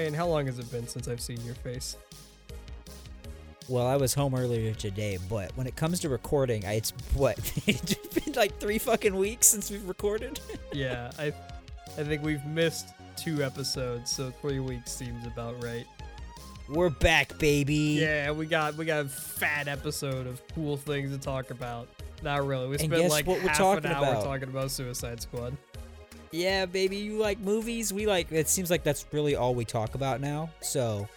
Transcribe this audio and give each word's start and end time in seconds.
Hey, 0.00 0.06
and 0.06 0.16
how 0.16 0.26
long 0.26 0.46
has 0.46 0.58
it 0.58 0.72
been 0.72 0.88
since 0.88 1.08
I've 1.08 1.20
seen 1.20 1.38
your 1.44 1.56
face? 1.56 1.98
Well, 3.68 3.86
I 3.86 3.96
was 3.96 4.14
home 4.14 4.34
earlier 4.34 4.72
today, 4.72 5.18
but 5.28 5.54
when 5.58 5.66
it 5.66 5.76
comes 5.76 6.00
to 6.00 6.08
recording, 6.08 6.64
I, 6.64 6.76
it's 6.76 6.94
what 7.12 7.36
it's 7.66 7.96
been 8.08 8.32
like 8.32 8.58
three 8.58 8.78
fucking 8.78 9.14
weeks 9.14 9.48
since 9.48 9.70
we've 9.70 9.86
recorded. 9.86 10.40
yeah, 10.72 11.10
I, 11.18 11.34
I 11.98 12.02
think 12.02 12.22
we've 12.22 12.42
missed 12.46 12.94
two 13.14 13.42
episodes, 13.44 14.10
so 14.10 14.30
three 14.40 14.58
weeks 14.58 14.90
seems 14.90 15.26
about 15.26 15.62
right. 15.62 15.84
We're 16.66 16.88
back, 16.88 17.36
baby. 17.36 17.98
Yeah, 18.00 18.30
we 18.30 18.46
got 18.46 18.78
we 18.78 18.86
got 18.86 19.04
a 19.04 19.08
fat 19.10 19.68
episode 19.68 20.26
of 20.26 20.40
cool 20.54 20.78
things 20.78 21.10
to 21.10 21.18
talk 21.18 21.50
about. 21.50 21.88
Not 22.22 22.46
really. 22.46 22.68
We 22.68 22.78
spent 22.78 23.10
like 23.10 23.26
what 23.26 23.42
we're 23.42 23.48
half 23.48 23.58
talking 23.58 23.84
an 23.84 23.92
hour 23.92 24.12
about? 24.12 24.24
talking 24.24 24.48
about 24.48 24.70
Suicide 24.70 25.20
Squad. 25.20 25.54
Yeah, 26.32 26.66
baby. 26.66 26.96
You 26.96 27.18
like 27.18 27.40
movies? 27.40 27.92
We 27.92 28.06
like. 28.06 28.30
It 28.30 28.48
seems 28.48 28.70
like 28.70 28.84
that's 28.84 29.04
really 29.12 29.34
all 29.34 29.54
we 29.54 29.64
talk 29.64 29.94
about 29.94 30.20
now. 30.20 30.50
So, 30.60 31.08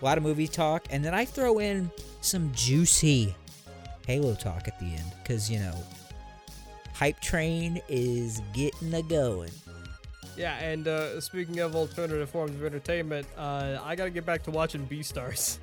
a 0.00 0.04
lot 0.04 0.18
of 0.18 0.24
movie 0.24 0.48
talk, 0.48 0.86
and 0.90 1.04
then 1.04 1.14
I 1.14 1.24
throw 1.24 1.58
in 1.60 1.90
some 2.20 2.50
juicy 2.52 3.34
Halo 4.06 4.34
talk 4.34 4.68
at 4.68 4.78
the 4.78 4.86
end, 4.86 5.12
because 5.22 5.50
you 5.50 5.58
know, 5.58 5.74
hype 6.94 7.20
train 7.20 7.80
is 7.88 8.40
getting 8.54 8.94
a 8.94 9.02
going. 9.02 9.50
Yeah, 10.36 10.58
and 10.58 10.86
uh, 10.86 11.20
speaking 11.20 11.60
of 11.60 11.74
alternative 11.74 12.28
forms 12.28 12.54
of 12.54 12.64
entertainment, 12.64 13.26
uh, 13.36 13.78
I 13.82 13.96
gotta 13.96 14.10
get 14.10 14.26
back 14.26 14.42
to 14.44 14.50
watching 14.50 14.86
Beastars. 14.86 15.58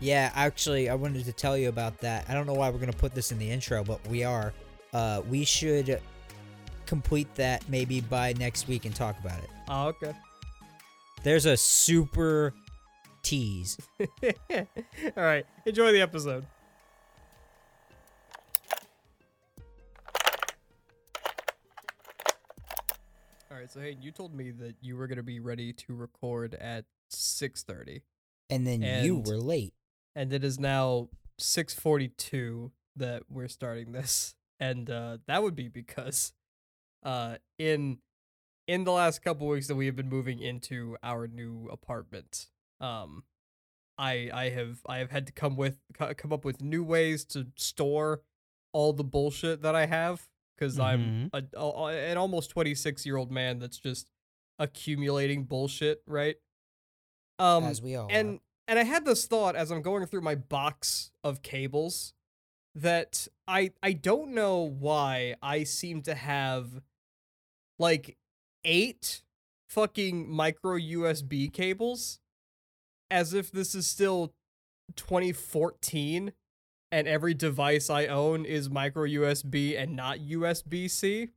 Yeah, 0.00 0.32
actually, 0.34 0.88
I 0.88 0.94
wanted 0.94 1.24
to 1.26 1.32
tell 1.32 1.56
you 1.56 1.68
about 1.68 1.98
that. 1.98 2.24
I 2.28 2.34
don't 2.34 2.46
know 2.46 2.54
why 2.54 2.70
we're 2.70 2.78
gonna 2.78 2.92
put 2.92 3.14
this 3.14 3.30
in 3.30 3.38
the 3.38 3.50
intro, 3.50 3.84
but 3.84 4.06
we 4.08 4.24
are. 4.24 4.52
Uh, 4.92 5.22
we 5.28 5.44
should 5.44 6.00
complete 6.88 7.32
that 7.34 7.68
maybe 7.68 8.00
by 8.00 8.32
next 8.34 8.66
week 8.66 8.84
and 8.86 8.94
talk 8.96 9.18
about 9.20 9.38
it. 9.38 9.50
Oh, 9.68 9.88
okay. 9.88 10.14
There's 11.22 11.44
a 11.46 11.56
super 11.56 12.54
tease. 13.22 13.76
All 14.50 14.66
right, 15.16 15.44
enjoy 15.66 15.92
the 15.92 16.00
episode. 16.00 16.46
All 23.50 23.56
right, 23.56 23.70
so 23.70 23.80
hey, 23.80 23.96
you 24.00 24.10
told 24.10 24.34
me 24.34 24.50
that 24.52 24.76
you 24.80 24.96
were 24.96 25.06
gonna 25.06 25.22
be 25.22 25.40
ready 25.40 25.72
to 25.72 25.94
record 25.94 26.54
at 26.54 26.84
six 27.08 27.62
thirty, 27.62 28.02
And 28.50 28.66
then 28.66 28.82
you 29.04 29.22
were 29.26 29.38
late. 29.38 29.72
and 30.14 30.32
it 30.32 30.44
is 30.44 30.58
now 30.58 31.08
six 31.38 31.72
forty-two 31.74 32.72
that 32.96 33.22
we're 33.30 33.48
starting 33.48 33.92
this, 33.92 34.34
and 34.60 34.90
uh, 34.90 35.18
that 35.26 35.42
would 35.42 35.56
be 35.56 35.68
because, 35.68 36.32
uh, 37.02 37.36
in 37.58 37.98
in 38.66 38.84
the 38.84 38.92
last 38.92 39.22
couple 39.22 39.46
weeks 39.46 39.66
that 39.68 39.74
we 39.76 39.86
have 39.86 39.96
been 39.96 40.08
moving 40.08 40.40
into 40.40 40.96
our 41.02 41.26
new 41.26 41.68
apartment, 41.72 42.46
um, 42.80 43.24
I 43.96 44.30
I 44.32 44.48
have 44.50 44.78
I 44.86 44.98
have 44.98 45.10
had 45.10 45.26
to 45.26 45.32
come 45.32 45.56
with 45.56 45.78
come 46.16 46.32
up 46.32 46.44
with 46.44 46.60
new 46.62 46.84
ways 46.84 47.24
to 47.26 47.46
store 47.56 48.22
all 48.72 48.92
the 48.92 49.04
bullshit 49.04 49.62
that 49.62 49.74
I 49.74 49.86
have 49.86 50.28
because 50.56 50.78
I'm 50.78 51.30
a, 51.32 51.42
a- 51.56 52.10
an 52.10 52.18
almost 52.18 52.50
26 52.50 53.06
year 53.06 53.16
old 53.16 53.30
man 53.30 53.58
that's 53.58 53.78
just 53.78 54.10
accumulating 54.58 55.44
bullshit, 55.44 56.02
right? 56.06 56.36
Um, 57.38 57.64
as 57.64 57.80
we 57.80 57.94
all 57.96 58.08
and 58.10 58.40
and 58.66 58.78
I 58.78 58.82
had 58.84 59.04
this 59.04 59.24
thought 59.26 59.56
as 59.56 59.70
I'm 59.70 59.80
going 59.82 60.04
through 60.06 60.20
my 60.22 60.34
box 60.34 61.10
of 61.24 61.40
cables 61.42 62.12
that 62.82 63.26
I 63.46 63.72
I 63.82 63.92
don't 63.92 64.34
know 64.34 64.58
why 64.62 65.34
I 65.42 65.64
seem 65.64 66.02
to 66.02 66.14
have 66.14 66.80
like 67.78 68.16
eight 68.64 69.22
fucking 69.68 70.30
micro 70.30 70.78
USB 70.78 71.52
cables 71.52 72.20
as 73.10 73.34
if 73.34 73.50
this 73.50 73.74
is 73.74 73.86
still 73.86 74.34
2014 74.96 76.32
and 76.90 77.08
every 77.08 77.34
device 77.34 77.90
I 77.90 78.06
own 78.06 78.44
is 78.44 78.70
micro 78.70 79.06
USB 79.06 79.80
and 79.80 79.94
not 79.96 80.18
USB-C 80.18 81.28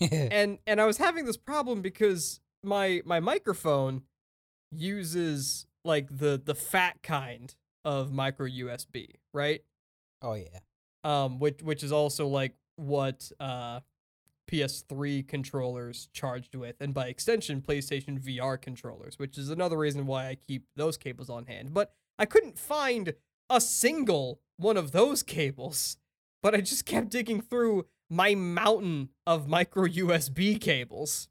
and 0.10 0.58
and 0.66 0.80
I 0.80 0.86
was 0.86 0.98
having 0.98 1.26
this 1.26 1.36
problem 1.36 1.82
because 1.82 2.40
my 2.62 3.02
my 3.04 3.20
microphone 3.20 4.02
uses 4.72 5.66
like 5.84 6.08
the 6.10 6.40
the 6.42 6.54
fat 6.54 7.02
kind 7.02 7.54
of 7.84 8.12
micro 8.12 8.48
USB, 8.48 9.16
right? 9.32 9.62
Oh 10.24 10.34
yeah. 10.34 10.58
Um, 11.04 11.38
which 11.38 11.62
which 11.62 11.82
is 11.82 11.92
also 11.92 12.26
like 12.26 12.54
what 12.76 13.30
uh 13.38 13.80
PS3 14.50 15.26
controllers 15.26 16.08
charged 16.12 16.54
with, 16.54 16.76
and 16.80 16.92
by 16.92 17.06
extension, 17.06 17.62
PlayStation 17.62 18.20
VR 18.20 18.60
controllers, 18.60 19.18
which 19.18 19.38
is 19.38 19.48
another 19.50 19.78
reason 19.78 20.06
why 20.06 20.28
I 20.28 20.34
keep 20.34 20.66
those 20.76 20.96
cables 20.96 21.30
on 21.30 21.46
hand. 21.46 21.72
But 21.72 21.92
I 22.18 22.26
couldn't 22.26 22.58
find 22.58 23.14
a 23.48 23.60
single 23.60 24.40
one 24.56 24.76
of 24.76 24.92
those 24.92 25.22
cables, 25.22 25.96
but 26.42 26.54
I 26.54 26.60
just 26.60 26.86
kept 26.86 27.10
digging 27.10 27.40
through 27.40 27.86
my 28.10 28.34
mountain 28.34 29.10
of 29.26 29.48
micro 29.48 29.86
USB 29.86 30.60
cables 30.60 31.28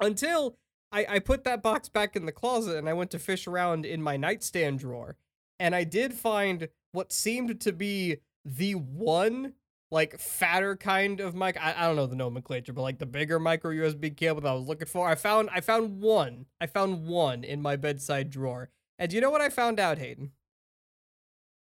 until 0.00 0.58
I, 0.92 1.06
I 1.08 1.18
put 1.20 1.44
that 1.44 1.62
box 1.62 1.88
back 1.88 2.16
in 2.16 2.26
the 2.26 2.32
closet 2.32 2.76
and 2.76 2.88
I 2.88 2.92
went 2.92 3.10
to 3.12 3.18
fish 3.18 3.46
around 3.46 3.86
in 3.86 4.02
my 4.02 4.16
nightstand 4.16 4.80
drawer. 4.80 5.16
And 5.58 5.74
I 5.74 5.84
did 5.84 6.12
find 6.12 6.68
what 6.96 7.12
seemed 7.12 7.60
to 7.60 7.72
be 7.72 8.16
the 8.44 8.74
one 8.74 9.52
like 9.90 10.18
fatter 10.18 10.74
kind 10.76 11.20
of 11.20 11.34
mic. 11.34 11.56
I, 11.62 11.74
I 11.76 11.82
don't 11.82 11.96
know 11.96 12.06
the 12.06 12.16
nomenclature, 12.16 12.72
but 12.72 12.82
like 12.82 12.98
the 12.98 13.06
bigger 13.06 13.38
micro 13.38 13.70
USB 13.70 14.16
cable 14.16 14.40
that 14.40 14.48
I 14.48 14.54
was 14.54 14.66
looking 14.66 14.88
for. 14.88 15.06
I 15.06 15.14
found 15.14 15.50
I 15.52 15.60
found 15.60 16.00
one. 16.00 16.46
I 16.58 16.66
found 16.66 17.06
one 17.06 17.44
in 17.44 17.60
my 17.60 17.76
bedside 17.76 18.30
drawer. 18.30 18.70
And 18.98 19.10
do 19.10 19.16
you 19.16 19.20
know 19.20 19.30
what 19.30 19.42
I 19.42 19.50
found 19.50 19.78
out, 19.78 19.98
Hayden? 19.98 20.32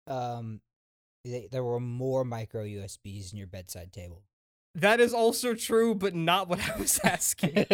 Um, 0.05 0.61
they, 1.23 1.49
there 1.51 1.63
were 1.63 1.79
more 1.79 2.23
micro 2.23 2.63
USBs 2.63 3.31
in 3.31 3.39
your 3.39 3.47
bedside 3.47 3.91
table. 3.91 4.21
That 4.75 4.99
is 4.99 5.13
also 5.13 5.55
true, 5.55 5.95
but 5.95 6.13
not 6.13 6.47
what 6.47 6.59
I 6.69 6.77
was 6.77 6.99
asking. 7.03 7.65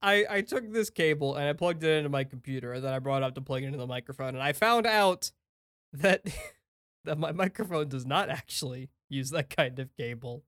I, 0.00 0.26
I 0.30 0.40
took 0.42 0.72
this 0.72 0.90
cable 0.90 1.34
and 1.34 1.48
I 1.48 1.54
plugged 1.54 1.82
it 1.82 1.96
into 1.96 2.08
my 2.08 2.22
computer 2.22 2.72
and 2.72 2.84
then 2.84 2.94
I 2.94 3.00
brought 3.00 3.22
it 3.22 3.26
up 3.26 3.34
to 3.34 3.40
plug 3.40 3.64
it 3.64 3.66
into 3.66 3.78
the 3.78 3.86
microphone 3.86 4.34
and 4.34 4.42
I 4.42 4.52
found 4.52 4.86
out 4.86 5.32
that 5.92 6.22
that 7.04 7.18
my 7.18 7.32
microphone 7.32 7.88
does 7.88 8.06
not 8.06 8.28
actually 8.30 8.90
use 9.08 9.30
that 9.30 9.50
kind 9.54 9.78
of 9.78 9.94
cable. 9.96 10.44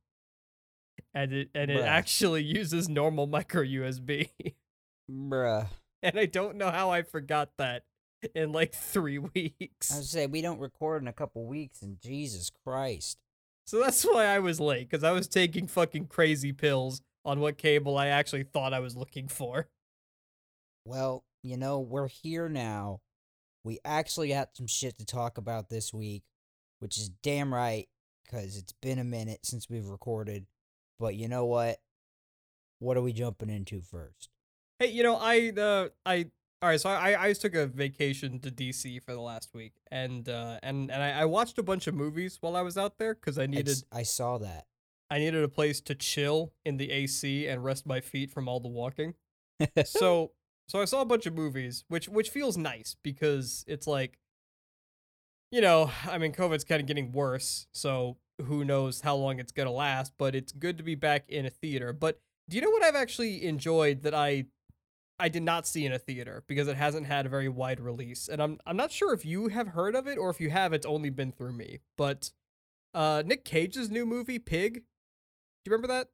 And 1.15 1.33
it 1.33 1.51
and 1.55 1.71
it 1.71 1.81
Bruh. 1.81 1.87
actually 1.87 2.43
uses 2.45 2.89
normal 2.89 3.27
micro 3.27 3.63
USB. 3.63 4.31
Bruh. 5.11 5.67
and 6.03 6.19
I 6.19 6.27
don't 6.27 6.57
know 6.57 6.71
how 6.71 6.91
I 6.91 7.03
forgot 7.03 7.51
that 7.59 7.83
in 8.35 8.53
like 8.53 8.75
3 8.75 9.19
weeks. 9.19 9.93
I 9.95 9.99
was 9.99 10.11
say 10.11 10.27
we 10.27 10.43
don't 10.43 10.61
record 10.61 11.03
in 11.03 11.09
a 11.09 11.13
couple 11.13 11.47
weeks, 11.47 11.83
and 11.83 11.99
Jesus 12.01 12.51
Christ. 12.65 13.19
So 13.67 13.81
that's 13.81 14.05
why 14.05 14.27
I 14.27 14.39
was 14.41 14.61
late 14.61 14.91
cuz 14.91 15.03
I 15.03 15.13
was 15.13 15.27
taking 15.27 15.67
fucking 15.67 16.07
crazy 16.07 16.53
pills 16.53 17.03
on 17.25 17.41
what 17.41 17.59
cable 17.59 17.97
I 17.97 18.07
actually 18.09 18.45
thought 18.45 18.73
I 18.75 18.81
was 18.81 18.97
looking 18.97 19.29
for. 19.29 19.69
Well, 20.85 21.25
you 21.43 21.57
know, 21.57 21.81
we're 21.81 22.09
here 22.09 22.49
now. 22.49 23.01
We 23.65 23.79
actually 23.85 24.29
got 24.29 24.57
some 24.57 24.67
shit 24.67 24.99
to 24.99 25.05
talk 25.05 25.39
about 25.39 25.69
this 25.69 25.93
week, 25.93 26.23
which 26.79 26.97
is 26.97 27.11
damn 27.23 27.53
right, 27.53 27.89
because 28.25 28.57
it's 28.57 28.73
been 28.73 28.99
a 28.99 29.05
minute 29.05 29.41
since 29.45 29.69
we've 29.69 29.87
recorded. 29.87 30.47
But 30.99 31.15
you 31.15 31.29
know 31.29 31.47
what? 31.47 31.79
What 32.79 32.97
are 32.97 33.03
we 33.03 33.13
jumping 33.13 33.51
into 33.51 33.81
first? 33.81 34.31
Hey, 34.79 34.91
you 34.91 35.03
know, 35.03 35.17
I 35.17 35.53
uh 35.57 35.89
I 36.07 36.31
all 36.63 36.69
right, 36.69 36.81
so 36.81 36.91
I 36.91 37.23
I 37.23 37.29
just 37.29 37.43
took 37.43 37.55
a 37.55 37.67
vacation 37.67 38.41
to 38.41 38.51
DC 38.51 39.03
for 39.03 39.13
the 39.13 39.21
last 39.21 39.51
week, 39.55 39.73
and 39.91 40.29
uh 40.29 40.59
and 40.63 40.91
and 40.91 41.03
I, 41.03 41.23
I 41.23 41.25
watched 41.27 41.59
a 41.59 41.63
bunch 41.63 41.87
of 41.87 41.95
movies 41.95 42.39
while 42.41 42.57
I 42.57 42.63
was 42.63 42.79
out 42.79 42.99
there 42.99 43.15
because 43.15 43.39
I 43.39 43.47
needed 43.47 43.83
I 43.93 44.03
saw 44.03 44.39
that. 44.39 44.67
I 45.11 45.19
needed 45.19 45.43
a 45.43 45.49
place 45.49 45.81
to 45.83 45.95
chill 45.95 46.53
in 46.65 46.77
the 46.77 46.91
AC 46.93 47.47
and 47.49 47.65
rest 47.65 47.85
my 47.85 48.01
feet 48.01 48.31
from 48.31 48.49
all 48.49 48.61
the 48.61 48.69
walking. 48.69 49.15
so 49.85 50.33
so 50.71 50.81
I 50.81 50.85
saw 50.85 51.01
a 51.01 51.05
bunch 51.05 51.27
of 51.27 51.35
movies, 51.35 51.85
which 51.89 52.09
which 52.09 52.31
feels 52.31 52.57
nice 52.57 52.95
because 53.03 53.65
it's 53.67 53.89
like, 53.89 54.19
you 55.51 55.61
know, 55.61 55.91
I 56.09 56.17
mean, 56.17 56.33
COVID's 56.33 56.63
kind 56.63 56.81
of 56.81 56.87
getting 56.87 57.11
worse, 57.11 57.67
so 57.73 58.19
who 58.47 58.65
knows 58.65 59.01
how 59.01 59.17
long 59.17 59.41
it's 59.41 59.51
gonna 59.51 59.73
last. 59.73 60.13
But 60.17 60.37
it's 60.37 60.53
good 60.53 60.79
to 60.79 60.85
be 60.85 60.95
back 60.95 61.25
in 61.29 61.45
a 61.45 61.51
theater. 61.51 61.93
But 61.93 62.21
do 62.49 62.57
you 62.57 62.63
know 62.63 62.71
what 62.71 62.85
I've 62.85 62.95
actually 62.95 63.45
enjoyed 63.45 64.05
that 64.05 64.15
I 64.15 64.45
I 65.19 65.29
did 65.29 65.43
not 65.43 65.67
see 65.67 65.85
in 65.85 65.93
a 65.93 65.99
theater 65.99 66.45
because 66.47 66.69
it 66.69 66.77
hasn't 66.77 67.07
had 67.07 67.27
a 67.27 67.29
very 67.29 67.49
wide 67.49 67.81
release, 67.81 68.29
and 68.29 68.41
I'm 68.41 68.61
I'm 68.65 68.77
not 68.77 68.93
sure 68.93 69.13
if 69.13 69.27
you 69.27 69.49
have 69.49 69.69
heard 69.69 69.97
of 69.97 70.07
it 70.07 70.19
or 70.19 70.31
if 70.31 70.41
you 70.41 70.51
have, 70.51 70.73
it's 70.73 70.87
only 70.87 71.11
been 71.11 71.33
through 71.33 71.55
me. 71.55 71.81
But 71.99 72.31
uh, 72.95 73.25
Nick 73.27 73.45
Cage's 73.45 73.91
new 73.91 74.07
movie 74.07 74.39
Pig, 74.39 74.75
do 74.75 74.81
you 75.67 75.73
remember 75.73 75.89
that? 75.89 76.11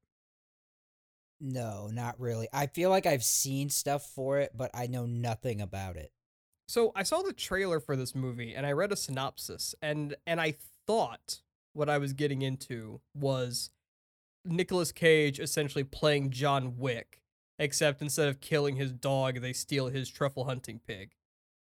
No, 1.40 1.88
not 1.92 2.18
really. 2.18 2.48
I 2.52 2.66
feel 2.66 2.90
like 2.90 3.06
I've 3.06 3.24
seen 3.24 3.68
stuff 3.68 4.06
for 4.14 4.38
it, 4.38 4.52
but 4.54 4.70
I 4.74 4.86
know 4.86 5.06
nothing 5.06 5.60
about 5.60 5.96
it. 5.96 6.12
So 6.68 6.92
I 6.96 7.02
saw 7.02 7.22
the 7.22 7.32
trailer 7.32 7.78
for 7.78 7.94
this 7.94 8.14
movie 8.14 8.54
and 8.54 8.66
I 8.66 8.72
read 8.72 8.90
a 8.90 8.96
synopsis 8.96 9.74
and 9.80 10.16
and 10.26 10.40
I 10.40 10.54
thought 10.86 11.42
what 11.74 11.88
I 11.88 11.98
was 11.98 12.12
getting 12.12 12.42
into 12.42 13.00
was 13.14 13.70
Nicolas 14.44 14.90
Cage 14.90 15.38
essentially 15.38 15.84
playing 15.84 16.30
John 16.30 16.76
Wick 16.76 17.20
except 17.58 18.02
instead 18.02 18.28
of 18.28 18.40
killing 18.40 18.76
his 18.76 18.92
dog, 18.92 19.40
they 19.40 19.52
steal 19.52 19.88
his 19.88 20.10
truffle 20.10 20.44
hunting 20.44 20.80
pig. 20.86 21.12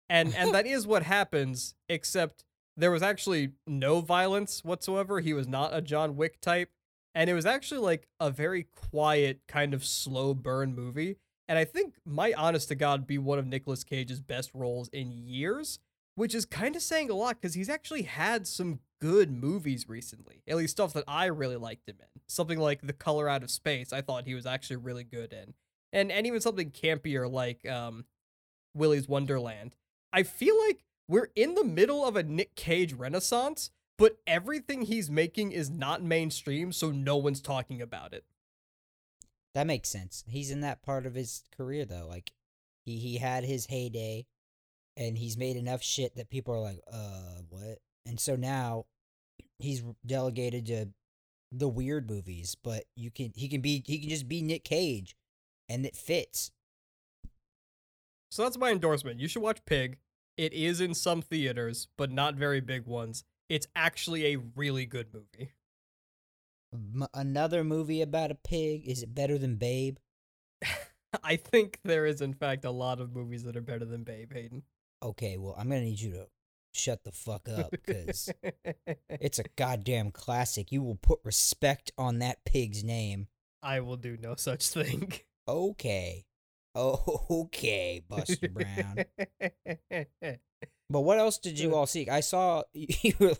And 0.08 0.34
and 0.34 0.52
that 0.54 0.66
is 0.66 0.86
what 0.86 1.04
happens, 1.04 1.74
except 1.88 2.44
there 2.76 2.90
was 2.90 3.02
actually 3.02 3.52
no 3.66 4.00
violence 4.00 4.64
whatsoever. 4.64 5.20
He 5.20 5.32
was 5.32 5.46
not 5.46 5.74
a 5.74 5.80
John 5.80 6.16
Wick 6.16 6.40
type, 6.40 6.70
and 7.14 7.28
it 7.28 7.34
was 7.34 7.46
actually 7.46 7.80
like 7.80 8.08
a 8.18 8.30
very 8.30 8.64
quiet 8.64 9.40
kind 9.48 9.74
of 9.74 9.84
slow 9.84 10.34
burn 10.34 10.74
movie. 10.74 11.16
And 11.48 11.58
I 11.58 11.64
think 11.64 11.94
might 12.04 12.34
honest 12.34 12.68
to 12.68 12.74
God 12.76 13.06
be 13.06 13.18
one 13.18 13.38
of 13.38 13.46
Nicolas 13.46 13.82
Cage's 13.82 14.20
best 14.20 14.50
roles 14.54 14.88
in 14.88 15.10
years, 15.10 15.80
which 16.14 16.34
is 16.34 16.44
kind 16.44 16.76
of 16.76 16.82
saying 16.82 17.10
a 17.10 17.14
lot 17.14 17.40
because 17.40 17.54
he's 17.54 17.68
actually 17.68 18.02
had 18.02 18.46
some 18.46 18.80
good 19.00 19.32
movies 19.32 19.88
recently. 19.88 20.42
At 20.46 20.56
least 20.56 20.72
stuff 20.72 20.92
that 20.92 21.04
I 21.08 21.26
really 21.26 21.56
liked 21.56 21.88
him 21.88 21.96
in. 21.98 22.20
Something 22.28 22.58
like 22.58 22.82
The 22.82 22.92
Color 22.92 23.28
Out 23.28 23.42
of 23.42 23.50
Space, 23.50 23.92
I 23.92 24.00
thought 24.00 24.26
he 24.26 24.34
was 24.34 24.46
actually 24.46 24.76
really 24.76 25.04
good 25.04 25.32
in. 25.32 25.54
And 25.92 26.12
and 26.12 26.24
even 26.26 26.40
something 26.40 26.70
campier 26.70 27.28
like 27.30 27.68
um 27.68 28.04
Willy's 28.74 29.08
Wonderland. 29.08 29.74
I 30.12 30.22
feel 30.22 30.56
like 30.66 30.84
we're 31.08 31.30
in 31.34 31.54
the 31.54 31.64
middle 31.64 32.06
of 32.06 32.14
a 32.14 32.22
Nick 32.22 32.54
Cage 32.54 32.92
renaissance, 32.92 33.70
but 34.00 34.16
everything 34.26 34.80
he's 34.80 35.10
making 35.10 35.52
is 35.52 35.68
not 35.68 36.02
mainstream, 36.02 36.72
so 36.72 36.90
no 36.90 37.18
one's 37.18 37.42
talking 37.42 37.82
about 37.82 38.14
it. 38.14 38.24
That 39.54 39.66
makes 39.66 39.90
sense. 39.90 40.24
He's 40.26 40.50
in 40.50 40.62
that 40.62 40.82
part 40.82 41.04
of 41.04 41.14
his 41.14 41.44
career 41.54 41.84
though. 41.84 42.06
Like 42.08 42.32
he 42.86 42.96
he 42.96 43.18
had 43.18 43.44
his 43.44 43.66
heyday 43.66 44.24
and 44.96 45.18
he's 45.18 45.36
made 45.36 45.56
enough 45.56 45.82
shit 45.82 46.16
that 46.16 46.30
people 46.30 46.54
are 46.54 46.60
like, 46.60 46.80
"Uh, 46.90 47.42
what?" 47.50 47.78
And 48.06 48.18
so 48.18 48.36
now 48.36 48.86
he's 49.58 49.84
delegated 50.06 50.66
to 50.66 50.86
the 51.52 51.68
weird 51.68 52.08
movies, 52.08 52.54
but 52.54 52.84
you 52.96 53.10
can 53.10 53.32
he 53.36 53.48
can 53.48 53.60
be 53.60 53.84
he 53.86 53.98
can 53.98 54.08
just 54.08 54.28
be 54.28 54.40
Nick 54.40 54.64
Cage 54.64 55.14
and 55.68 55.84
it 55.84 55.94
fits. 55.94 56.52
So 58.30 58.44
that's 58.44 58.56
my 58.56 58.70
endorsement. 58.70 59.20
You 59.20 59.28
should 59.28 59.42
watch 59.42 59.62
Pig. 59.66 59.98
It 60.38 60.54
is 60.54 60.80
in 60.80 60.94
some 60.94 61.20
theaters, 61.20 61.88
but 61.98 62.10
not 62.10 62.36
very 62.36 62.60
big 62.60 62.86
ones. 62.86 63.24
It's 63.50 63.66
actually 63.74 64.32
a 64.32 64.38
really 64.54 64.86
good 64.86 65.08
movie. 65.12 65.50
M- 66.72 67.08
another 67.12 67.64
movie 67.64 68.00
about 68.00 68.30
a 68.30 68.36
pig. 68.36 68.86
Is 68.86 69.02
it 69.02 69.12
better 69.12 69.38
than 69.38 69.56
Babe? 69.56 69.96
I 71.24 71.34
think 71.34 71.80
there 71.82 72.06
is, 72.06 72.20
in 72.20 72.32
fact, 72.32 72.64
a 72.64 72.70
lot 72.70 73.00
of 73.00 73.12
movies 73.12 73.42
that 73.42 73.56
are 73.56 73.60
better 73.60 73.84
than 73.84 74.04
Babe, 74.04 74.32
Hayden. 74.32 74.62
Okay, 75.02 75.36
well, 75.36 75.56
I'm 75.58 75.68
gonna 75.68 75.80
need 75.80 76.00
you 76.00 76.12
to 76.12 76.28
shut 76.72 77.02
the 77.02 77.10
fuck 77.10 77.48
up 77.48 77.72
because 77.72 78.32
it's 79.08 79.40
a 79.40 79.44
goddamn 79.56 80.12
classic. 80.12 80.70
You 80.70 80.82
will 80.82 80.94
put 80.94 81.18
respect 81.24 81.90
on 81.98 82.20
that 82.20 82.44
pig's 82.44 82.84
name. 82.84 83.26
I 83.64 83.80
will 83.80 83.96
do 83.96 84.16
no 84.16 84.36
such 84.36 84.68
thing. 84.68 85.12
Okay. 85.48 86.26
Okay, 86.76 88.04
Buster 88.08 88.48
Brown. 88.48 89.04
But 90.90 91.02
what 91.02 91.18
else 91.18 91.38
did 91.38 91.58
you 91.58 91.74
all 91.74 91.86
see? 91.86 92.08
I 92.08 92.20
saw 92.20 92.64
you 92.74 93.14
were, 93.20 93.36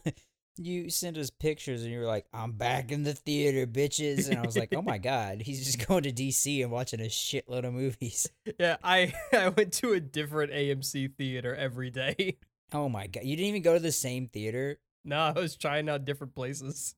you 0.56 0.88
sent 0.88 1.16
us 1.18 1.30
pictures 1.30 1.82
and 1.82 1.92
you 1.92 1.98
were 1.98 2.06
like, 2.06 2.26
"I'm 2.32 2.52
back 2.52 2.92
in 2.92 3.02
the 3.02 3.12
theater, 3.12 3.66
bitches," 3.66 4.28
and 4.28 4.38
I 4.38 4.46
was 4.46 4.56
like, 4.56 4.72
"Oh 4.74 4.82
my 4.82 4.98
god, 5.12 5.42
he's 5.42 5.66
just 5.66 5.86
going 5.86 6.04
to 6.04 6.12
DC 6.12 6.62
and 6.62 6.70
watching 6.70 7.00
a 7.00 7.04
shitload 7.04 7.64
of 7.64 7.74
movies." 7.74 8.28
yeah, 8.58 8.76
I 8.84 9.12
I 9.32 9.48
went 9.48 9.72
to 9.74 9.92
a 9.92 10.00
different 10.00 10.52
AMC 10.52 11.16
theater 11.16 11.54
every 11.54 11.90
day. 11.90 12.38
Oh 12.72 12.88
my 12.88 13.08
god, 13.08 13.24
you 13.24 13.36
didn't 13.36 13.48
even 13.48 13.62
go 13.62 13.74
to 13.74 13.80
the 13.80 13.92
same 13.92 14.28
theater. 14.28 14.78
No, 15.04 15.18
I 15.18 15.32
was 15.32 15.56
trying 15.56 15.88
out 15.88 16.04
different 16.04 16.34
places. 16.34 16.94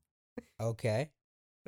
Okay. 0.60 1.10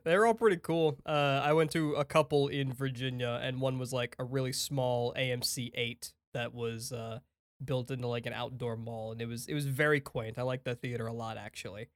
They're 0.04 0.26
all 0.26 0.34
pretty 0.34 0.56
cool. 0.56 0.98
Uh, 1.06 1.40
I 1.42 1.52
went 1.52 1.70
to 1.72 1.94
a 1.94 2.04
couple 2.04 2.48
in 2.48 2.72
Virginia, 2.72 3.38
and 3.40 3.60
one 3.60 3.78
was 3.78 3.92
like 3.92 4.16
a 4.18 4.24
really 4.24 4.52
small 4.52 5.14
AMC 5.14 5.70
eight 5.74 6.12
that 6.34 6.52
was 6.52 6.92
uh, 6.92 7.20
built 7.66 7.90
into 7.90 8.06
like 8.06 8.26
an 8.26 8.32
outdoor 8.32 8.76
mall, 8.76 9.12
and 9.12 9.20
it 9.20 9.26
was 9.26 9.46
it 9.46 9.54
was 9.54 9.66
very 9.66 10.00
quaint. 10.00 10.38
I 10.38 10.42
like 10.42 10.64
that 10.64 10.80
theater 10.80 11.06
a 11.06 11.12
lot, 11.12 11.36
actually. 11.36 11.88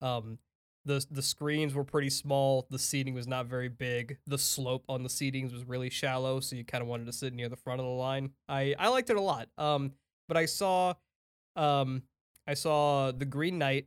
Um, 0.00 0.38
the 0.84 1.04
the 1.10 1.22
screens 1.22 1.74
were 1.74 1.84
pretty 1.84 2.10
small. 2.10 2.66
The 2.70 2.78
seating 2.78 3.14
was 3.14 3.26
not 3.26 3.46
very 3.46 3.68
big. 3.68 4.18
The 4.26 4.38
slope 4.38 4.84
on 4.88 5.02
the 5.02 5.08
seatings 5.08 5.52
was 5.52 5.64
really 5.64 5.90
shallow, 5.90 6.40
so 6.40 6.56
you 6.56 6.64
kind 6.64 6.82
of 6.82 6.88
wanted 6.88 7.06
to 7.06 7.12
sit 7.12 7.32
near 7.32 7.48
the 7.48 7.56
front 7.56 7.80
of 7.80 7.86
the 7.86 7.92
line. 7.92 8.30
I 8.48 8.74
I 8.78 8.88
liked 8.88 9.10
it 9.10 9.16
a 9.16 9.20
lot. 9.20 9.48
Um, 9.56 9.92
but 10.28 10.36
I 10.36 10.46
saw, 10.46 10.94
um, 11.56 12.02
I 12.46 12.54
saw 12.54 13.12
the 13.12 13.24
Green 13.26 13.58
Knight 13.58 13.86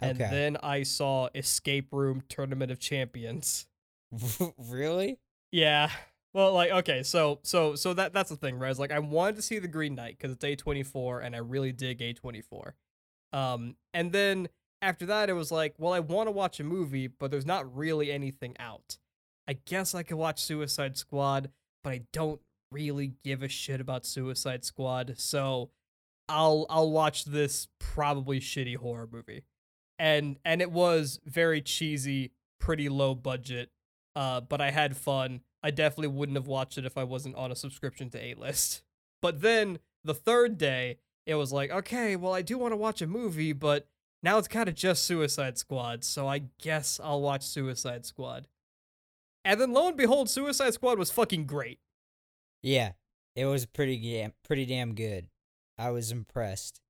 and 0.00 0.18
Okay. 0.20 0.30
then 0.30 0.56
I 0.62 0.82
saw 0.82 1.28
Escape 1.34 1.88
Room 1.92 2.22
Tournament 2.28 2.70
of 2.72 2.78
Champions. 2.78 3.66
really? 4.58 5.18
Yeah. 5.50 5.90
Well, 6.34 6.52
like 6.54 6.70
okay, 6.70 7.02
so 7.02 7.40
so 7.42 7.74
so 7.74 7.92
that 7.94 8.12
that's 8.12 8.30
the 8.30 8.36
thing, 8.36 8.58
right? 8.58 8.70
It's 8.70 8.80
like 8.80 8.92
I 8.92 8.98
wanted 8.98 9.36
to 9.36 9.42
see 9.42 9.58
the 9.58 9.68
Green 9.68 9.94
Knight 9.94 10.16
because 10.18 10.32
it's 10.32 10.44
A24 10.44 11.24
and 11.24 11.36
I 11.36 11.38
really 11.38 11.72
dig 11.72 11.98
A24. 11.98 12.72
Um 13.32 13.76
and 13.92 14.12
then 14.12 14.48
after 14.80 15.06
that 15.06 15.28
it 15.28 15.34
was 15.34 15.52
like, 15.52 15.74
well, 15.78 15.92
I 15.92 16.00
want 16.00 16.28
to 16.28 16.32
watch 16.32 16.58
a 16.58 16.64
movie, 16.64 17.06
but 17.06 17.30
there's 17.30 17.46
not 17.46 17.76
really 17.76 18.10
anything 18.10 18.56
out. 18.58 18.98
I 19.46 19.58
guess 19.66 19.94
I 19.94 20.02
could 20.02 20.16
watch 20.16 20.42
Suicide 20.42 20.96
Squad, 20.96 21.50
but 21.84 21.92
I 21.92 22.02
don't 22.12 22.40
really 22.70 23.12
give 23.22 23.42
a 23.42 23.48
shit 23.48 23.80
about 23.80 24.06
Suicide 24.06 24.64
Squad, 24.64 25.14
so 25.18 25.70
I'll 26.28 26.66
I'll 26.70 26.90
watch 26.90 27.24
this 27.26 27.68
probably 27.78 28.40
shitty 28.40 28.76
horror 28.76 29.08
movie. 29.10 29.44
And 29.98 30.38
and 30.44 30.62
it 30.62 30.72
was 30.72 31.20
very 31.26 31.60
cheesy, 31.60 32.32
pretty 32.58 32.88
low 32.88 33.14
budget, 33.14 33.70
uh, 34.16 34.40
but 34.40 34.60
I 34.60 34.70
had 34.70 34.96
fun. 34.96 35.42
I 35.62 35.70
definitely 35.70 36.08
wouldn't 36.08 36.36
have 36.36 36.46
watched 36.46 36.78
it 36.78 36.84
if 36.84 36.98
I 36.98 37.04
wasn't 37.04 37.36
on 37.36 37.52
a 37.52 37.56
subscription 37.56 38.10
to 38.10 38.22
A 38.22 38.34
List. 38.34 38.82
But 39.20 39.40
then 39.40 39.78
the 40.04 40.14
third 40.14 40.58
day, 40.58 40.98
it 41.26 41.36
was 41.36 41.52
like, 41.52 41.70
okay, 41.70 42.16
well, 42.16 42.34
I 42.34 42.42
do 42.42 42.58
want 42.58 42.72
to 42.72 42.76
watch 42.76 43.00
a 43.00 43.06
movie, 43.06 43.52
but 43.52 43.86
now 44.22 44.38
it's 44.38 44.48
kind 44.48 44.68
of 44.68 44.74
just 44.74 45.04
Suicide 45.04 45.58
Squad, 45.58 46.04
so 46.04 46.26
I 46.26 46.44
guess 46.60 47.00
I'll 47.02 47.20
watch 47.20 47.42
Suicide 47.42 48.04
Squad. 48.04 48.48
And 49.44 49.60
then 49.60 49.72
lo 49.72 49.88
and 49.88 49.96
behold, 49.96 50.28
Suicide 50.28 50.74
Squad 50.74 50.98
was 50.98 51.10
fucking 51.10 51.46
great. 51.46 51.78
Yeah. 52.62 52.92
It 53.34 53.46
was 53.46 53.66
pretty 53.66 53.96
damn 53.98 54.32
pretty 54.44 54.66
damn 54.66 54.94
good. 54.94 55.28
I 55.78 55.90
was 55.90 56.12
impressed. 56.12 56.80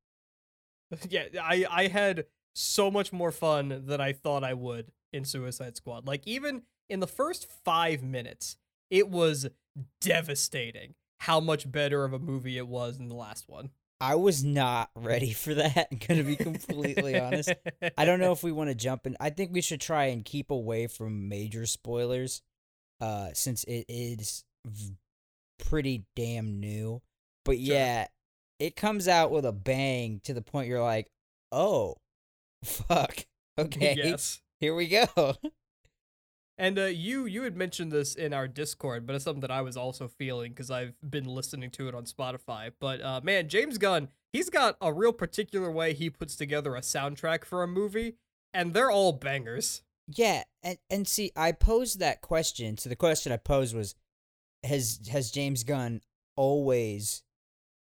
yeah, 1.08 1.26
I 1.40 1.64
I 1.70 1.86
had 1.86 2.26
so 2.54 2.90
much 2.90 3.12
more 3.12 3.32
fun 3.32 3.84
than 3.86 4.00
I 4.00 4.12
thought 4.12 4.44
I 4.44 4.54
would 4.54 4.92
in 5.12 5.24
Suicide 5.24 5.76
Squad. 5.76 6.06
Like 6.06 6.26
even 6.26 6.62
in 6.88 7.00
the 7.00 7.06
first 7.06 7.46
5 7.64 8.02
minutes, 8.02 8.56
it 8.92 9.08
was 9.08 9.48
devastating 10.02 10.94
how 11.20 11.40
much 11.40 11.70
better 11.70 12.04
of 12.04 12.12
a 12.12 12.18
movie 12.18 12.58
it 12.58 12.68
was 12.68 12.98
than 12.98 13.08
the 13.08 13.14
last 13.14 13.48
one. 13.48 13.70
I 14.00 14.16
was 14.16 14.44
not 14.44 14.90
ready 14.94 15.32
for 15.32 15.54
that. 15.54 15.88
I'm 15.92 15.98
gonna 16.06 16.24
be 16.24 16.36
completely 16.36 17.18
honest. 17.18 17.52
I 17.96 18.04
don't 18.04 18.20
know 18.20 18.32
if 18.32 18.42
we 18.42 18.52
want 18.52 18.68
to 18.68 18.74
jump 18.74 19.06
in. 19.06 19.16
I 19.18 19.30
think 19.30 19.50
we 19.52 19.62
should 19.62 19.80
try 19.80 20.06
and 20.06 20.24
keep 20.24 20.50
away 20.50 20.88
from 20.88 21.28
major 21.28 21.64
spoilers, 21.64 22.42
uh, 23.00 23.28
since 23.32 23.64
it 23.64 23.86
is 23.88 24.44
pretty 25.58 26.04
damn 26.14 26.60
new. 26.60 27.00
But 27.44 27.56
Sure. 27.56 27.74
yeah, 27.76 28.08
it 28.58 28.76
comes 28.76 29.08
out 29.08 29.30
with 29.30 29.46
a 29.46 29.52
bang 29.52 30.20
to 30.24 30.34
the 30.34 30.42
point 30.42 30.68
you're 30.68 30.82
like, 30.82 31.08
oh, 31.50 31.94
fuck. 32.64 33.24
Okay, 33.58 33.94
yes. 33.96 34.42
here 34.60 34.74
we 34.74 34.88
go. 34.88 35.06
And 36.62 36.78
uh, 36.78 36.84
you 36.84 37.26
you 37.26 37.42
had 37.42 37.56
mentioned 37.56 37.90
this 37.90 38.14
in 38.14 38.32
our 38.32 38.46
Discord, 38.46 39.04
but 39.04 39.16
it's 39.16 39.24
something 39.24 39.40
that 39.40 39.50
I 39.50 39.62
was 39.62 39.76
also 39.76 40.06
feeling 40.06 40.52
because 40.52 40.70
I've 40.70 40.94
been 41.02 41.24
listening 41.24 41.70
to 41.70 41.88
it 41.88 41.94
on 41.96 42.04
Spotify. 42.04 42.70
But 42.78 43.02
uh, 43.02 43.20
man, 43.24 43.48
James 43.48 43.78
Gunn, 43.78 44.10
he's 44.32 44.48
got 44.48 44.76
a 44.80 44.92
real 44.92 45.12
particular 45.12 45.72
way 45.72 45.92
he 45.92 46.08
puts 46.08 46.36
together 46.36 46.76
a 46.76 46.80
soundtrack 46.80 47.44
for 47.44 47.64
a 47.64 47.66
movie, 47.66 48.14
and 48.54 48.74
they're 48.74 48.92
all 48.92 49.12
bangers. 49.12 49.82
Yeah, 50.06 50.44
and 50.62 50.78
and 50.88 51.08
see, 51.08 51.32
I 51.34 51.50
posed 51.50 51.98
that 51.98 52.20
question. 52.20 52.78
So 52.78 52.88
the 52.88 52.94
question 52.94 53.32
I 53.32 53.38
posed 53.38 53.74
was, 53.74 53.96
has 54.62 55.00
has 55.10 55.32
James 55.32 55.64
Gunn 55.64 56.00
always 56.36 57.24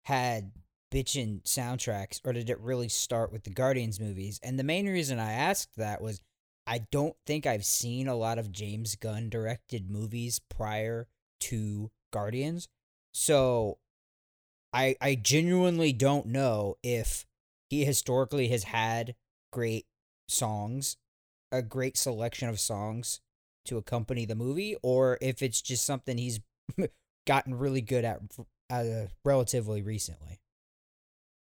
had 0.05 0.53
bitchin' 0.91 1.43
soundtracks, 1.43 2.19
or 2.25 2.33
did 2.33 2.49
it 2.49 2.59
really 2.61 2.89
start 2.89 3.31
with 3.31 3.45
the 3.45 3.51
Guardians 3.51 4.01
movies? 4.01 4.41
And 4.43 4.59
the 4.59 4.65
main 4.65 4.89
reason 4.89 5.19
I 5.19 5.33
asked 5.33 5.77
that 5.77 6.01
was, 6.01 6.23
I 6.67 6.87
don't 6.91 7.17
think 7.27 7.47
I've 7.47 7.65
seen 7.65 8.09
a 8.09 8.17
lot 8.17 8.39
of 8.39 8.53
James 8.53 8.97
Gunn 8.97 9.29
directed 9.29 9.91
movies 9.91 10.41
prior 10.49 11.09
to 11.41 11.91
Guardians, 12.13 12.69
so 13.13 13.79
I 14.73 14.97
I 15.01 15.15
genuinely 15.15 15.93
don't 15.93 16.27
know 16.27 16.77
if 16.83 17.27
he 17.69 17.85
historically 17.85 18.49
has 18.49 18.65
had 18.65 19.15
great 19.53 19.87
songs 20.29 20.97
a 21.55 21.63
great 21.63 21.97
selection 21.97 22.49
of 22.49 22.59
songs 22.59 23.21
to 23.65 23.79
accompany 23.79 24.27
the 24.27 24.35
movie, 24.35 24.77
or 24.83 25.17
if 25.21 25.41
it's 25.41 25.63
just 25.63 25.87
something 25.87 26.19
he's 26.19 26.41
gotten 27.27 27.55
really 27.55 27.81
good 27.81 28.05
at 28.05 28.21
uh, 28.71 29.07
relatively 29.25 29.81
recently. 29.81 30.41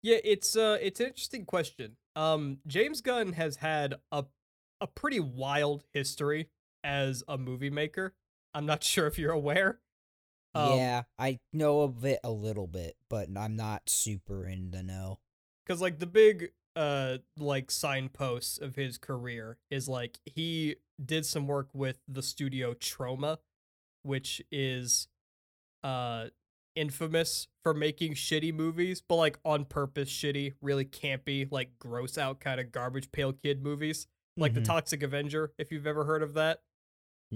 Yeah, 0.02 0.18
it's 0.24 0.56
uh 0.56 0.78
it's 0.80 1.00
an 1.00 1.06
interesting 1.06 1.44
question. 1.44 1.96
Um 2.16 2.58
James 2.66 3.00
Gunn 3.00 3.32
has 3.34 3.56
had 3.56 3.96
a 4.10 4.24
a 4.80 4.86
pretty 4.86 5.20
wild 5.20 5.84
history 5.92 6.48
as 6.84 7.22
a 7.28 7.38
movie 7.38 7.70
maker. 7.70 8.14
I'm 8.54 8.66
not 8.66 8.82
sure 8.84 9.06
if 9.06 9.18
you're 9.18 9.32
aware. 9.32 9.80
Um, 10.54 10.78
yeah, 10.78 11.02
I 11.18 11.38
know 11.52 11.82
of 11.82 12.04
it 12.04 12.20
a 12.24 12.30
little 12.30 12.66
bit, 12.66 12.96
but 13.10 13.28
I'm 13.36 13.56
not 13.56 13.88
super 13.88 14.46
in 14.46 14.70
the 14.70 14.82
know. 14.82 15.18
because 15.64 15.80
like 15.80 15.98
the 15.98 16.06
big 16.06 16.52
uh 16.76 17.18
like 17.36 17.70
signposts 17.70 18.58
of 18.58 18.76
his 18.76 18.98
career 18.98 19.58
is 19.70 19.88
like 19.88 20.20
he 20.24 20.76
did 21.04 21.26
some 21.26 21.46
work 21.46 21.68
with 21.74 21.98
the 22.08 22.22
studio 22.22 22.72
Troma, 22.74 23.38
which 24.02 24.42
is 24.50 25.08
uh 25.84 26.26
infamous 26.74 27.48
for 27.62 27.74
making 27.74 28.14
shitty 28.14 28.54
movies, 28.54 29.02
but 29.06 29.16
like 29.16 29.38
on 29.44 29.64
purpose 29.64 30.08
shitty, 30.08 30.54
really 30.62 30.84
campy, 30.84 31.50
like 31.50 31.78
gross 31.78 32.16
out 32.16 32.40
kind 32.40 32.60
of 32.60 32.72
garbage 32.72 33.10
pail 33.12 33.32
kid 33.32 33.62
movies. 33.62 34.06
Like 34.38 34.52
Mhm. 34.52 34.56
the 34.56 34.60
Toxic 34.62 35.02
Avenger, 35.02 35.52
if 35.58 35.70
you've 35.72 35.86
ever 35.86 36.04
heard 36.04 36.22
of 36.22 36.34
that. 36.34 36.62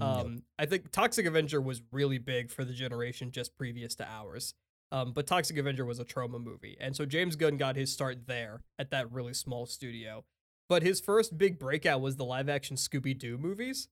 Um, 0.00 0.44
I 0.58 0.64
think 0.64 0.90
Toxic 0.90 1.26
Avenger 1.26 1.60
was 1.60 1.82
really 1.90 2.16
big 2.16 2.50
for 2.50 2.64
the 2.64 2.72
generation 2.72 3.30
just 3.30 3.54
previous 3.58 3.94
to 3.96 4.08
ours. 4.08 4.54
Um, 4.90 5.12
but 5.12 5.26
Toxic 5.26 5.56
Avenger 5.58 5.84
was 5.84 5.98
a 5.98 6.04
Troma 6.04 6.42
movie, 6.42 6.76
and 6.80 6.94
so 6.96 7.04
James 7.04 7.36
Gunn 7.36 7.56
got 7.58 7.76
his 7.76 7.92
start 7.92 8.26
there 8.26 8.62
at 8.78 8.90
that 8.90 9.10
really 9.12 9.34
small 9.34 9.66
studio. 9.66 10.24
But 10.68 10.82
his 10.82 11.00
first 11.00 11.36
big 11.36 11.58
breakout 11.58 12.00
was 12.00 12.16
the 12.16 12.24
live 12.24 12.48
action 12.48 12.76
Scooby 12.76 13.18
Doo 13.18 13.36
movies, 13.36 13.88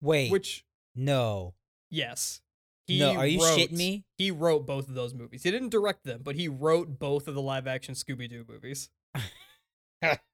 Wait, 0.00 0.30
which 0.30 0.64
no, 0.94 1.54
yes, 1.90 2.40
no, 2.88 3.14
are 3.16 3.26
you 3.26 3.42
wrote- 3.42 3.58
shitting 3.58 3.72
me? 3.76 4.04
He 4.16 4.30
wrote 4.30 4.66
both 4.66 4.88
of 4.88 4.94
those 4.94 5.12
movies. 5.12 5.42
He 5.42 5.50
didn't 5.50 5.70
direct 5.70 6.04
them, 6.04 6.22
but 6.22 6.36
he 6.36 6.48
wrote 6.48 6.98
both 6.98 7.26
of 7.28 7.34
the 7.34 7.42
live 7.42 7.66
action 7.66 7.94
Scooby 7.94 8.28
Doo 8.30 8.44
movies, 8.48 8.90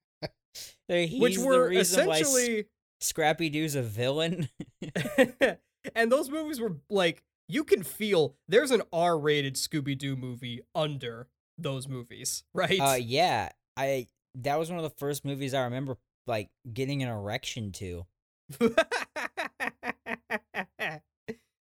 He's 0.88 1.21
which 1.21 1.37
the 1.37 1.45
were 1.45 1.69
reason 1.69 2.07
why 2.07 2.19
essentially 2.19 2.66
Scrappy 3.00 3.49
Doo's 3.49 3.75
a 3.75 3.83
villain. 3.83 4.49
and 5.95 6.12
those 6.12 6.30
movies 6.30 6.61
were 6.61 6.76
like 6.88 7.23
you 7.49 7.64
can 7.64 7.83
feel 7.83 8.37
there's 8.49 8.71
an 8.71 8.83
R-rated 8.92 9.57
Scooby 9.57 9.99
Doo 9.99 10.16
movie 10.16 10.62
under 10.75 11.28
those 11.59 11.88
movies, 11.88 12.45
right? 12.54 12.80
uh, 12.80 12.95
yeah, 12.95 13.50
I 13.76 14.07
that 14.37 14.59
was 14.59 14.71
one 14.71 14.78
of 14.78 14.85
the 14.85 14.90
first 14.90 15.25
movies 15.25 15.54
I 15.54 15.64
remember 15.64 15.97
like 16.26 16.50
getting 16.73 17.02
an 17.02 17.09
erection 17.09 17.73
to. 17.73 18.07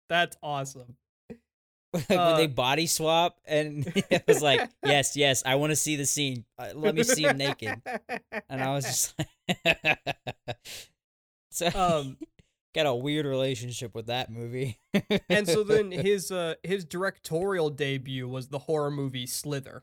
That's 0.09 0.37
awesome. 0.43 0.97
like 2.09 2.09
when 2.09 2.37
they 2.37 2.45
Uh, 2.45 2.49
body 2.49 2.87
swap, 2.87 3.39
and 3.47 3.87
it 4.11 4.25
was 4.29 4.43
like, 4.43 4.69
yes, 4.85 5.17
yes, 5.17 5.43
I 5.45 5.57
want 5.57 5.71
to 5.71 5.77
see 5.77 5.97
the 5.97 6.07
scene. 6.07 6.45
Uh, 6.59 6.69
let 6.75 6.95
me 6.95 7.03
see 7.03 7.25
him 7.25 7.37
naked. 7.37 7.83
And 8.49 8.63
I 8.63 8.71
was 8.75 8.85
just 8.85 9.15
like, 9.19 10.17
so 11.51 11.69
um 11.75 12.17
got 12.75 12.87
a 12.87 12.95
weird 12.95 13.27
relationship 13.27 13.95
with 13.95 14.07
that 14.07 14.31
movie. 14.31 14.79
and 15.29 15.49
so 15.49 15.65
then 15.65 15.91
his 15.91 16.31
uh 16.31 16.55
his 16.63 16.85
directorial 16.85 17.71
debut 17.71 18.29
was 18.29 18.49
the 18.49 18.61
horror 18.61 18.91
movie 18.91 19.27
Slither, 19.27 19.83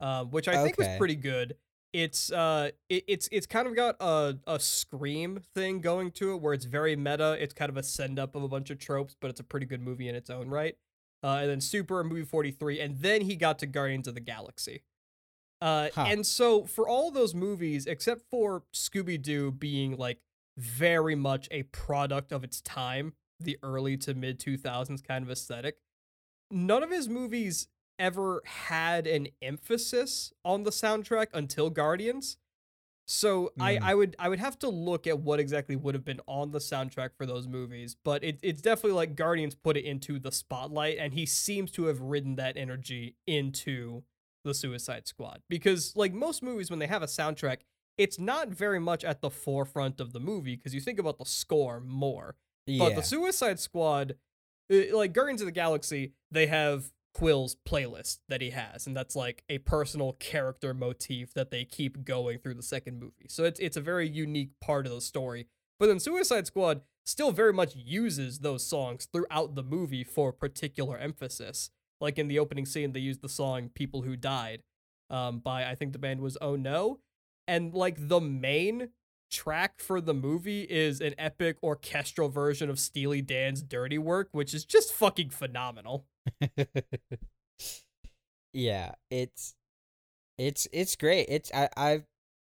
uh, 0.00 0.24
which 0.24 0.48
I 0.48 0.62
think 0.62 0.76
was 0.78 0.88
pretty 0.98 1.16
good. 1.16 1.56
It's 1.94 2.30
uh 2.32 2.70
it, 2.90 3.04
it's 3.06 3.28
it's 3.32 3.46
kind 3.46 3.66
of 3.66 3.74
got 3.76 3.96
a 4.00 4.36
a 4.46 4.58
scream 4.60 5.40
thing 5.54 5.80
going 5.80 6.10
to 6.12 6.34
it 6.34 6.42
where 6.42 6.52
it's 6.52 6.64
very 6.66 6.96
meta. 6.96 7.36
It's 7.40 7.54
kind 7.54 7.70
of 7.70 7.76
a 7.76 7.82
send 7.82 8.18
up 8.18 8.34
of 8.34 8.42
a 8.42 8.48
bunch 8.48 8.70
of 8.70 8.78
tropes, 8.78 9.16
but 9.18 9.30
it's 9.30 9.40
a 9.40 9.44
pretty 9.44 9.66
good 9.66 9.80
movie 9.80 10.08
in 10.08 10.14
its 10.14 10.28
own 10.28 10.48
right. 10.50 10.76
Uh, 11.24 11.38
and 11.40 11.50
then 11.50 11.60
Super 11.60 12.00
and 12.00 12.08
movie 12.10 12.22
43, 12.24 12.80
and 12.80 12.98
then 12.98 13.22
he 13.22 13.34
got 13.34 13.58
to 13.60 13.66
Guardians 13.66 14.06
of 14.06 14.14
the 14.14 14.20
Galaxy. 14.20 14.82
Uh, 15.62 15.88
Huh. 15.94 16.04
and 16.08 16.26
so 16.26 16.64
for 16.66 16.86
all 16.86 17.10
those 17.10 17.34
movies, 17.34 17.86
except 17.86 18.20
for 18.30 18.64
Scooby 18.74 19.20
Doo 19.20 19.50
being 19.50 19.96
like 19.96 20.18
very 20.58 21.14
much 21.14 21.48
a 21.50 21.62
product 21.64 22.30
of 22.30 22.44
its 22.44 22.60
time, 22.60 23.14
the 23.40 23.58
early 23.62 23.96
to 23.98 24.12
mid 24.12 24.38
2000s 24.38 25.00
kind 25.02 25.24
of 25.24 25.30
aesthetic, 25.30 25.78
none 26.50 26.82
of 26.82 26.90
his 26.90 27.08
movies 27.08 27.68
ever 27.98 28.42
had 28.44 29.06
an 29.06 29.28
emphasis 29.40 30.32
on 30.44 30.64
the 30.64 30.70
soundtrack 30.70 31.28
until 31.32 31.70
Guardians. 31.70 32.36
So 33.06 33.52
I, 33.60 33.74
Mm. 33.76 33.82
I 33.82 33.94
would 33.94 34.16
I 34.18 34.28
would 34.28 34.38
have 34.38 34.58
to 34.60 34.68
look 34.68 35.06
at 35.06 35.18
what 35.18 35.38
exactly 35.38 35.76
would 35.76 35.94
have 35.94 36.04
been 36.04 36.20
on 36.26 36.52
the 36.52 36.58
soundtrack 36.58 37.10
for 37.16 37.26
those 37.26 37.46
movies, 37.46 37.96
but 38.02 38.24
it, 38.24 38.38
it's 38.42 38.62
definitely 38.62 38.92
like 38.96 39.14
Guardians 39.14 39.54
put 39.54 39.76
it 39.76 39.84
into 39.84 40.18
the 40.18 40.32
spotlight, 40.32 40.96
and 40.98 41.12
he 41.12 41.26
seems 41.26 41.70
to 41.72 41.84
have 41.86 42.00
ridden 42.00 42.36
that 42.36 42.56
energy 42.56 43.16
into 43.26 44.04
the 44.42 44.54
Suicide 44.54 45.06
Squad 45.06 45.42
because 45.48 45.94
like 45.96 46.12
most 46.14 46.42
movies 46.42 46.70
when 46.70 46.78
they 46.78 46.86
have 46.86 47.02
a 47.02 47.06
soundtrack, 47.06 47.58
it's 47.98 48.18
not 48.18 48.48
very 48.48 48.80
much 48.80 49.04
at 49.04 49.20
the 49.20 49.30
forefront 49.30 50.00
of 50.00 50.12
the 50.12 50.20
movie 50.20 50.56
because 50.56 50.74
you 50.74 50.80
think 50.80 50.98
about 50.98 51.18
the 51.18 51.26
score 51.26 51.80
more. 51.80 52.36
But 52.78 52.94
the 52.94 53.02
Suicide 53.02 53.60
Squad, 53.60 54.16
uh, 54.72 54.96
like 54.96 55.12
Guardians 55.12 55.42
of 55.42 55.46
the 55.46 55.52
Galaxy, 55.52 56.14
they 56.30 56.46
have 56.46 56.90
Quill's 57.14 57.56
playlist 57.66 58.18
that 58.28 58.40
he 58.42 58.50
has, 58.50 58.86
and 58.86 58.96
that's 58.96 59.14
like 59.14 59.44
a 59.48 59.58
personal 59.58 60.14
character 60.14 60.74
motif 60.74 61.32
that 61.34 61.50
they 61.50 61.64
keep 61.64 62.04
going 62.04 62.38
through 62.38 62.54
the 62.54 62.62
second 62.62 62.98
movie. 62.98 63.28
So 63.28 63.44
it's 63.44 63.60
it's 63.60 63.76
a 63.76 63.80
very 63.80 64.08
unique 64.08 64.50
part 64.60 64.86
of 64.86 64.92
the 64.92 65.00
story. 65.00 65.46
But 65.78 65.86
then 65.86 66.00
Suicide 66.00 66.46
Squad 66.46 66.82
still 67.06 67.30
very 67.30 67.52
much 67.52 67.76
uses 67.76 68.40
those 68.40 68.66
songs 68.66 69.06
throughout 69.12 69.54
the 69.54 69.62
movie 69.62 70.04
for 70.04 70.32
particular 70.32 70.98
emphasis. 70.98 71.70
Like 72.00 72.18
in 72.18 72.28
the 72.28 72.38
opening 72.38 72.66
scene, 72.66 72.92
they 72.92 73.00
use 73.00 73.18
the 73.18 73.28
song 73.28 73.70
"People 73.74 74.02
Who 74.02 74.16
Died" 74.16 74.62
um, 75.08 75.38
by 75.38 75.64
I 75.64 75.76
think 75.76 75.92
the 75.92 75.98
band 76.00 76.20
was 76.20 76.36
Oh 76.40 76.56
No, 76.56 76.98
and 77.46 77.72
like 77.72 78.08
the 78.08 78.20
main 78.20 78.88
track 79.30 79.80
for 79.80 80.00
the 80.00 80.14
movie 80.14 80.62
is 80.62 81.00
an 81.00 81.14
epic 81.16 81.58
orchestral 81.62 82.28
version 82.28 82.68
of 82.68 82.78
Steely 82.78 83.22
Dan's 83.22 83.62
Dirty 83.62 83.98
Work, 83.98 84.28
which 84.32 84.52
is 84.52 84.64
just 84.64 84.92
fucking 84.92 85.30
phenomenal. 85.30 86.06
yeah, 88.52 88.92
it's 89.10 89.54
it's 90.38 90.66
it's 90.72 90.96
great. 90.96 91.26
It's 91.28 91.52
I 91.52 91.68
I've 91.76 92.04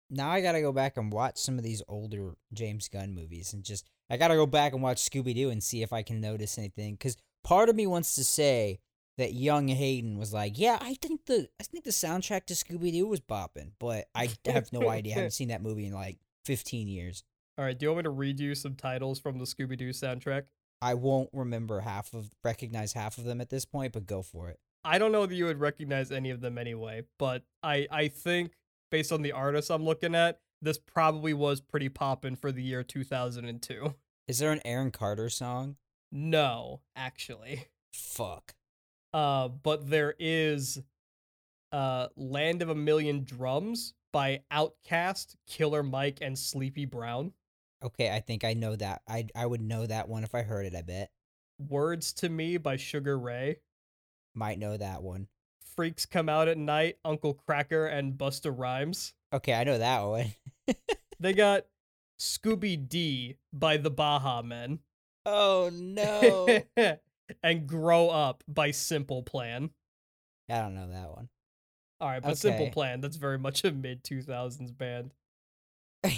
now 0.09 0.29
I 0.29 0.41
gotta 0.41 0.61
go 0.61 0.71
back 0.71 0.97
and 0.97 1.11
watch 1.11 1.37
some 1.37 1.57
of 1.57 1.63
these 1.63 1.81
older 1.87 2.35
James 2.53 2.87
Gunn 2.87 3.13
movies 3.13 3.53
and 3.53 3.63
just 3.63 3.89
I 4.09 4.17
gotta 4.17 4.35
go 4.35 4.45
back 4.45 4.73
and 4.73 4.81
watch 4.81 4.97
Scooby 4.97 5.35
Doo 5.35 5.49
and 5.49 5.63
see 5.63 5.83
if 5.83 5.91
I 5.93 6.03
can 6.03 6.21
notice 6.21 6.57
anything. 6.57 6.93
Because 6.93 7.17
part 7.43 7.69
of 7.69 7.75
me 7.75 7.87
wants 7.87 8.15
to 8.15 8.23
say 8.23 8.79
that 9.17 9.33
young 9.33 9.67
Hayden 9.67 10.17
was 10.17 10.33
like, 10.33 10.57
yeah, 10.57 10.77
I 10.79 10.95
think 10.95 11.25
the 11.25 11.49
I 11.59 11.63
think 11.63 11.83
the 11.83 11.91
soundtrack 11.91 12.45
to 12.45 12.53
Scooby 12.53 12.91
Doo 12.91 13.07
was 13.07 13.21
bopping, 13.21 13.71
but 13.79 14.07
I 14.15 14.29
have 14.45 14.71
no 14.71 14.89
idea. 14.89 15.13
I 15.13 15.15
haven't 15.17 15.31
seen 15.31 15.49
that 15.49 15.61
movie 15.61 15.85
in 15.85 15.93
like 15.93 16.17
fifteen 16.45 16.87
years. 16.87 17.23
All 17.57 17.65
right, 17.65 17.77
do 17.77 17.85
you 17.85 17.89
want 17.89 17.97
me 17.97 18.03
to 18.03 18.09
read 18.11 18.39
you 18.39 18.53
some 18.53 18.75
titles 18.75 19.19
from 19.19 19.39
the 19.39 19.45
Scooby 19.45 19.77
Doo 19.77 19.89
soundtrack? 19.89 20.43
I 20.81 20.93
won't 20.93 21.29
remember 21.33 21.81
half 21.81 22.13
of 22.13 22.29
recognize 22.43 22.93
half 22.93 23.17
of 23.17 23.23
them 23.23 23.41
at 23.41 23.49
this 23.49 23.65
point, 23.65 23.93
but 23.93 24.05
go 24.05 24.21
for 24.21 24.49
it. 24.49 24.59
I 24.83 24.97
don't 24.97 25.11
know 25.11 25.25
that 25.25 25.35
you 25.35 25.45
would 25.45 25.59
recognize 25.59 26.11
any 26.11 26.29
of 26.29 26.41
them 26.41 26.57
anyway, 26.57 27.03
but 27.17 27.43
I 27.63 27.87
I 27.91 28.07
think 28.07 28.53
based 28.91 29.11
on 29.11 29.21
the 29.21 29.31
artists 29.31 29.69
I'm 29.71 29.83
looking 29.83 30.15
at, 30.15 30.39
this 30.61 30.77
probably 30.77 31.33
was 31.33 31.61
pretty 31.61 31.89
poppin' 31.89 32.35
for 32.35 32.51
the 32.51 32.63
year 32.63 32.83
2002. 32.83 33.95
Is 34.27 34.39
there 34.39 34.51
an 34.51 34.61
Aaron 34.65 34.91
Carter 34.91 35.29
song? 35.29 35.77
No, 36.11 36.81
actually. 36.95 37.67
Fuck. 37.93 38.55
Uh, 39.13 39.47
but 39.47 39.89
there 39.89 40.15
is 40.19 40.81
uh 41.71 42.07
Land 42.15 42.61
of 42.61 42.69
a 42.69 42.75
Million 42.75 43.23
Drums 43.23 43.93
by 44.13 44.41
OutKast, 44.51 45.35
Killer 45.47 45.83
Mike, 45.83 46.19
and 46.21 46.37
Sleepy 46.37 46.85
Brown. 46.85 47.33
Okay, 47.83 48.09
I 48.13 48.19
think 48.19 48.43
I 48.43 48.53
know 48.53 48.75
that. 48.75 49.01
I 49.07 49.27
I 49.35 49.45
would 49.45 49.61
know 49.61 49.85
that 49.85 50.09
one 50.09 50.23
if 50.23 50.33
I 50.33 50.41
heard 50.41 50.65
it. 50.65 50.75
I 50.75 50.81
bet 50.81 51.11
Words 51.69 52.13
to 52.13 52.29
Me 52.29 52.57
by 52.57 52.77
Sugar 52.77 53.17
Ray. 53.17 53.57
might 54.35 54.59
know 54.59 54.77
that 54.77 55.03
one. 55.03 55.27
Freaks 55.75 56.05
Come 56.05 56.27
Out 56.27 56.47
at 56.47 56.57
Night, 56.57 56.97
Uncle 57.05 57.39
Kracker, 57.47 57.91
and 57.91 58.13
Busta 58.13 58.53
Rhymes. 58.55 59.13
Okay, 59.31 59.53
I 59.53 59.63
know 59.63 59.77
that 59.77 60.01
one. 60.01 60.33
They 61.19 61.33
got 61.33 61.65
Scooby 62.19 62.87
D 62.87 63.37
by 63.51 63.77
the 63.77 63.89
Baha 63.89 64.43
Men. 64.43 64.79
oh 65.25 65.71
no! 65.73 66.47
and 67.43 67.67
Grow 67.67 68.09
Up 68.09 68.43
by 68.47 68.71
Simple 68.71 69.23
Plan. 69.23 69.71
I 70.49 70.59
don't 70.59 70.75
know 70.75 70.89
that 70.89 71.09
one. 71.09 71.29
All 71.99 72.09
right, 72.09 72.21
but 72.21 72.37
Simple 72.37 72.69
Plan, 72.69 73.01
that's 73.01 73.17
very 73.17 73.39
much 73.39 73.63
a 73.63 73.71
mid 73.71 74.03
2000s 74.03 74.77
band. 74.77 75.11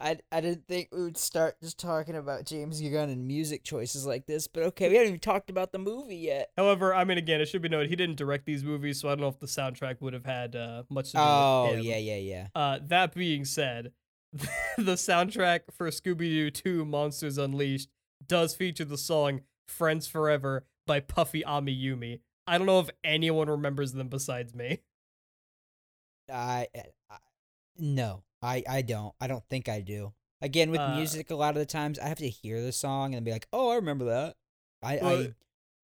I 0.00 0.18
I 0.30 0.40
didn't 0.40 0.66
think 0.68 0.88
we 0.92 1.02
would 1.02 1.16
start 1.16 1.56
just 1.60 1.78
talking 1.78 2.14
about 2.14 2.44
James 2.44 2.80
Gunn 2.80 3.08
and 3.08 3.26
music 3.26 3.64
choices 3.64 4.06
like 4.06 4.26
this, 4.26 4.46
but 4.46 4.62
okay, 4.64 4.88
we 4.88 4.94
haven't 4.96 5.08
even 5.08 5.20
talked 5.20 5.50
about 5.50 5.72
the 5.72 5.78
movie 5.78 6.16
yet. 6.16 6.50
However, 6.56 6.94
I 6.94 7.04
mean, 7.04 7.18
again, 7.18 7.40
it 7.40 7.46
should 7.46 7.62
be 7.62 7.68
noted 7.68 7.90
he 7.90 7.96
didn't 7.96 8.16
direct 8.16 8.46
these 8.46 8.62
movies, 8.62 9.00
so 9.00 9.08
I 9.08 9.12
don't 9.12 9.20
know 9.22 9.28
if 9.28 9.40
the 9.40 9.46
soundtrack 9.46 10.00
would 10.00 10.12
have 10.12 10.24
had 10.26 10.54
uh, 10.54 10.82
much 10.90 11.10
to 11.12 11.16
do 11.16 11.22
Oh 11.22 11.64
with 11.70 11.78
him. 11.80 11.84
yeah, 11.84 11.96
yeah, 11.98 12.16
yeah. 12.16 12.46
Uh, 12.54 12.78
that 12.86 13.14
being 13.14 13.44
said, 13.44 13.92
the 14.76 14.94
soundtrack 14.94 15.60
for 15.72 15.88
Scooby 15.88 16.30
Doo 16.30 16.50
2 16.50 16.84
Monsters 16.84 17.38
Unleashed 17.38 17.88
does 18.26 18.54
feature 18.54 18.84
the 18.84 18.98
song 18.98 19.40
Friends 19.66 20.06
Forever 20.06 20.66
by 20.86 21.00
Puffy 21.00 21.42
Amiyumi. 21.42 22.20
I 22.46 22.56
don't 22.58 22.66
know 22.66 22.80
if 22.80 22.90
anyone 23.04 23.48
remembers 23.48 23.92
them 23.92 24.08
besides 24.08 24.54
me. 24.54 24.80
I, 26.32 26.66
I 27.10 27.16
no, 27.78 28.22
I 28.42 28.62
I 28.68 28.82
don't. 28.82 29.14
I 29.20 29.26
don't 29.26 29.44
think 29.48 29.68
I 29.68 29.80
do. 29.80 30.12
Again, 30.40 30.70
with 30.70 30.80
Uh, 30.80 30.94
music, 30.96 31.30
a 31.30 31.34
lot 31.34 31.50
of 31.50 31.60
the 31.60 31.66
times 31.66 31.98
I 31.98 32.06
have 32.08 32.18
to 32.18 32.28
hear 32.28 32.62
the 32.62 32.72
song 32.72 33.14
and 33.14 33.24
be 33.24 33.32
like, 33.32 33.48
"Oh, 33.52 33.70
I 33.70 33.74
remember 33.76 34.04
that." 34.04 34.36
I, 34.82 34.96
Well- 35.02 35.22
I 35.22 35.34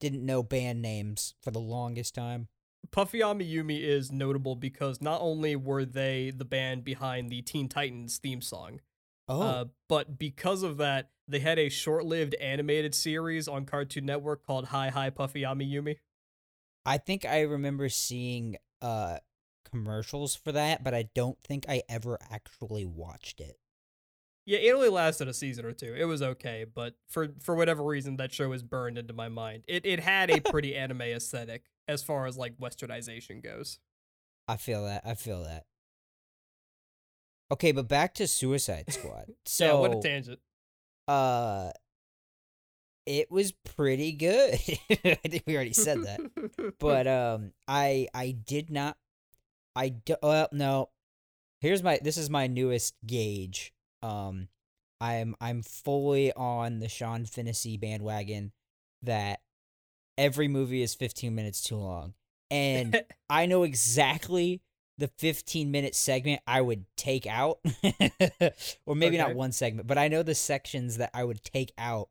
didn't 0.01 0.25
know 0.25 0.43
band 0.43 0.81
names 0.83 1.35
for 1.43 1.51
the 1.51 1.61
longest 1.61 2.15
time. 2.15 2.49
Puffy 2.91 3.21
Amiyumi 3.21 3.81
is 3.83 4.13
notable 4.13 4.55
because 4.55 5.01
not 5.01 5.21
only 5.23 5.57
were 5.57 5.85
they 5.85 6.31
the 6.31 6.45
band 6.45 6.85
behind 6.85 7.31
the 7.31 7.41
Teen 7.43 7.69
Titans 7.69 8.19
theme 8.19 8.43
song, 8.43 8.81
Oh, 9.27 9.41
uh, 9.41 9.65
but 9.89 10.19
because 10.19 10.63
of 10.63 10.77
that, 10.77 11.11
they 11.27 11.39
had 11.39 11.59
a 11.59 11.71
short-lived 11.71 12.35
animated 12.35 12.95
series 12.95 13.49
on 13.49 13.65
Cartoon 13.65 14.05
Network 14.05 14.45
called 14.47 14.67
Hi 14.67 14.91
Hi 14.91 15.09
Puffy 15.09 15.41
Amiyumi. 15.43 15.97
I 16.85 16.99
think 16.99 17.25
I 17.25 17.41
remember 17.41 17.89
seeing 17.89 18.59
uh 18.83 19.19
commercials 19.75 20.37
for 20.37 20.53
that, 20.53 20.85
but 20.85 20.95
I 20.95 21.09
don't 21.17 21.37
think 21.43 21.67
I 21.69 21.83
ever 21.89 22.17
actually 22.31 22.85
watched 22.85 23.41
it. 23.41 23.59
Yeah, 24.47 24.59
it 24.59 24.73
only 24.73 24.89
lasted 24.89 25.27
a 25.27 25.35
season 25.35 25.65
or 25.65 25.73
two. 25.73 25.95
It 25.99 26.05
was 26.05 26.23
okay, 26.23 26.65
but 26.73 26.95
for 27.09 27.31
for 27.43 27.57
whatever 27.57 27.83
reason, 27.83 28.17
that 28.19 28.33
show 28.33 28.53
is 28.53 28.63
burned 28.63 28.99
into 28.99 29.13
my 29.13 29.29
mind. 29.29 29.65
It 29.67 29.85
it 29.85 30.01
had 30.01 30.31
a 30.31 30.41
pretty 30.41 30.77
anime 30.77 31.01
aesthetic 31.03 31.65
as 31.89 32.03
far 32.05 32.27
as 32.27 32.37
like 32.37 32.57
westernization 32.59 33.43
goes. 33.43 33.81
I 34.47 34.57
feel 34.57 34.85
that. 34.85 35.03
I 35.05 35.15
feel 35.15 35.43
that. 35.43 35.65
Okay, 37.51 37.73
but 37.73 37.89
back 37.89 38.15
to 38.15 38.27
Suicide 38.29 38.93
Squad. 38.93 39.27
So, 39.47 39.67
yeah, 39.67 39.81
what 39.81 39.97
a 39.97 40.01
tangent. 40.01 40.39
uh, 41.09 41.71
it 43.07 43.31
was 43.31 43.53
pretty 43.53 44.13
good. 44.13 44.55
I 45.05 45.15
think 45.29 45.45
we 45.47 45.55
already 45.57 45.73
said 45.73 46.05
that. 46.05 46.21
but 46.79 47.07
um 47.07 47.53
i 47.69 48.09
i 48.15 48.31
did 48.31 48.71
not 48.71 48.97
i 49.77 49.89
do, 49.91 50.17
well 50.23 50.49
no. 50.53 50.91
Here's 51.61 51.83
my 51.83 51.99
this 52.03 52.17
is 52.17 52.29
my 52.29 52.47
newest 52.47 52.95
gauge. 53.07 53.73
Um 54.03 54.49
i'm 55.01 55.35
i'm 55.41 55.63
fully 55.63 56.33
on 56.35 56.79
the 56.79 56.89
sean 56.89 57.27
Finney 57.27 57.77
bandwagon 57.77 58.53
that 59.03 59.41
every 60.17 60.47
movie 60.47 60.83
is 60.83 60.95
15 60.95 61.35
minutes 61.35 61.63
too 61.63 61.77
long. 61.77 62.15
And 62.51 63.03
i 63.31 63.47
know 63.47 63.63
exactly 63.63 64.63
the 64.99 65.09
15 65.19 65.71
minute 65.71 65.95
segment 65.95 66.41
i 66.47 66.61
would 66.61 66.85
take 66.97 67.27
out 67.27 67.59
or 68.87 68.95
maybe 68.95 69.19
not 69.19 69.35
one 69.35 69.51
segment 69.51 69.89
but 69.89 69.99
i 69.99 70.07
know 70.07 70.23
the 70.23 70.37
sections 70.37 70.99
that 70.99 71.11
i 71.13 71.25
would 71.25 71.43
take 71.43 71.73
out 71.77 72.09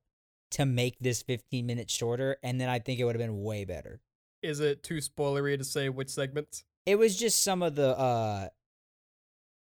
to 0.51 0.65
make 0.65 0.99
this 0.99 1.21
15 1.21 1.65
minutes 1.65 1.93
shorter 1.93 2.35
and 2.43 2.59
then 2.59 2.67
i 2.67 2.79
think 2.79 2.99
it 2.99 3.05
would 3.05 3.15
have 3.15 3.21
been 3.21 3.41
way 3.41 3.63
better. 3.63 4.01
Is 4.41 4.59
it 4.59 4.83
too 4.83 4.97
spoilery 4.97 5.57
to 5.57 5.63
say 5.63 5.87
which 5.87 6.09
segments? 6.09 6.65
It 6.85 6.97
was 6.97 7.17
just 7.17 7.43
some 7.43 7.61
of 7.61 7.75
the 7.75 7.97
uh 7.97 8.47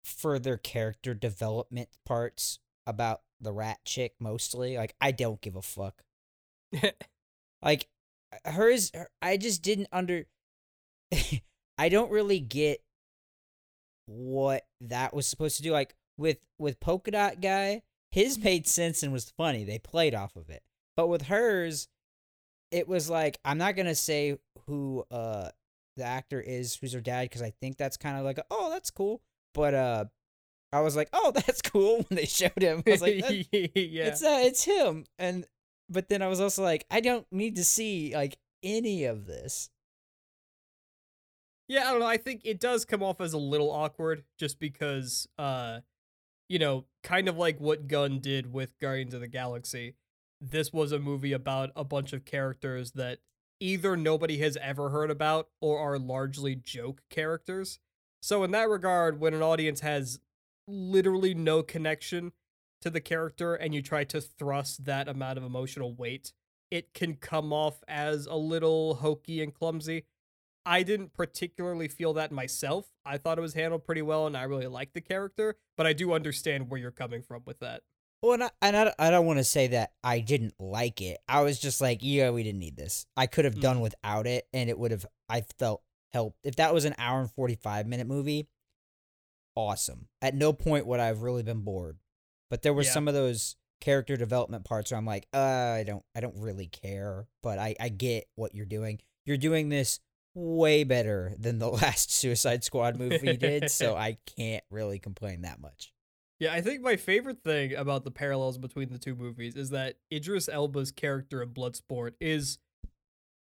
further 0.05 0.57
character 0.57 1.15
development 1.15 1.89
parts 2.05 2.59
about 2.87 3.23
the 3.41 3.53
rat 3.53 3.79
chick 3.85 4.15
mostly 4.21 4.77
like 4.77 4.95
i 5.01 5.11
don't 5.11 5.41
give 5.41 5.57
a 5.57 5.63
fuck. 5.63 6.03
Like 7.63 7.89
hers 8.45 8.91
her- 8.95 9.11
i 9.23 9.37
just 9.37 9.63
didn't 9.63 9.89
under 9.91 10.27
i 11.79 11.89
don't 11.89 12.11
really 12.11 12.39
get 12.39 12.83
what 14.07 14.67
that 14.81 15.15
was 15.15 15.27
supposed 15.27 15.57
to 15.57 15.63
do 15.63 15.73
like 15.73 15.95
with 16.17 16.39
with 16.59 16.79
polka 16.81 17.11
dot 17.11 17.41
guy 17.41 17.83
his 18.11 18.39
made 18.39 18.67
sense 18.67 19.03
and 19.03 19.13
was 19.13 19.33
funny 19.37 19.65
they 19.65 19.79
played 19.79 20.15
off 20.15 20.37
of 20.37 20.49
it. 20.49 20.63
But 20.97 21.09
with 21.09 21.23
hers 21.23 21.89
it 22.71 22.87
was 22.89 23.11
like 23.11 23.39
i'm 23.45 23.59
not 23.59 23.75
gonna 23.77 23.95
say 23.95 24.39
who 24.67 25.05
uh 25.11 25.49
the 25.97 26.05
actor 26.05 26.41
is 26.41 26.77
who's 26.77 26.93
her 26.93 27.01
dad 27.01 27.23
because 27.23 27.43
i 27.43 27.51
think 27.61 27.77
that's 27.77 27.97
kind 27.97 28.17
of 28.19 28.25
like 28.25 28.39
a, 28.39 28.45
oh 28.51 28.71
that's 28.71 28.91
cool 28.91 29.23
but 29.55 29.75
uh 29.75 30.05
i 30.73 30.81
was 30.81 30.97
like 30.97 31.09
oh 31.13 31.31
that's 31.35 31.63
cool 31.63 31.99
when 32.09 32.17
they 32.17 32.27
showed 32.27 32.61
him 32.61 32.83
i 32.87 32.91
was 32.91 33.03
like 33.03 33.19
yeah. 33.53 34.07
it's 34.07 34.23
uh, 34.23 34.41
it's 34.43 34.65
him 34.65 35.05
and 35.19 35.47
but 35.89 36.09
then 36.09 36.23
i 36.23 36.29
was 36.29 36.41
also 36.41 36.63
like 36.63 36.85
i 36.91 37.01
don't 37.01 37.27
need 37.31 37.57
to 37.57 37.65
see 37.65 38.15
like 38.15 38.39
any 38.63 39.05
of 39.05 39.27
this 39.27 39.71
Yeah, 41.69 41.89
I 41.89 41.91
don't 41.91 42.01
know. 42.01 42.07
I 42.07 42.17
think 42.17 42.43
it 42.45 42.61
does 42.61 42.85
come 42.85 43.03
off 43.03 43.21
as 43.21 43.33
a 43.33 43.39
little 43.39 43.71
awkward 43.71 44.25
just 44.39 44.59
because 44.59 45.29
uh 45.39 45.81
you 46.49 46.59
know, 46.61 46.85
kind 47.03 47.29
of 47.29 47.37
like 47.37 47.59
what 47.61 47.89
Gunn 47.89 48.21
did 48.21 48.53
with 48.53 48.79
Guardians 48.79 49.15
of 49.15 49.21
the 49.21 49.27
Galaxy. 49.29 49.97
This 50.41 50.73
was 50.73 50.93
a 50.93 50.99
movie 51.01 51.33
about 51.33 51.71
a 51.75 51.83
bunch 51.83 52.13
of 52.13 52.25
characters 52.25 52.93
that 52.93 53.19
either 53.61 53.97
nobody 53.97 54.39
has 54.39 54.57
ever 54.59 54.91
heard 54.91 55.11
about 55.11 55.49
or 55.61 55.79
are 55.79 55.99
largely 55.99 56.55
joke 56.55 57.03
characters. 57.11 57.79
So 58.21 58.45
in 58.45 58.51
that 58.53 58.69
regard, 58.69 59.21
when 59.21 59.35
an 59.35 59.43
audience 59.43 59.81
has 59.81 60.21
literally 60.67 61.35
no 61.35 61.63
connection 61.63 62.33
to 62.81 62.91
the 62.91 63.01
character 63.01 63.55
and 63.55 63.75
you 63.75 63.83
try 63.83 64.05
to 64.05 64.21
thrust 64.21 64.85
that 64.85 65.09
amount 65.09 65.39
of 65.39 65.45
emotional 65.45 65.95
weight, 65.95 66.33
it 66.71 66.93
can 66.93 67.15
come 67.15 67.53
off 67.53 67.83
as 67.87 68.27
a 68.27 68.35
little 68.35 68.97
hokey 68.97 69.43
and 69.43 69.55
clumsy. 69.55 70.05
I 70.65 70.83
didn't 70.83 71.15
particularly 71.15 71.87
feel 71.87 72.13
that 72.15 72.33
myself. 72.33 72.91
I 73.05 73.19
thought 73.19 73.39
it 73.39 73.43
was 73.43 73.55
handled 73.55 73.85
pretty 73.85 74.03
well 74.03 74.27
and 74.27 74.37
I 74.37 74.43
really 74.43 74.67
liked 74.67 74.95
the 74.95 75.01
character, 75.01 75.57
but 75.77 75.87
I 75.87 75.93
do 75.93 76.13
understand 76.13 76.69
where 76.69 76.81
you're 76.81 76.91
coming 76.91 77.23
from 77.23 77.43
with 77.47 77.61
that. 77.61 77.83
Well 78.27 78.35
and 78.35 78.43
i, 78.45 78.51
and 78.63 78.77
I, 78.77 78.95
I 78.99 79.11
don't 79.11 79.27
want 79.27 79.39
to 79.39 79.45
say 79.45 79.69
that 79.69 79.93
i 80.05 80.21
didn't 80.21 80.55
like 80.59 81.01
it. 81.01 81.19
I 81.29 81.43
was 81.43 81.59
just 81.59 81.81
like 81.81 81.99
yeah 82.03 82.31
we 82.31 82.43
didn't 82.43 82.61
need 82.61 82.77
this. 82.77 83.07
I 83.17 83.27
could 83.27 83.45
have 83.45 83.61
done 83.61 83.81
without 83.81 84.27
it 84.27 84.47
and 84.53 84.69
it 84.71 84.79
would 84.79 84.91
have 84.91 85.07
i 85.29 85.43
felt 85.59 85.83
helped. 86.13 86.39
If 86.45 86.57
that 86.57 86.73
was 86.75 86.85
an 86.85 86.95
hour 86.99 87.21
and 87.21 87.31
45 87.31 87.87
minute 87.87 88.07
movie 88.07 88.49
awesome. 89.55 90.09
At 90.21 90.35
no 90.35 90.53
point 90.53 90.87
would 90.87 91.01
i 91.01 91.07
have 91.07 91.23
really 91.23 91.43
been 91.43 91.61
bored. 91.63 91.99
But 92.51 92.63
there 92.63 92.73
were 92.75 92.83
Yeah. 92.83 92.93
some 92.93 93.09
of 93.09 93.15
those 93.15 93.57
character 93.81 94.17
development 94.17 94.65
parts 94.65 94.91
where 94.91 94.97
i'm 94.99 95.05
like 95.05 95.27
uh 95.35 95.39
i 95.39 95.85
don't 95.87 96.03
i 96.15 96.21
don't 96.21 96.35
really 96.39 96.67
care 96.67 97.27
but 97.43 97.59
i 97.59 97.77
i 97.79 97.89
get 97.91 98.25
what 98.35 98.55
you're 98.55 98.65
doing. 98.67 98.99
You're 99.27 99.37
doing 99.37 99.69
this 99.69 100.01
way 100.35 100.85
better 100.85 101.35
than 101.39 101.59
the 101.59 101.69
last 101.83 102.11
suicide 102.13 102.65
squad 102.65 102.97
movie 102.97 103.37
did 103.37 103.71
so 103.71 103.95
i 104.09 104.17
can't 104.37 104.65
really 104.71 104.99
complain 104.99 105.43
that 105.43 105.61
much 105.61 105.93
Yeah, 106.39 106.53
I 106.53 106.61
think 106.61 106.83
my 106.83 106.97
favorite 106.97 107.43
thing 107.43 107.75
about 107.75 108.05
the 108.05 108.11
parallels 108.11 108.59
between 108.59 108.91
the 108.91 108.99
two 108.99 109.15
movies 109.15 109.57
is 109.57 109.71
that 109.71 109.97
Idris 110.13 110.49
Elba's 110.49 110.93
character 110.93 111.43
in 111.43 111.51
Bloodsport 111.51 112.13
is 112.21 112.59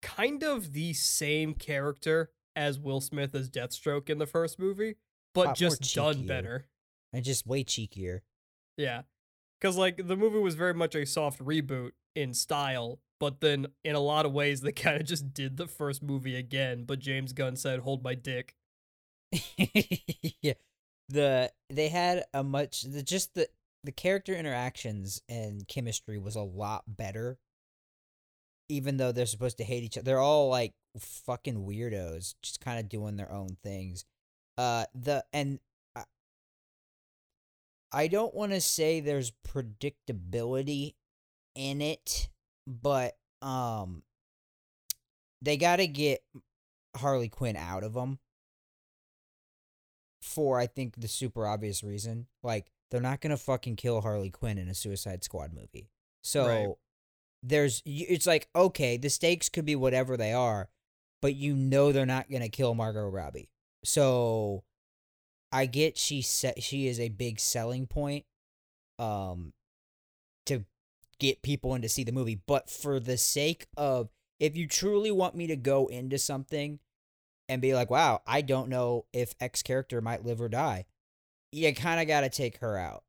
kind 0.02 0.44
of 0.44 0.72
the 0.72 0.92
same 0.92 1.54
character 1.54 2.30
as 2.54 2.78
Will 2.78 3.00
Smith 3.00 3.34
as 3.34 3.50
Deathstroke 3.50 4.08
in 4.08 4.18
the 4.18 4.26
first 4.26 4.58
movie, 4.58 4.96
but 5.34 5.48
ah, 5.48 5.52
just 5.52 5.94
done 5.94 6.26
better. 6.26 6.66
and 7.12 7.24
just 7.24 7.46
way 7.46 7.64
cheekier 7.64 8.20
Yeah. 8.76 9.02
Cuz 9.60 9.76
like 9.76 10.06
the 10.06 10.16
movie 10.16 10.38
was 10.38 10.54
very 10.54 10.74
much 10.74 10.94
a 10.94 11.04
soft 11.04 11.40
reboot 11.40 11.90
in 12.14 12.34
style, 12.34 13.00
but 13.18 13.40
then 13.40 13.66
in 13.84 13.96
a 13.96 14.00
lot 14.00 14.26
of 14.26 14.32
ways 14.32 14.60
they 14.60 14.72
kind 14.84 15.00
of 15.00 15.06
just 15.06 15.34
did 15.34 15.56
the 15.56 15.66
first 15.66 16.04
movie 16.04 16.36
again, 16.36 16.84
but 16.84 17.00
James 17.00 17.32
Gunn 17.32 17.56
said 17.56 17.80
hold 17.80 18.04
my 18.04 18.14
dick. 18.14 18.54
yeah 20.40 20.54
the 21.08 21.52
they 21.70 21.88
had 21.88 22.24
a 22.34 22.42
much 22.42 22.82
the 22.82 23.02
just 23.02 23.34
the 23.34 23.48
the 23.84 23.92
character 23.92 24.34
interactions 24.34 25.22
and 25.28 25.66
chemistry 25.68 26.18
was 26.18 26.36
a 26.36 26.42
lot 26.42 26.84
better. 26.86 27.38
Even 28.68 28.96
though 28.96 29.12
they're 29.12 29.26
supposed 29.26 29.58
to 29.58 29.64
hate 29.64 29.84
each 29.84 29.96
other 29.96 30.04
they're 30.04 30.18
all 30.18 30.48
like 30.48 30.74
fucking 30.98 31.64
weirdos 31.64 32.34
just 32.42 32.60
kind 32.60 32.80
of 32.80 32.88
doing 32.88 33.16
their 33.16 33.30
own 33.30 33.56
things. 33.62 34.04
Uh 34.58 34.86
the 34.94 35.24
and 35.32 35.60
I, 35.94 36.04
I 37.92 38.08
don't 38.08 38.34
want 38.34 38.52
to 38.52 38.60
say 38.60 39.00
there's 39.00 39.32
predictability 39.46 40.94
in 41.54 41.80
it 41.80 42.28
but 42.66 43.16
um 43.40 44.02
they 45.42 45.56
got 45.56 45.76
to 45.76 45.86
get 45.86 46.24
Harley 46.96 47.28
Quinn 47.28 47.56
out 47.56 47.84
of 47.84 47.92
them 47.94 48.18
for 50.26 50.58
I 50.58 50.66
think 50.66 51.00
the 51.00 51.08
super 51.08 51.46
obvious 51.46 51.82
reason. 51.82 52.26
Like 52.42 52.70
they're 52.90 53.00
not 53.00 53.20
gonna 53.20 53.36
fucking 53.36 53.76
kill 53.76 54.00
Harley 54.02 54.30
Quinn 54.30 54.58
in 54.58 54.68
a 54.68 54.74
Suicide 54.74 55.24
Squad 55.24 55.52
movie. 55.54 55.88
So 56.22 56.46
Right. 56.46 56.68
there's 57.42 57.82
it's 57.86 58.26
like 58.26 58.48
okay, 58.54 58.96
the 58.96 59.08
stakes 59.10 59.48
could 59.48 59.64
be 59.64 59.76
whatever 59.76 60.16
they 60.16 60.32
are, 60.32 60.68
but 61.22 61.34
you 61.34 61.54
know 61.54 61.92
they're 61.92 62.06
not 62.06 62.30
gonna 62.30 62.48
kill 62.48 62.74
Margot 62.74 63.08
Robbie. 63.08 63.50
So 63.84 64.64
I 65.52 65.66
get 65.66 65.96
she 65.96 66.22
set 66.22 66.62
she 66.62 66.88
is 66.88 66.98
a 67.00 67.08
big 67.08 67.38
selling 67.40 67.86
point, 67.86 68.24
um, 68.98 69.52
to 70.46 70.64
get 71.18 71.42
people 71.42 71.74
in 71.74 71.82
to 71.82 71.88
see 71.88 72.04
the 72.04 72.12
movie. 72.12 72.40
But 72.46 72.68
for 72.68 72.98
the 73.00 73.16
sake 73.16 73.66
of 73.76 74.10
if 74.38 74.56
you 74.56 74.66
truly 74.66 75.10
want 75.10 75.34
me 75.34 75.46
to 75.46 75.56
go 75.56 75.86
into 75.86 76.18
something 76.18 76.78
and 77.48 77.62
be 77.62 77.74
like, 77.74 77.90
wow, 77.90 78.22
I 78.26 78.42
don't 78.42 78.68
know 78.68 79.06
if 79.12 79.34
X 79.40 79.62
character 79.62 80.00
might 80.00 80.24
live 80.24 80.40
or 80.40 80.48
die, 80.48 80.86
you 81.52 81.74
kind 81.74 82.00
of 82.00 82.06
got 82.06 82.22
to 82.22 82.30
take 82.30 82.58
her 82.58 82.76
out. 82.76 83.04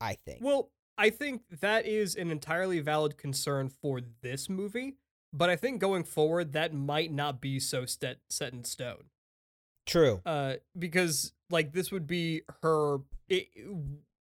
I 0.00 0.14
think. 0.14 0.40
Well, 0.42 0.70
I 0.98 1.10
think 1.10 1.42
that 1.60 1.86
is 1.86 2.14
an 2.14 2.30
entirely 2.30 2.80
valid 2.80 3.16
concern 3.16 3.68
for 3.68 4.00
this 4.22 4.48
movie, 4.48 4.96
but 5.32 5.50
I 5.50 5.56
think 5.56 5.80
going 5.80 6.04
forward 6.04 6.52
that 6.52 6.72
might 6.72 7.12
not 7.12 7.40
be 7.40 7.58
so 7.58 7.86
set 7.86 8.18
set 8.28 8.52
in 8.52 8.64
stone. 8.64 9.04
True. 9.86 10.22
Uh, 10.24 10.54
because 10.78 11.32
like 11.50 11.72
this 11.72 11.90
would 11.90 12.06
be 12.06 12.42
her. 12.62 12.98
It, 13.28 13.48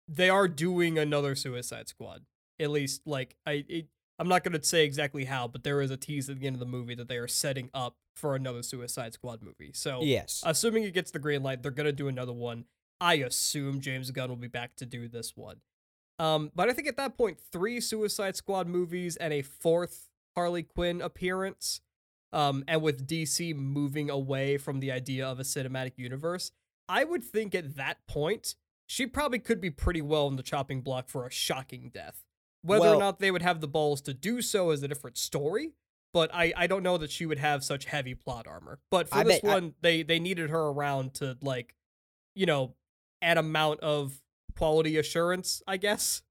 they 0.08 0.30
are 0.30 0.48
doing 0.48 0.98
another 0.98 1.34
Suicide 1.34 1.88
Squad. 1.88 2.22
At 2.58 2.70
least 2.70 3.06
like 3.06 3.36
I. 3.46 3.64
It, 3.68 3.86
I'm 4.20 4.28
not 4.28 4.44
going 4.44 4.52
to 4.58 4.62
say 4.62 4.84
exactly 4.84 5.24
how, 5.24 5.48
but 5.48 5.64
there 5.64 5.80
is 5.80 5.90
a 5.90 5.96
tease 5.96 6.28
at 6.28 6.38
the 6.38 6.46
end 6.46 6.54
of 6.54 6.60
the 6.60 6.66
movie 6.66 6.94
that 6.94 7.08
they 7.08 7.16
are 7.16 7.26
setting 7.26 7.70
up 7.72 7.96
for 8.14 8.36
another 8.36 8.62
Suicide 8.62 9.14
Squad 9.14 9.40
movie. 9.40 9.70
So, 9.72 10.02
Yes. 10.02 10.42
assuming 10.44 10.82
it 10.82 10.92
gets 10.92 11.10
the 11.10 11.18
green 11.18 11.42
light, 11.42 11.62
they're 11.62 11.70
going 11.72 11.86
to 11.86 11.92
do 11.92 12.06
another 12.06 12.32
one. 12.34 12.66
I 13.00 13.14
assume 13.14 13.80
James 13.80 14.10
Gunn 14.10 14.28
will 14.28 14.36
be 14.36 14.46
back 14.46 14.76
to 14.76 14.84
do 14.84 15.08
this 15.08 15.36
one. 15.38 15.62
Um, 16.18 16.52
but 16.54 16.68
I 16.68 16.74
think 16.74 16.86
at 16.86 16.98
that 16.98 17.16
point, 17.16 17.40
three 17.40 17.80
Suicide 17.80 18.36
Squad 18.36 18.68
movies 18.68 19.16
and 19.16 19.32
a 19.32 19.40
fourth 19.40 20.10
Harley 20.36 20.64
Quinn 20.64 21.00
appearance, 21.00 21.80
um, 22.30 22.62
and 22.68 22.82
with 22.82 23.06
DC 23.08 23.54
moving 23.56 24.10
away 24.10 24.58
from 24.58 24.80
the 24.80 24.92
idea 24.92 25.26
of 25.26 25.40
a 25.40 25.44
cinematic 25.44 25.92
universe, 25.96 26.52
I 26.90 27.04
would 27.04 27.24
think 27.24 27.54
at 27.54 27.76
that 27.76 28.06
point, 28.06 28.54
she 28.86 29.06
probably 29.06 29.38
could 29.38 29.62
be 29.62 29.70
pretty 29.70 30.02
well 30.02 30.28
in 30.28 30.36
the 30.36 30.42
chopping 30.42 30.82
block 30.82 31.08
for 31.08 31.26
a 31.26 31.30
shocking 31.30 31.90
death. 31.94 32.24
Whether 32.62 32.80
Well- 32.82 32.96
or 32.96 33.00
not 33.00 33.18
they 33.20 33.30
would 33.30 33.42
have 33.42 33.60
the 33.60 33.68
balls 33.68 34.00
to 34.02 34.14
do 34.14 34.42
so 34.42 34.70
is 34.70 34.82
a 34.82 34.88
different 34.88 35.16
story. 35.18 35.72
But 36.12 36.34
I, 36.34 36.52
I 36.56 36.66
don't 36.66 36.82
know 36.82 36.98
that 36.98 37.12
she 37.12 37.24
would 37.24 37.38
have 37.38 37.62
such 37.62 37.84
heavy 37.84 38.16
plot 38.16 38.48
armor. 38.48 38.80
But 38.90 39.08
for 39.08 39.18
I 39.18 39.22
this 39.22 39.40
bet- 39.40 39.50
I- 39.50 39.54
one, 39.54 39.74
they 39.80 40.02
they 40.02 40.18
needed 40.18 40.50
her 40.50 40.58
around 40.60 41.14
to 41.14 41.38
like, 41.40 41.76
you 42.34 42.46
know, 42.46 42.74
an 43.22 43.38
amount 43.38 43.78
of 43.80 44.20
quality 44.56 44.96
assurance, 44.98 45.62
I 45.68 45.76
guess. 45.76 46.22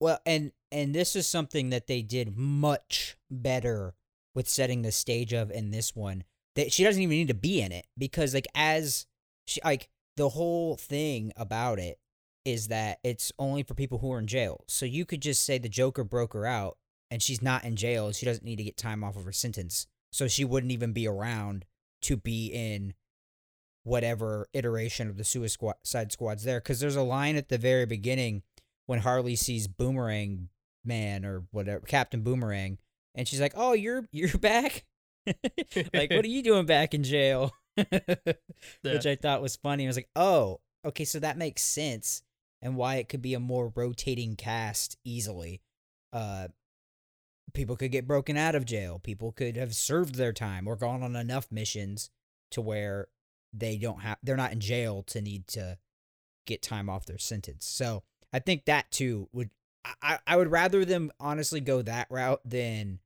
Well, 0.00 0.20
and 0.24 0.52
and 0.70 0.94
this 0.94 1.16
is 1.16 1.26
something 1.26 1.70
that 1.70 1.88
they 1.88 2.02
did 2.02 2.36
much 2.36 3.16
better 3.30 3.94
with 4.36 4.48
setting 4.48 4.82
the 4.82 4.92
stage 4.92 5.32
of 5.32 5.50
in 5.50 5.70
this 5.72 5.96
one. 5.96 6.22
That 6.54 6.72
she 6.72 6.84
doesn't 6.84 7.02
even 7.02 7.16
need 7.16 7.28
to 7.28 7.34
be 7.34 7.60
in 7.60 7.72
it 7.72 7.86
because 7.98 8.34
like 8.34 8.46
as 8.54 9.06
she 9.46 9.60
like 9.64 9.88
the 10.16 10.28
whole 10.28 10.76
thing 10.76 11.32
about 11.36 11.78
it 11.80 11.98
is 12.44 12.68
that 12.68 12.98
it's 13.04 13.32
only 13.38 13.62
for 13.62 13.74
people 13.74 13.98
who 13.98 14.12
are 14.12 14.18
in 14.18 14.26
jail. 14.26 14.64
So 14.68 14.86
you 14.86 15.04
could 15.04 15.22
just 15.22 15.44
say 15.44 15.58
the 15.58 15.68
Joker 15.68 16.04
broke 16.04 16.32
her 16.34 16.46
out 16.46 16.76
and 17.10 17.22
she's 17.22 17.42
not 17.42 17.64
in 17.64 17.76
jail 17.76 18.10
she 18.12 18.26
doesn't 18.26 18.44
need 18.44 18.56
to 18.56 18.64
get 18.64 18.76
time 18.76 19.04
off 19.04 19.16
of 19.16 19.24
her 19.24 19.32
sentence. 19.32 19.86
So 20.10 20.28
she 20.28 20.44
wouldn't 20.44 20.72
even 20.72 20.92
be 20.92 21.06
around 21.06 21.64
to 22.02 22.16
be 22.16 22.46
in 22.46 22.94
whatever 23.84 24.48
iteration 24.52 25.08
of 25.08 25.16
the 25.16 25.24
Suicide 25.24 26.12
Squad's 26.12 26.44
there. 26.44 26.60
Because 26.60 26.80
there's 26.80 26.96
a 26.96 27.02
line 27.02 27.36
at 27.36 27.48
the 27.48 27.58
very 27.58 27.86
beginning 27.86 28.42
when 28.86 29.00
Harley 29.00 29.36
sees 29.36 29.68
Boomerang 29.68 30.48
Man 30.84 31.24
or 31.24 31.44
whatever 31.50 31.80
Captain 31.80 32.22
Boomerang, 32.22 32.78
and 33.14 33.28
she's 33.28 33.40
like, 33.40 33.54
"Oh, 33.56 33.72
you're 33.72 34.08
you're 34.10 34.28
back. 34.38 34.84
like, 35.26 36.10
what 36.10 36.24
are 36.24 36.26
you 36.26 36.42
doing 36.42 36.66
back 36.66 36.92
in 36.94 37.04
jail?" 37.04 37.52
Which 37.76 39.06
I 39.06 39.16
thought 39.16 39.42
was 39.42 39.56
funny. 39.56 39.84
I 39.84 39.86
was 39.86 39.96
like, 39.96 40.10
"Oh, 40.16 40.60
okay, 40.84 41.04
so 41.04 41.20
that 41.20 41.38
makes 41.38 41.62
sense, 41.62 42.22
and 42.62 42.76
why 42.76 42.96
it 42.96 43.08
could 43.08 43.20
be 43.20 43.34
a 43.34 43.40
more 43.40 43.72
rotating 43.74 44.36
cast 44.36 44.96
easily. 45.04 45.60
Uh, 46.12 46.48
people 47.52 47.76
could 47.76 47.90
get 47.90 48.06
broken 48.06 48.36
out 48.36 48.54
of 48.54 48.64
jail. 48.64 49.00
People 49.02 49.32
could 49.32 49.56
have 49.56 49.74
served 49.74 50.14
their 50.14 50.32
time 50.32 50.66
or 50.66 50.76
gone 50.76 51.02
on 51.02 51.16
enough 51.16 51.50
missions 51.50 52.10
to 52.52 52.60
where 52.60 53.08
they 53.52 53.76
don't 53.76 54.00
have 54.00 54.18
they're 54.22 54.36
not 54.36 54.52
in 54.52 54.60
jail 54.60 55.02
to 55.02 55.20
need 55.20 55.46
to 55.46 55.76
get 56.46 56.62
time 56.62 56.88
off 56.88 57.04
their 57.04 57.18
sentence. 57.18 57.66
So 57.66 58.04
I 58.32 58.38
think 58.38 58.64
that 58.64 58.90
too 58.90 59.28
would 59.32 59.50
I, 60.00 60.18
I 60.26 60.36
would 60.36 60.50
rather 60.50 60.84
them 60.84 61.10
honestly 61.18 61.60
go 61.60 61.82
that 61.82 62.06
route 62.08 62.40
than 62.44 63.00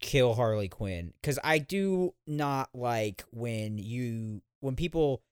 kill 0.00 0.34
Harley 0.34 0.68
Quinn 0.68 1.12
cuz 1.22 1.38
I 1.44 1.58
do 1.58 2.14
not 2.26 2.70
like 2.74 3.24
when 3.30 3.78
you 3.78 4.42
when 4.60 4.76
people 4.76 5.22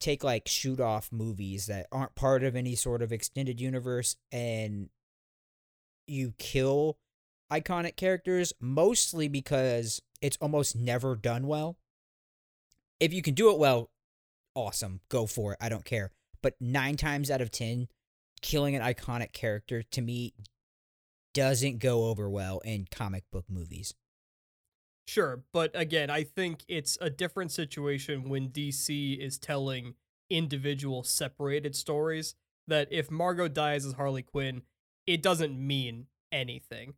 take 0.00 0.24
like 0.24 0.48
shoot 0.48 0.80
off 0.80 1.12
movies 1.12 1.66
that 1.66 1.86
aren't 1.92 2.14
part 2.14 2.42
of 2.42 2.56
any 2.56 2.74
sort 2.74 3.02
of 3.02 3.12
extended 3.12 3.60
universe 3.60 4.16
and 4.32 4.88
you 6.06 6.32
kill 6.38 6.98
iconic 7.52 7.96
characters 7.96 8.52
mostly 8.60 9.28
because 9.28 10.00
it's 10.20 10.38
almost 10.40 10.74
never 10.74 11.14
done 11.14 11.46
well. 11.46 11.76
If 12.98 13.12
you 13.12 13.22
can 13.22 13.34
do 13.34 13.50
it 13.50 13.58
well, 13.58 13.90
awesome, 14.54 15.00
go 15.08 15.26
for 15.26 15.52
it. 15.52 15.58
I 15.60 15.68
don't 15.68 15.84
care. 15.84 16.10
But 16.42 16.54
9 16.60 16.96
times 16.96 17.30
out 17.30 17.40
of 17.40 17.50
10 17.50 17.88
killing 18.42 18.74
an 18.74 18.82
iconic 18.82 19.32
character 19.32 19.82
to 19.82 20.00
me 20.00 20.32
doesn't 21.34 21.78
go 21.78 22.08
over 22.08 22.28
well 22.28 22.60
in 22.60 22.86
comic 22.90 23.24
book 23.30 23.44
movies. 23.48 23.94
Sure, 25.10 25.42
but 25.52 25.72
again, 25.74 26.08
I 26.08 26.22
think 26.22 26.62
it's 26.68 26.96
a 27.00 27.10
different 27.10 27.50
situation 27.50 28.28
when 28.28 28.50
DC 28.50 29.18
is 29.18 29.38
telling 29.38 29.94
individual 30.30 31.02
separated 31.02 31.74
stories 31.74 32.36
that 32.68 32.86
if 32.92 33.10
Margot 33.10 33.48
dies 33.48 33.84
as 33.84 33.94
Harley 33.94 34.22
Quinn, 34.22 34.62
it 35.08 35.20
doesn't 35.20 35.58
mean 35.58 36.06
anything. 36.30 36.94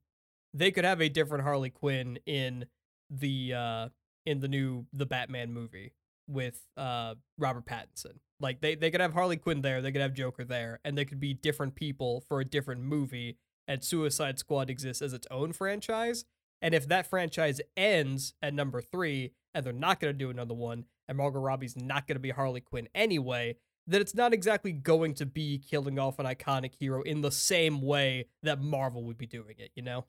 They 0.52 0.70
could 0.70 0.84
have 0.84 1.00
a 1.00 1.08
different 1.08 1.44
Harley 1.44 1.70
Quinn 1.70 2.18
in 2.26 2.66
the 3.08 3.54
uh 3.54 3.88
in 4.26 4.40
the 4.40 4.48
new 4.48 4.84
the 4.92 5.06
Batman 5.06 5.50
movie 5.54 5.94
with 6.28 6.60
uh 6.76 7.14
Robert 7.38 7.64
Pattinson. 7.64 8.18
Like 8.38 8.60
they 8.60 8.74
they 8.74 8.90
could 8.90 9.00
have 9.00 9.14
Harley 9.14 9.38
Quinn 9.38 9.62
there, 9.62 9.80
they 9.80 9.90
could 9.90 10.02
have 10.02 10.12
Joker 10.12 10.44
there, 10.44 10.80
and 10.84 10.98
they 10.98 11.06
could 11.06 11.18
be 11.18 11.32
different 11.32 11.76
people 11.76 12.22
for 12.28 12.40
a 12.40 12.44
different 12.44 12.82
movie 12.82 13.38
and 13.66 13.82
Suicide 13.82 14.38
Squad 14.38 14.68
exists 14.68 15.00
as 15.00 15.14
its 15.14 15.26
own 15.30 15.54
franchise. 15.54 16.26
And 16.62 16.74
if 16.74 16.88
that 16.88 17.08
franchise 17.08 17.60
ends 17.76 18.34
at 18.40 18.54
number 18.54 18.80
three 18.80 19.32
and 19.52 19.66
they're 19.66 19.72
not 19.72 20.00
going 20.00 20.14
to 20.14 20.18
do 20.18 20.30
another 20.30 20.54
one, 20.54 20.84
and 21.08 21.18
Margot 21.18 21.40
Robbie's 21.40 21.76
not 21.76 22.06
going 22.06 22.14
to 22.14 22.20
be 22.20 22.30
Harley 22.30 22.60
Quinn 22.60 22.88
anyway, 22.94 23.56
then 23.86 24.00
it's 24.00 24.14
not 24.14 24.32
exactly 24.32 24.70
going 24.72 25.14
to 25.14 25.26
be 25.26 25.58
killing 25.58 25.98
off 25.98 26.20
an 26.20 26.26
iconic 26.26 26.72
hero 26.78 27.02
in 27.02 27.20
the 27.20 27.32
same 27.32 27.82
way 27.82 28.26
that 28.44 28.60
Marvel 28.60 29.02
would 29.04 29.18
be 29.18 29.26
doing 29.26 29.56
it, 29.58 29.72
you 29.74 29.82
know? 29.82 30.06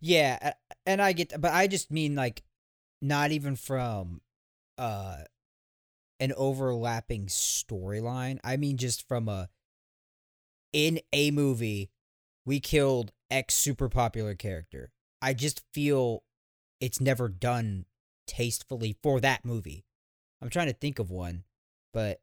Yeah, 0.00 0.52
and 0.86 1.02
I 1.02 1.12
get 1.12 1.40
but 1.40 1.52
I 1.52 1.66
just 1.66 1.90
mean 1.90 2.14
like 2.14 2.44
not 3.02 3.32
even 3.32 3.56
from 3.56 4.20
uh 4.78 5.16
an 6.20 6.32
overlapping 6.36 7.26
storyline. 7.26 8.38
I 8.44 8.56
mean 8.56 8.76
just 8.76 9.06
from 9.08 9.28
a 9.28 9.48
in 10.72 11.00
a 11.12 11.32
movie 11.32 11.90
we 12.46 12.60
killed 12.60 13.10
X 13.30 13.54
super 13.54 13.88
popular 13.88 14.36
character. 14.36 14.92
I 15.22 15.34
just 15.34 15.62
feel 15.72 16.22
it's 16.80 17.00
never 17.00 17.28
done 17.28 17.84
tastefully 18.26 18.96
for 19.02 19.20
that 19.20 19.44
movie. 19.44 19.84
I'm 20.42 20.48
trying 20.48 20.68
to 20.68 20.72
think 20.72 20.98
of 20.98 21.10
one, 21.10 21.44
but 21.92 22.20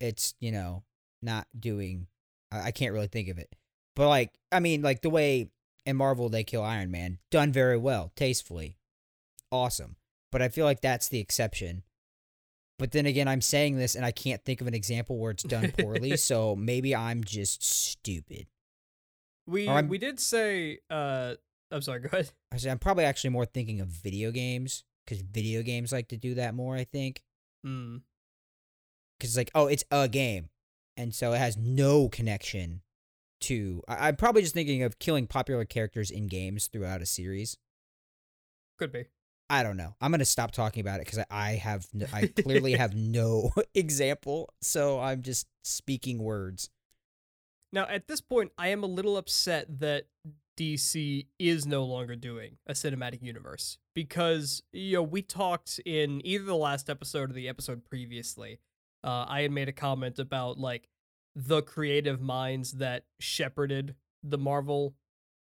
it's, 0.00 0.34
you 0.40 0.50
know, 0.50 0.82
not 1.22 1.46
doing 1.58 2.06
I, 2.52 2.70
can't 2.70 2.92
really 2.92 3.08
think 3.08 3.28
of 3.28 3.38
it. 3.38 3.54
But 3.94 4.08
like 4.08 4.32
I 4.52 4.60
mean 4.60 4.82
like 4.82 5.02
the 5.02 5.10
way 5.10 5.48
in 5.84 5.96
Marvel 5.96 6.28
they 6.28 6.44
kill 6.44 6.62
Iron 6.62 6.90
Man, 6.90 7.18
done 7.30 7.52
very 7.52 7.76
well, 7.76 8.12
tastefully. 8.16 8.76
Awesome. 9.50 9.96
But 10.32 10.42
I 10.42 10.48
feel 10.48 10.64
like 10.64 10.80
that's 10.80 11.08
the 11.08 11.20
exception. 11.20 11.82
But 12.78 12.92
then 12.92 13.06
again, 13.06 13.26
I'm 13.26 13.40
saying 13.40 13.76
this 13.76 13.94
and 13.94 14.04
I 14.04 14.10
can't 14.10 14.44
think 14.44 14.60
of 14.60 14.66
an 14.66 14.74
example 14.74 15.18
where 15.18 15.30
it's 15.30 15.42
done 15.42 15.72
poorly, 15.78 16.16
so 16.18 16.54
maybe 16.54 16.94
I'm 16.94 17.24
just 17.24 17.62
stupid. 17.62 18.46
We 19.46 19.68
we 19.82 19.98
did 19.98 20.20
say 20.20 20.80
uh 20.90 21.34
I'm 21.70 21.82
sorry, 21.82 22.00
go 22.00 22.08
ahead. 22.12 22.30
I 22.52 22.56
say 22.58 22.70
I'm 22.70 22.78
probably 22.78 23.04
actually 23.04 23.30
more 23.30 23.46
thinking 23.46 23.80
of 23.80 23.88
video 23.88 24.30
games 24.30 24.84
because 25.04 25.22
video 25.22 25.62
games 25.62 25.92
like 25.92 26.08
to 26.08 26.16
do 26.16 26.34
that 26.34 26.54
more. 26.54 26.76
I 26.76 26.84
think 26.84 27.22
Hmm. 27.64 27.98
because 29.18 29.30
it's 29.30 29.36
like, 29.36 29.50
oh, 29.54 29.66
it's 29.66 29.84
a 29.90 30.08
game, 30.08 30.50
and 30.96 31.14
so 31.14 31.32
it 31.32 31.38
has 31.38 31.56
no 31.56 32.08
connection 32.08 32.82
to. 33.42 33.82
I, 33.88 34.08
I'm 34.08 34.16
probably 34.16 34.42
just 34.42 34.54
thinking 34.54 34.82
of 34.82 34.98
killing 34.98 35.26
popular 35.26 35.64
characters 35.64 36.10
in 36.10 36.28
games 36.28 36.68
throughout 36.68 37.02
a 37.02 37.06
series. 37.06 37.56
Could 38.78 38.92
be. 38.92 39.06
I 39.48 39.62
don't 39.62 39.76
know. 39.76 39.94
I'm 40.00 40.10
gonna 40.10 40.24
stop 40.24 40.50
talking 40.52 40.80
about 40.80 41.00
it 41.00 41.06
because 41.06 41.18
I, 41.18 41.26
I 41.30 41.50
have 41.54 41.86
no, 41.92 42.06
I 42.12 42.26
clearly 42.26 42.72
have 42.74 42.94
no 42.94 43.52
example, 43.74 44.52
so 44.60 45.00
I'm 45.00 45.22
just 45.22 45.46
speaking 45.64 46.18
words. 46.18 46.70
Now, 47.72 47.86
at 47.88 48.06
this 48.06 48.20
point, 48.20 48.52
I 48.56 48.68
am 48.68 48.82
a 48.84 48.86
little 48.86 49.16
upset 49.16 49.80
that 49.80 50.06
DC 50.56 51.26
is 51.38 51.66
no 51.66 51.84
longer 51.84 52.16
doing 52.16 52.56
a 52.66 52.72
cinematic 52.72 53.22
universe 53.22 53.78
because, 53.94 54.62
you 54.72 54.94
know, 54.94 55.02
we 55.02 55.22
talked 55.22 55.80
in 55.84 56.20
either 56.24 56.44
the 56.44 56.56
last 56.56 56.88
episode 56.88 57.30
or 57.30 57.34
the 57.34 57.48
episode 57.48 57.84
previously. 57.84 58.58
Uh, 59.04 59.26
I 59.28 59.42
had 59.42 59.52
made 59.52 59.68
a 59.68 59.72
comment 59.72 60.18
about 60.18 60.58
like 60.58 60.88
the 61.34 61.62
creative 61.62 62.20
minds 62.20 62.72
that 62.72 63.04
shepherded 63.20 63.94
the 64.22 64.38
Marvel 64.38 64.94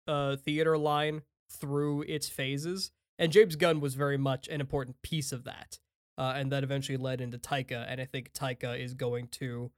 uh, 0.07 0.37
theater 0.37 0.77
line 0.77 1.21
through 1.49 2.03
its 2.03 2.29
phases. 2.29 2.91
And 3.19 3.31
James 3.31 3.55
Gunn 3.55 3.81
was 3.81 3.93
very 3.95 4.17
much 4.17 4.47
an 4.47 4.61
important 4.61 5.01
piece 5.01 5.31
of 5.31 5.43
that. 5.43 5.79
Uh, 6.17 6.33
and 6.35 6.51
that 6.51 6.63
eventually 6.63 6.97
led 6.97 7.19
into 7.21 7.37
Taika. 7.37 7.85
And 7.87 7.99
I 7.99 8.05
think 8.05 8.31
Taika 8.33 8.79
is 8.79 8.93
going 8.93 9.27
to 9.33 9.71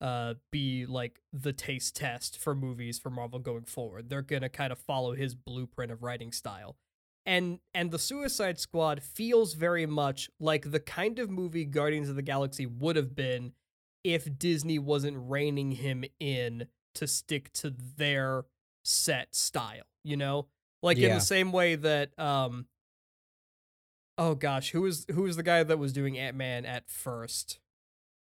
uh 0.00 0.34
be 0.50 0.86
like 0.86 1.20
the 1.32 1.52
taste 1.52 1.96
test 1.96 2.38
for 2.38 2.54
movies 2.54 2.98
for 2.98 3.10
Marvel 3.10 3.38
going 3.38 3.64
forward. 3.64 4.08
They're 4.08 4.22
going 4.22 4.42
to 4.42 4.48
kind 4.48 4.72
of 4.72 4.78
follow 4.78 5.14
his 5.14 5.34
blueprint 5.34 5.92
of 5.92 6.02
writing 6.02 6.32
style. 6.32 6.76
And 7.26 7.60
and 7.74 7.90
the 7.90 7.98
Suicide 7.98 8.58
Squad 8.58 9.02
feels 9.02 9.54
very 9.54 9.86
much 9.86 10.30
like 10.40 10.70
the 10.70 10.80
kind 10.80 11.18
of 11.18 11.30
movie 11.30 11.64
Guardians 11.66 12.08
of 12.08 12.16
the 12.16 12.22
Galaxy 12.22 12.66
would 12.66 12.96
have 12.96 13.14
been 13.14 13.52
if 14.02 14.38
Disney 14.38 14.78
wasn't 14.78 15.16
reining 15.18 15.72
him 15.72 16.04
in 16.18 16.66
to 16.94 17.06
stick 17.06 17.52
to 17.52 17.74
their 17.96 18.44
set 18.84 19.34
style, 19.34 19.84
you 20.02 20.16
know? 20.16 20.46
Like 20.82 20.96
in 20.96 21.14
the 21.14 21.20
same 21.20 21.52
way 21.52 21.76
that 21.76 22.18
um 22.18 22.66
Oh 24.16 24.34
gosh, 24.34 24.70
who 24.70 24.82
was 24.82 25.06
who 25.10 25.22
was 25.22 25.36
the 25.36 25.42
guy 25.42 25.62
that 25.62 25.78
was 25.78 25.92
doing 25.92 26.18
Ant-Man 26.18 26.64
at 26.66 26.90
first? 26.90 27.58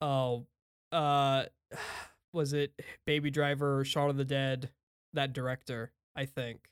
Oh, 0.01 0.45
uh 0.91 1.45
was 2.33 2.53
it 2.53 2.73
Baby 3.05 3.31
Driver, 3.31 3.83
Shaun 3.83 4.09
of 4.09 4.17
the 4.17 4.25
Dead, 4.25 4.69
that 5.13 5.33
director, 5.33 5.91
I 6.15 6.25
think. 6.25 6.69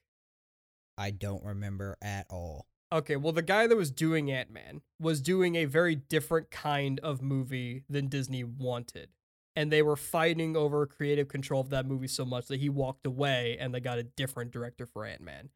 I 0.97 1.12
don't 1.12 1.43
remember 1.43 1.97
at 2.01 2.25
all. 2.29 2.67
Okay, 2.91 3.17
well 3.17 3.33
the 3.33 3.41
guy 3.41 3.67
that 3.67 3.75
was 3.75 3.91
doing 3.91 4.31
Ant-Man 4.31 4.81
was 4.99 5.21
doing 5.21 5.55
a 5.55 5.65
very 5.65 5.95
different 5.95 6.51
kind 6.51 6.99
of 7.01 7.21
movie 7.21 7.83
than 7.89 8.07
Disney 8.07 8.43
wanted. 8.43 9.10
And 9.55 9.71
they 9.71 9.81
were 9.81 9.95
fighting 9.95 10.55
over 10.55 10.86
creative 10.86 11.27
control 11.27 11.62
of 11.62 11.69
that 11.71 11.88
movie 11.88 12.07
so 12.07 12.23
much 12.23 12.45
that 12.47 12.60
he 12.60 12.69
walked 12.69 13.05
away 13.07 13.57
and 13.60 13.73
they 13.73 13.79
got 13.79 13.97
a 13.97 14.03
different 14.03 14.51
director 14.51 14.86
for 14.86 15.05
Ant-Man. 15.05 15.49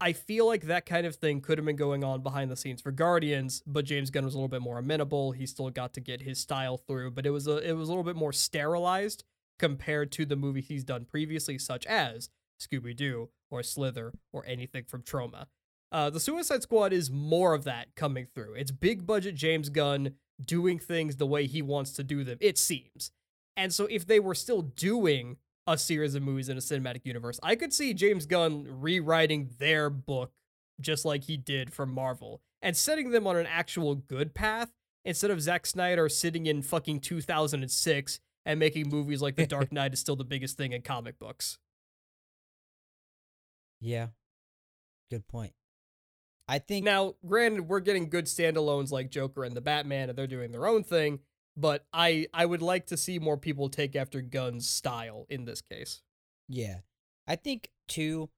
I 0.00 0.12
feel 0.12 0.46
like 0.46 0.66
that 0.66 0.84
kind 0.84 1.06
of 1.06 1.16
thing 1.16 1.40
could 1.40 1.56
have 1.56 1.64
been 1.64 1.76
going 1.76 2.04
on 2.04 2.22
behind 2.22 2.50
the 2.50 2.56
scenes 2.56 2.82
for 2.82 2.90
Guardians, 2.90 3.62
but 3.66 3.86
James 3.86 4.10
Gunn 4.10 4.26
was 4.26 4.34
a 4.34 4.36
little 4.36 4.48
bit 4.48 4.60
more 4.60 4.78
amenable. 4.78 5.32
He 5.32 5.46
still 5.46 5.70
got 5.70 5.94
to 5.94 6.00
get 6.00 6.20
his 6.20 6.38
style 6.38 6.76
through, 6.76 7.12
but 7.12 7.24
it 7.24 7.30
was 7.30 7.46
a 7.46 7.56
it 7.58 7.72
was 7.72 7.88
a 7.88 7.92
little 7.92 8.04
bit 8.04 8.16
more 8.16 8.32
sterilized 8.32 9.24
compared 9.58 10.12
to 10.12 10.26
the 10.26 10.36
movies 10.36 10.66
he's 10.68 10.84
done 10.84 11.06
previously, 11.06 11.56
such 11.56 11.86
as 11.86 12.28
Scooby 12.60 12.94
Doo 12.94 13.30
or 13.50 13.62
Slither 13.62 14.12
or 14.32 14.44
anything 14.46 14.84
from 14.84 15.02
Troma. 15.02 15.46
Uh, 15.90 16.10
the 16.10 16.20
Suicide 16.20 16.62
Squad 16.62 16.92
is 16.92 17.10
more 17.10 17.54
of 17.54 17.64
that 17.64 17.94
coming 17.94 18.26
through. 18.34 18.54
It's 18.54 18.70
big 18.70 19.06
budget 19.06 19.34
James 19.34 19.70
Gunn 19.70 20.12
doing 20.44 20.78
things 20.78 21.16
the 21.16 21.26
way 21.26 21.46
he 21.46 21.62
wants 21.62 21.92
to 21.92 22.04
do 22.04 22.22
them, 22.22 22.36
it 22.40 22.58
seems. 22.58 23.12
And 23.56 23.72
so 23.72 23.86
if 23.86 24.06
they 24.06 24.20
were 24.20 24.34
still 24.34 24.60
doing 24.60 25.38
a 25.66 25.76
series 25.76 26.14
of 26.14 26.22
movies 26.22 26.48
in 26.48 26.56
a 26.56 26.60
cinematic 26.60 27.04
universe, 27.04 27.40
I 27.42 27.56
could 27.56 27.72
see 27.72 27.94
James 27.94 28.26
Gunn 28.26 28.66
rewriting 28.80 29.50
their 29.58 29.90
book 29.90 30.32
just 30.80 31.04
like 31.04 31.24
he 31.24 31.36
did 31.36 31.72
for 31.72 31.86
Marvel 31.86 32.42
and 32.62 32.76
setting 32.76 33.10
them 33.10 33.26
on 33.26 33.36
an 33.36 33.46
actual 33.46 33.94
good 33.94 34.34
path 34.34 34.72
instead 35.04 35.30
of 35.30 35.40
Zack 35.40 35.66
Snyder 35.66 36.08
sitting 36.08 36.46
in 36.46 36.62
fucking 36.62 37.00
2006 37.00 38.20
and 38.44 38.60
making 38.60 38.88
movies 38.88 39.22
like 39.22 39.36
The 39.36 39.46
Dark 39.46 39.72
Knight 39.72 39.92
is 39.92 40.00
still 40.00 40.16
the 40.16 40.24
biggest 40.24 40.56
thing 40.56 40.72
in 40.72 40.82
comic 40.82 41.18
books. 41.18 41.58
Yeah. 43.80 44.08
Good 45.10 45.26
point. 45.28 45.52
I 46.48 46.58
think 46.58 46.84
Now, 46.84 47.14
granted, 47.26 47.68
we're 47.68 47.80
getting 47.80 48.08
good 48.08 48.26
standalones 48.26 48.92
like 48.92 49.10
Joker 49.10 49.44
and 49.44 49.56
the 49.56 49.60
Batman, 49.60 50.08
and 50.08 50.16
they're 50.16 50.28
doing 50.28 50.52
their 50.52 50.66
own 50.66 50.84
thing. 50.84 51.20
But 51.56 51.86
I, 51.92 52.26
I 52.34 52.44
would 52.44 52.62
like 52.62 52.86
to 52.86 52.96
see 52.96 53.18
more 53.18 53.38
people 53.38 53.68
take 53.68 53.96
after 53.96 54.20
Gunn's 54.20 54.68
style 54.68 55.26
in 55.28 55.46
this 55.46 55.62
case. 55.62 56.02
Yeah. 56.48 56.80
I 57.26 57.36
think 57.36 57.70
too 57.88 58.30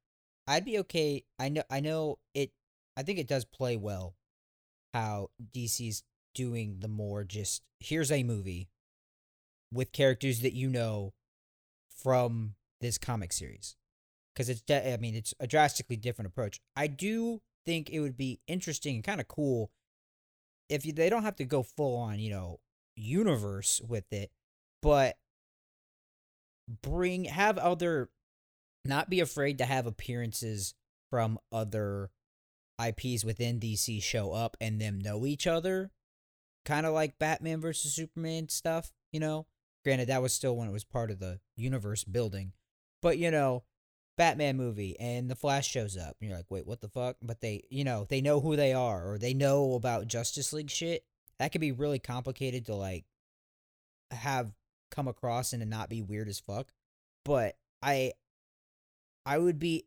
I'd 0.47 0.65
be 0.65 0.79
okay. 0.79 1.25
I 1.39 1.51
know 1.51 1.63
I 1.71 1.81
know 1.81 2.19
it 2.35 2.53
I 2.97 3.03
think 3.03 3.19
it 3.19 3.29
does 3.29 3.45
play 3.45 3.77
well 3.77 4.15
how 4.95 5.31
DC's 5.55 6.03
doing 6.35 6.79
the 6.81 6.89
more 6.89 7.25
just 7.25 7.63
here's 7.81 8.11
a 8.11 8.23
movie 8.23 8.69
with 9.73 9.93
characters 9.93 10.41
that 10.41 10.55
you 10.55 10.69
know 10.69 11.13
from 11.95 12.55
this 12.81 12.97
comic 12.97 13.33
series. 13.33 13.77
Cuz 14.35 14.49
it's 14.49 14.63
de- 14.63 14.93
I 14.93 14.97
mean 14.97 15.15
it's 15.15 15.35
a 15.39 15.47
drastically 15.47 15.97
different 15.97 16.29
approach. 16.29 16.61
I 16.75 16.87
do 16.87 17.43
think 17.67 17.91
it 17.91 18.01
would 18.01 18.17
be 18.17 18.41
interesting 18.47 18.95
and 18.95 19.05
kind 19.05 19.21
of 19.21 19.29
cool 19.29 19.71
if 20.71 20.85
you, 20.85 20.93
they 20.93 21.11
don't 21.11 21.23
have 21.23 21.37
to 21.37 21.45
go 21.45 21.63
full 21.63 21.97
on, 21.97 22.19
you 22.19 22.31
know, 22.31 22.61
universe 22.99 23.81
with 23.87 24.13
it, 24.13 24.31
but 24.83 25.17
bring 26.83 27.25
have 27.25 27.59
other 27.59 28.11
not 28.85 29.11
be 29.11 29.21
afraid 29.21 29.59
to 29.59 29.65
have 29.65 29.87
appearances 29.87 30.75
from 31.11 31.39
other 31.53 32.11
IPs 32.83 33.25
within 33.25 33.61
DC 33.61 34.03
show 34.03 34.33
up 34.33 34.57
and 34.61 34.81
them 34.81 34.99
know 34.99 35.27
each 35.27 35.47
other. 35.47 35.91
Kind 36.65 36.87
of 36.87 36.95
like 36.95 37.19
Batman 37.19 37.61
versus 37.61 37.95
Superman 37.95 38.49
stuff, 38.49 38.93
you 39.13 39.21
know? 39.21 39.47
Granted, 39.85 40.09
that 40.09 40.23
was 40.23 40.35
still 40.35 40.57
when 40.57 40.69
it 40.69 40.73
was 40.73 40.85
part 40.85 41.11
of 41.11 41.19
the 41.19 41.41
universe 41.57 42.05
building. 42.05 42.53
But, 43.01 43.19
you 43.19 43.31
know, 43.31 43.65
Batman 44.17 44.57
movie 44.57 44.99
and 44.99 45.31
the 45.31 45.37
Flash 45.37 45.69
shows 45.69 45.97
up. 45.97 46.17
And 46.21 46.29
you're 46.29 46.37
like, 46.37 46.51
wait, 46.51 46.67
what 46.67 46.81
the 46.81 46.89
fuck? 46.89 47.17
But 47.23 47.41
they, 47.41 47.63
you 47.71 47.85
know, 47.85 48.07
they 48.09 48.21
know 48.21 48.41
who 48.41 48.57
they 48.57 48.73
are 48.73 49.11
or 49.11 49.19
they 49.19 49.35
know 49.35 49.75
about 49.75 50.09
Justice 50.09 50.53
League 50.53 50.71
shit. 50.71 51.05
That 51.39 51.53
could 51.53 51.61
be 51.61 51.73
really 51.73 51.99
complicated 51.99 52.67
to, 52.67 52.75
like, 52.75 53.05
have 54.11 54.53
come 54.91 55.09
across 55.09 55.53
and 55.53 55.63
to 55.63 55.69
not 55.69 55.89
be 55.89 56.03
weird 56.03 56.29
as 56.29 56.41
fuck. 56.41 56.73
But 57.25 57.57
I 57.83 58.13
I 59.27 59.39
would 59.39 59.59
be 59.59 59.85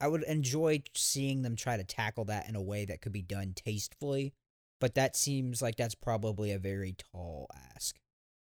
I 0.00 0.08
would 0.08 0.22
enjoy 0.24 0.82
seeing 0.94 1.42
them 1.42 1.56
try 1.56 1.76
to 1.76 1.84
tackle 1.84 2.26
that 2.26 2.48
in 2.48 2.54
a 2.54 2.62
way 2.62 2.84
that 2.84 3.00
could 3.00 3.12
be 3.12 3.22
done 3.22 3.52
tastefully, 3.54 4.34
but 4.80 4.94
that 4.94 5.16
seems 5.16 5.60
like 5.60 5.76
that's 5.76 5.94
probably 5.94 6.52
a 6.52 6.58
very 6.58 6.94
tall 7.12 7.48
ask. 7.74 7.96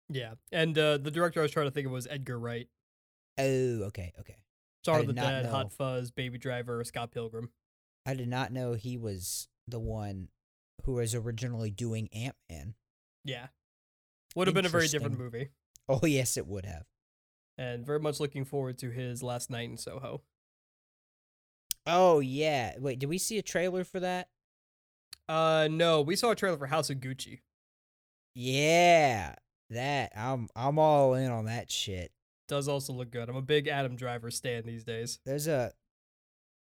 Yeah. 0.09 0.33
And 0.51 0.77
uh, 0.77 0.97
the 0.97 1.11
director 1.11 1.39
I 1.39 1.43
was 1.43 1.51
trying 1.51 1.67
to 1.67 1.71
think 1.71 1.85
of 1.85 1.93
was 1.93 2.07
Edgar 2.09 2.39
Wright. 2.39 2.67
Oh, 3.37 3.83
okay, 3.83 4.11
okay. 4.19 4.37
Shaun 4.83 5.01
of 5.01 5.07
the 5.07 5.13
Dead, 5.13 5.45
know. 5.45 5.51
Hot 5.51 5.71
Fuzz, 5.71 6.11
Baby 6.11 6.37
Driver, 6.37 6.83
Scott 6.83 7.11
Pilgrim. 7.11 7.51
I 8.05 8.15
did 8.15 8.27
not 8.27 8.51
know 8.51 8.73
he 8.73 8.97
was 8.97 9.47
the 9.67 9.79
one 9.79 10.29
who 10.89 10.95
was 10.95 11.13
originally 11.13 11.69
doing 11.69 12.09
Ant 12.13 12.35
Man. 12.49 12.73
Yeah. 13.23 13.49
Would 14.35 14.47
have 14.47 14.55
been 14.55 14.65
a 14.65 14.69
very 14.69 14.87
different 14.87 15.19
movie. 15.19 15.49
Oh 15.87 16.03
yes, 16.03 16.35
it 16.35 16.47
would 16.47 16.65
have. 16.65 16.85
And 17.59 17.85
very 17.85 17.99
much 17.99 18.19
looking 18.19 18.43
forward 18.43 18.79
to 18.79 18.89
his 18.89 19.21
last 19.21 19.51
night 19.51 19.69
in 19.69 19.77
Soho. 19.77 20.23
Oh 21.85 22.21
yeah. 22.21 22.73
Wait, 22.79 22.97
did 22.97 23.07
we 23.07 23.19
see 23.19 23.37
a 23.37 23.43
trailer 23.43 23.83
for 23.83 23.99
that? 23.99 24.29
Uh 25.27 25.67
no, 25.69 26.01
we 26.01 26.15
saw 26.15 26.31
a 26.31 26.35
trailer 26.35 26.57
for 26.57 26.65
House 26.65 26.89
of 26.89 26.97
Gucci. 26.97 27.41
Yeah. 28.33 29.35
That 29.69 30.11
I'm 30.15 30.47
I'm 30.55 30.79
all 30.79 31.13
in 31.13 31.29
on 31.29 31.45
that 31.45 31.69
shit. 31.69 32.11
Does 32.47 32.67
also 32.67 32.93
look 32.93 33.11
good. 33.11 33.29
I'm 33.29 33.35
a 33.35 33.43
big 33.43 33.67
Adam 33.67 33.95
Driver 33.95 34.31
stan 34.31 34.63
these 34.65 34.83
days. 34.83 35.19
there's 35.23 35.45
a 35.47 35.71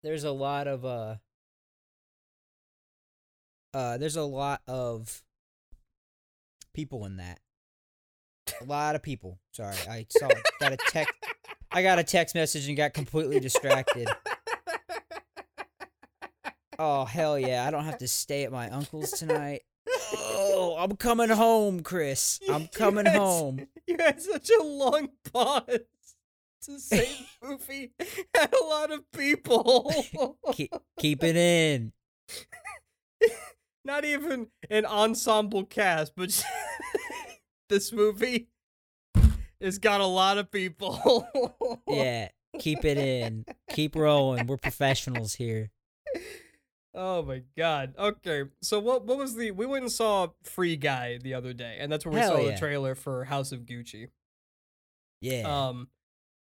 there's 0.02 0.24
a 0.24 0.33
lot 0.33 0.66
of 0.66 0.85
uh 0.85 1.16
uh 3.74 3.98
there's 3.98 4.16
a 4.16 4.22
lot 4.22 4.61
of 4.66 5.22
people 6.74 7.04
in 7.04 7.16
that. 7.18 7.40
A 8.61 8.64
lot 8.64 8.94
of 8.94 9.02
people. 9.02 9.38
Sorry 9.52 9.76
i 9.90 10.07
saw 10.11 10.28
got 10.61 10.72
a 10.72 10.76
text 10.88 11.12
i 11.72 11.83
got 11.83 11.98
a 11.98 12.04
text 12.04 12.35
message 12.35 12.66
and 12.68 12.76
got 12.76 12.94
completely 12.94 13.40
distracted. 13.40 14.09
Oh 16.78 17.04
hell 17.04 17.38
yeah 17.38 17.66
i 17.66 17.70
don't 17.70 17.85
have 17.85 17.98
to 17.98 18.09
stay 18.09 18.44
at 18.44 18.52
my 18.52 18.70
uncle's 18.70 19.11
tonight. 19.12 19.62
Oh 20.16 20.76
i'm 20.78 20.96
coming 20.96 21.28
home 21.31 21.81
chris. 21.83 22.38
I'm 22.48 22.66
coming 22.72 23.07
Yes. 23.07 23.16
home. 23.16 23.66
You 23.87 23.96
had 23.98 24.20
such 24.22 24.50
a 24.50 24.62
long 24.62 25.09
pause 25.33 25.81
to 26.62 26.78
say 26.78 27.09
movie 27.42 27.92
had 28.35 28.52
a 28.54 28.64
lot 28.64 28.92
of 28.92 29.00
people. 29.12 30.37
keep, 30.52 30.72
keep 31.00 31.22
it 31.24 31.37
in 31.37 31.92
Not 33.88 34.05
even 34.05 34.48
an 34.68 34.85
ensemble 34.85 35.64
cast, 35.64 36.12
but 36.14 36.44
this 37.70 37.90
movie 37.90 38.51
has 39.62 39.79
got 39.79 40.03
a 40.03 40.07
lot 40.07 40.37
of 40.37 40.51
people. 40.53 41.27
yeah 41.88 42.29
keep 42.59 42.85
it 42.85 42.98
in 42.98 43.44
keep 43.70 43.94
rolling 43.94 44.46
we're 44.46 44.57
professionals 44.57 45.35
here 45.35 45.70
Oh 46.94 47.22
my 47.22 47.42
god. 47.57 47.94
Okay. 47.96 48.44
So 48.61 48.81
what 48.81 49.05
what 49.05 49.18
was 49.18 49.37
the 49.37 49.53
we 49.53 49.66
went 49.66 49.83
and 49.85 49.92
saw 49.92 50.29
Free 50.42 50.77
Guy 50.77 51.18
the 51.22 51.35
other 51.35 51.53
day, 51.53 51.77
and 51.79 51.92
that's 51.92 52.05
where 52.05 52.14
we 52.14 52.18
Hell 52.18 52.37
saw 52.37 52.40
yeah. 52.40 52.51
the 52.53 52.59
trailer 52.59 52.96
for 52.96 53.24
House 53.24 53.53
of 53.53 53.61
Gucci. 53.61 54.09
yeah 55.20 55.68
Um 55.68 55.88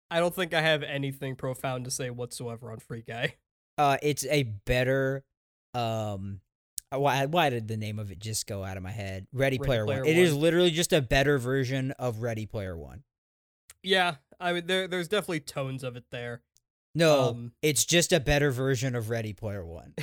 I 0.09 0.19
don't 0.19 0.33
think 0.33 0.53
I 0.53 0.61
have 0.61 0.81
anything 0.81 1.35
profound 1.35 1.85
to 1.85 1.91
say 1.91 2.09
whatsoever 2.09 2.71
on 2.71 2.79
Free 2.79 3.03
Guy. 3.05 3.35
Uh, 3.77 3.97
it's 4.01 4.25
a 4.27 4.43
better. 4.43 5.23
Um, 5.73 6.39
why? 6.91 7.25
Why 7.25 7.49
did 7.49 7.67
the 7.67 7.77
name 7.77 7.99
of 7.99 8.11
it 8.11 8.19
just 8.19 8.47
go 8.47 8.63
out 8.63 8.77
of 8.77 8.83
my 8.83 8.91
head? 8.91 9.27
Ready, 9.33 9.57
Ready 9.57 9.65
Player, 9.65 9.85
Player 9.85 9.99
One. 10.01 10.07
It 10.09 10.17
is 10.17 10.33
literally 10.35 10.71
just 10.71 10.93
a 10.93 11.01
better 11.01 11.37
version 11.37 11.91
of 11.99 12.19
Ready 12.21 12.45
Player 12.45 12.77
One. 12.77 13.03
Yeah, 13.83 14.15
I 14.39 14.53
mean 14.53 14.67
there 14.67 14.87
there's 14.87 15.07
definitely 15.07 15.41
tones 15.41 15.83
of 15.83 15.95
it 15.95 16.05
there. 16.11 16.41
No, 16.93 17.29
Um, 17.29 17.51
it's 17.61 17.83
just 17.85 18.13
a 18.13 18.19
better 18.19 18.51
version 18.51 18.95
of 18.95 19.09
Ready 19.09 19.33
Player 19.33 19.65
One. 19.65 19.93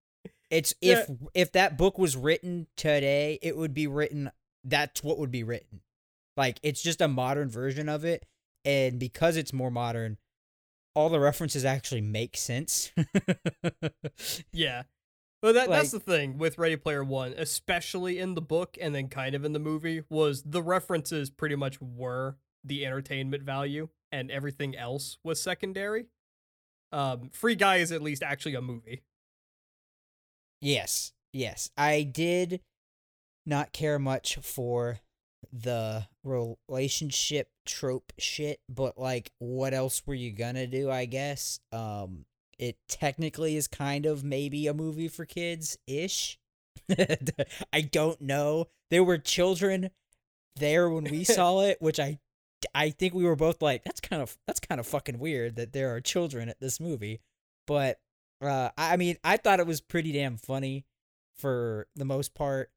it's 0.50 0.74
Yeah. 0.80 1.00
if 1.00 1.10
if 1.34 1.52
that 1.52 1.76
book 1.76 1.98
was 1.98 2.16
written 2.16 2.66
today, 2.76 3.38
it 3.42 3.56
would 3.56 3.74
be 3.74 3.86
written. 3.86 4.30
That's 4.64 5.02
what 5.02 5.18
would 5.18 5.30
be 5.30 5.42
written. 5.44 5.80
Like 6.36 6.58
it's 6.62 6.82
just 6.82 7.00
a 7.00 7.08
modern 7.08 7.50
version 7.50 7.88
of 7.88 8.04
it, 8.04 8.24
and 8.64 8.98
because 8.98 9.36
it's 9.36 9.52
more 9.52 9.70
modern, 9.70 10.16
all 10.94 11.08
the 11.10 11.20
references 11.20 11.64
actually 11.64 12.00
make 12.00 12.36
sense. 12.36 12.90
Yeah. 14.52 14.82
But 15.40 15.52
that 15.54 15.68
that's 15.68 15.92
the 15.92 16.00
thing 16.00 16.36
with 16.36 16.58
Ready 16.58 16.76
Player 16.76 17.04
One, 17.04 17.32
especially 17.36 18.18
in 18.18 18.34
the 18.34 18.42
book 18.42 18.76
and 18.80 18.94
then 18.94 19.08
kind 19.08 19.34
of 19.36 19.44
in 19.44 19.52
the 19.52 19.60
movie, 19.60 20.02
was 20.10 20.42
the 20.42 20.62
references 20.62 21.30
pretty 21.30 21.54
much 21.54 21.80
were 21.80 22.36
the 22.64 22.84
entertainment 22.84 23.44
value 23.44 23.88
and 24.10 24.30
everything 24.30 24.76
else 24.76 25.18
was 25.22 25.40
secondary. 25.40 26.06
um, 26.92 27.30
Free 27.32 27.54
Guy 27.54 27.76
is 27.76 27.92
at 27.92 28.02
least 28.02 28.22
actually 28.22 28.54
a 28.54 28.60
movie. 28.62 29.02
Yes, 30.60 31.12
yes. 31.32 31.70
I 31.76 32.02
did 32.02 32.60
not 33.46 33.72
care 33.72 33.98
much 33.98 34.36
for 34.42 35.00
the 35.52 36.06
relationship 36.24 37.48
trope 37.64 38.12
shit, 38.18 38.60
but 38.68 38.98
like 38.98 39.30
what 39.38 39.72
else 39.72 40.02
were 40.06 40.14
you 40.14 40.32
gonna 40.32 40.66
do, 40.66 40.90
I 40.90 41.04
guess? 41.04 41.60
Um 41.72 42.24
it 42.58 42.76
technically 42.88 43.56
is 43.56 43.68
kind 43.68 44.06
of 44.06 44.24
maybe 44.24 44.66
a 44.66 44.74
movie 44.74 45.08
for 45.08 45.24
kids 45.24 45.78
ish. 45.86 46.38
I 47.72 47.80
don't 47.80 48.20
know. 48.20 48.66
There 48.90 49.04
were 49.04 49.18
children 49.18 49.90
there 50.56 50.88
when 50.88 51.04
we 51.04 51.24
saw 51.24 51.60
it, 51.60 51.80
which 51.80 52.00
I 52.00 52.18
I 52.74 52.90
think 52.90 53.14
we 53.14 53.24
were 53.24 53.36
both 53.36 53.62
like 53.62 53.84
that's 53.84 54.00
kind 54.00 54.22
of 54.22 54.36
that's 54.46 54.60
kind 54.60 54.80
of 54.80 54.86
fucking 54.86 55.18
weird 55.18 55.56
that 55.56 55.72
there 55.72 55.94
are 55.94 56.00
children 56.00 56.48
at 56.48 56.60
this 56.60 56.80
movie. 56.80 57.20
But 57.66 58.00
uh 58.40 58.70
I 58.76 58.96
mean, 58.96 59.16
I 59.22 59.36
thought 59.36 59.60
it 59.60 59.66
was 59.66 59.80
pretty 59.80 60.12
damn 60.12 60.36
funny 60.36 60.84
for 61.36 61.86
the 61.94 62.04
most 62.04 62.34
part 62.34 62.70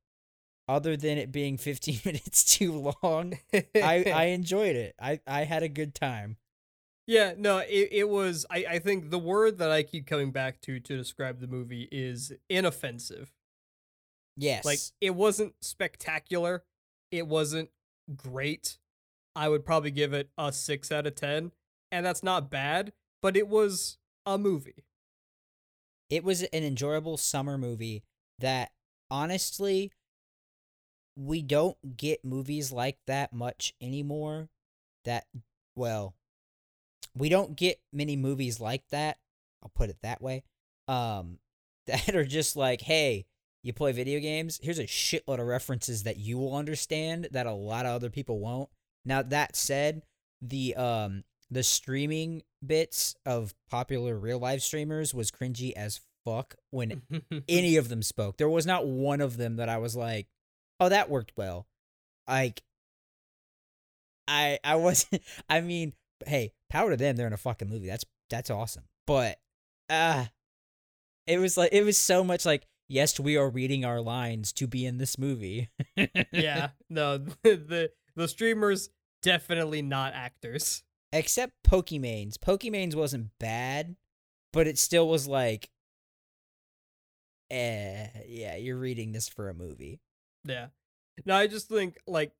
other 0.67 0.95
than 0.95 1.17
it 1.17 1.31
being 1.31 1.57
15 1.57 2.01
minutes 2.05 2.57
too 2.57 2.93
long. 3.01 3.39
I 3.53 4.03
I 4.13 4.23
enjoyed 4.25 4.75
it. 4.75 4.95
I 4.99 5.19
I 5.25 5.43
had 5.43 5.63
a 5.63 5.69
good 5.69 5.95
time. 5.95 6.37
Yeah, 7.11 7.33
no, 7.37 7.57
it, 7.57 7.89
it 7.91 8.09
was 8.09 8.45
I, 8.49 8.65
I 8.69 8.79
think 8.79 9.09
the 9.09 9.19
word 9.19 9.57
that 9.57 9.69
I 9.69 9.83
keep 9.83 10.07
coming 10.07 10.31
back 10.31 10.61
to 10.61 10.79
to 10.79 10.95
describe 10.95 11.41
the 11.41 11.47
movie 11.47 11.89
is 11.91 12.31
inoffensive. 12.49 13.33
Yes. 14.37 14.63
Like 14.63 14.79
it 15.01 15.13
wasn't 15.13 15.55
spectacular. 15.61 16.63
It 17.11 17.27
wasn't 17.27 17.69
great. 18.15 18.77
I 19.35 19.49
would 19.49 19.65
probably 19.65 19.91
give 19.91 20.13
it 20.13 20.29
a 20.37 20.53
6 20.53 20.89
out 20.89 21.05
of 21.05 21.15
10, 21.15 21.51
and 21.91 22.05
that's 22.05 22.23
not 22.23 22.49
bad, 22.49 22.93
but 23.21 23.35
it 23.35 23.49
was 23.49 23.97
a 24.25 24.37
movie. 24.37 24.85
It 26.09 26.23
was 26.23 26.43
an 26.43 26.63
enjoyable 26.63 27.17
summer 27.17 27.57
movie 27.57 28.03
that 28.39 28.71
honestly 29.09 29.91
we 31.17 31.41
don't 31.41 31.97
get 31.97 32.23
movies 32.23 32.71
like 32.71 32.99
that 33.05 33.33
much 33.33 33.73
anymore. 33.81 34.47
That 35.03 35.25
well, 35.75 36.15
we 37.15 37.29
don't 37.29 37.55
get 37.55 37.79
many 37.91 38.15
movies 38.15 38.59
like 38.59 38.83
that. 38.91 39.17
I'll 39.63 39.71
put 39.73 39.89
it 39.89 39.97
that 40.01 40.21
way. 40.21 40.43
Um, 40.87 41.39
that 41.87 42.15
are 42.15 42.25
just 42.25 42.55
like, 42.55 42.81
hey, 42.81 43.25
you 43.63 43.73
play 43.73 43.91
video 43.91 44.19
games. 44.19 44.59
Here's 44.61 44.79
a 44.79 44.85
shitload 44.85 45.39
of 45.39 45.47
references 45.47 46.03
that 46.03 46.17
you 46.17 46.37
will 46.37 46.55
understand 46.55 47.27
that 47.31 47.45
a 47.45 47.51
lot 47.51 47.85
of 47.85 47.91
other 47.93 48.09
people 48.09 48.39
won't. 48.39 48.69
Now 49.05 49.21
that 49.21 49.55
said, 49.55 50.03
the 50.41 50.75
um 50.75 51.23
the 51.51 51.63
streaming 51.63 52.43
bits 52.65 53.15
of 53.25 53.53
popular 53.69 54.17
real 54.17 54.39
life 54.39 54.61
streamers 54.61 55.13
was 55.13 55.31
cringy 55.31 55.73
as 55.73 56.01
fuck 56.25 56.55
when 56.71 57.01
any 57.49 57.77
of 57.77 57.89
them 57.89 58.01
spoke. 58.01 58.37
There 58.37 58.49
was 58.49 58.65
not 58.65 58.87
one 58.87 59.21
of 59.21 59.37
them 59.37 59.57
that 59.57 59.69
I 59.69 59.77
was 59.77 59.95
like, 59.95 60.27
oh, 60.79 60.89
that 60.89 61.09
worked 61.09 61.33
well. 61.35 61.67
Like, 62.27 62.61
I 64.27 64.59
I 64.63 64.75
wasn't. 64.75 65.21
I 65.49 65.61
mean, 65.61 65.93
hey, 66.27 66.53
power 66.69 66.91
to 66.91 66.97
them. 66.97 67.15
They're 67.15 67.27
in 67.27 67.33
a 67.33 67.37
fucking 67.37 67.69
movie. 67.69 67.87
That's 67.87 68.05
that's 68.29 68.49
awesome. 68.49 68.83
But 69.07 69.39
uh 69.89 70.25
it 71.27 71.37
was 71.37 71.57
like 71.57 71.73
it 71.73 71.83
was 71.83 71.97
so 71.97 72.23
much 72.23 72.45
like 72.45 72.67
yes, 72.87 73.19
we 73.19 73.37
are 73.37 73.49
reading 73.49 73.85
our 73.85 74.01
lines 74.01 74.51
to 74.53 74.67
be 74.67 74.85
in 74.85 74.97
this 74.97 75.17
movie. 75.17 75.69
yeah, 76.31 76.69
no, 76.89 77.17
the, 77.17 77.35
the 77.43 77.91
the 78.15 78.27
streamers 78.27 78.89
definitely 79.21 79.81
not 79.81 80.13
actors. 80.13 80.83
Except 81.13 81.53
Pokimane's. 81.63 82.37
Pokimane's 82.37 82.95
wasn't 82.95 83.31
bad, 83.39 83.95
but 84.53 84.67
it 84.67 84.77
still 84.77 85.09
was 85.09 85.27
like, 85.27 85.69
eh, 87.49 88.07
yeah, 88.27 88.55
you're 88.55 88.77
reading 88.77 89.11
this 89.11 89.27
for 89.27 89.49
a 89.49 89.53
movie. 89.53 89.99
Yeah. 90.45 90.67
No, 91.25 91.35
I 91.35 91.47
just 91.47 91.67
think 91.67 91.97
like 92.07 92.31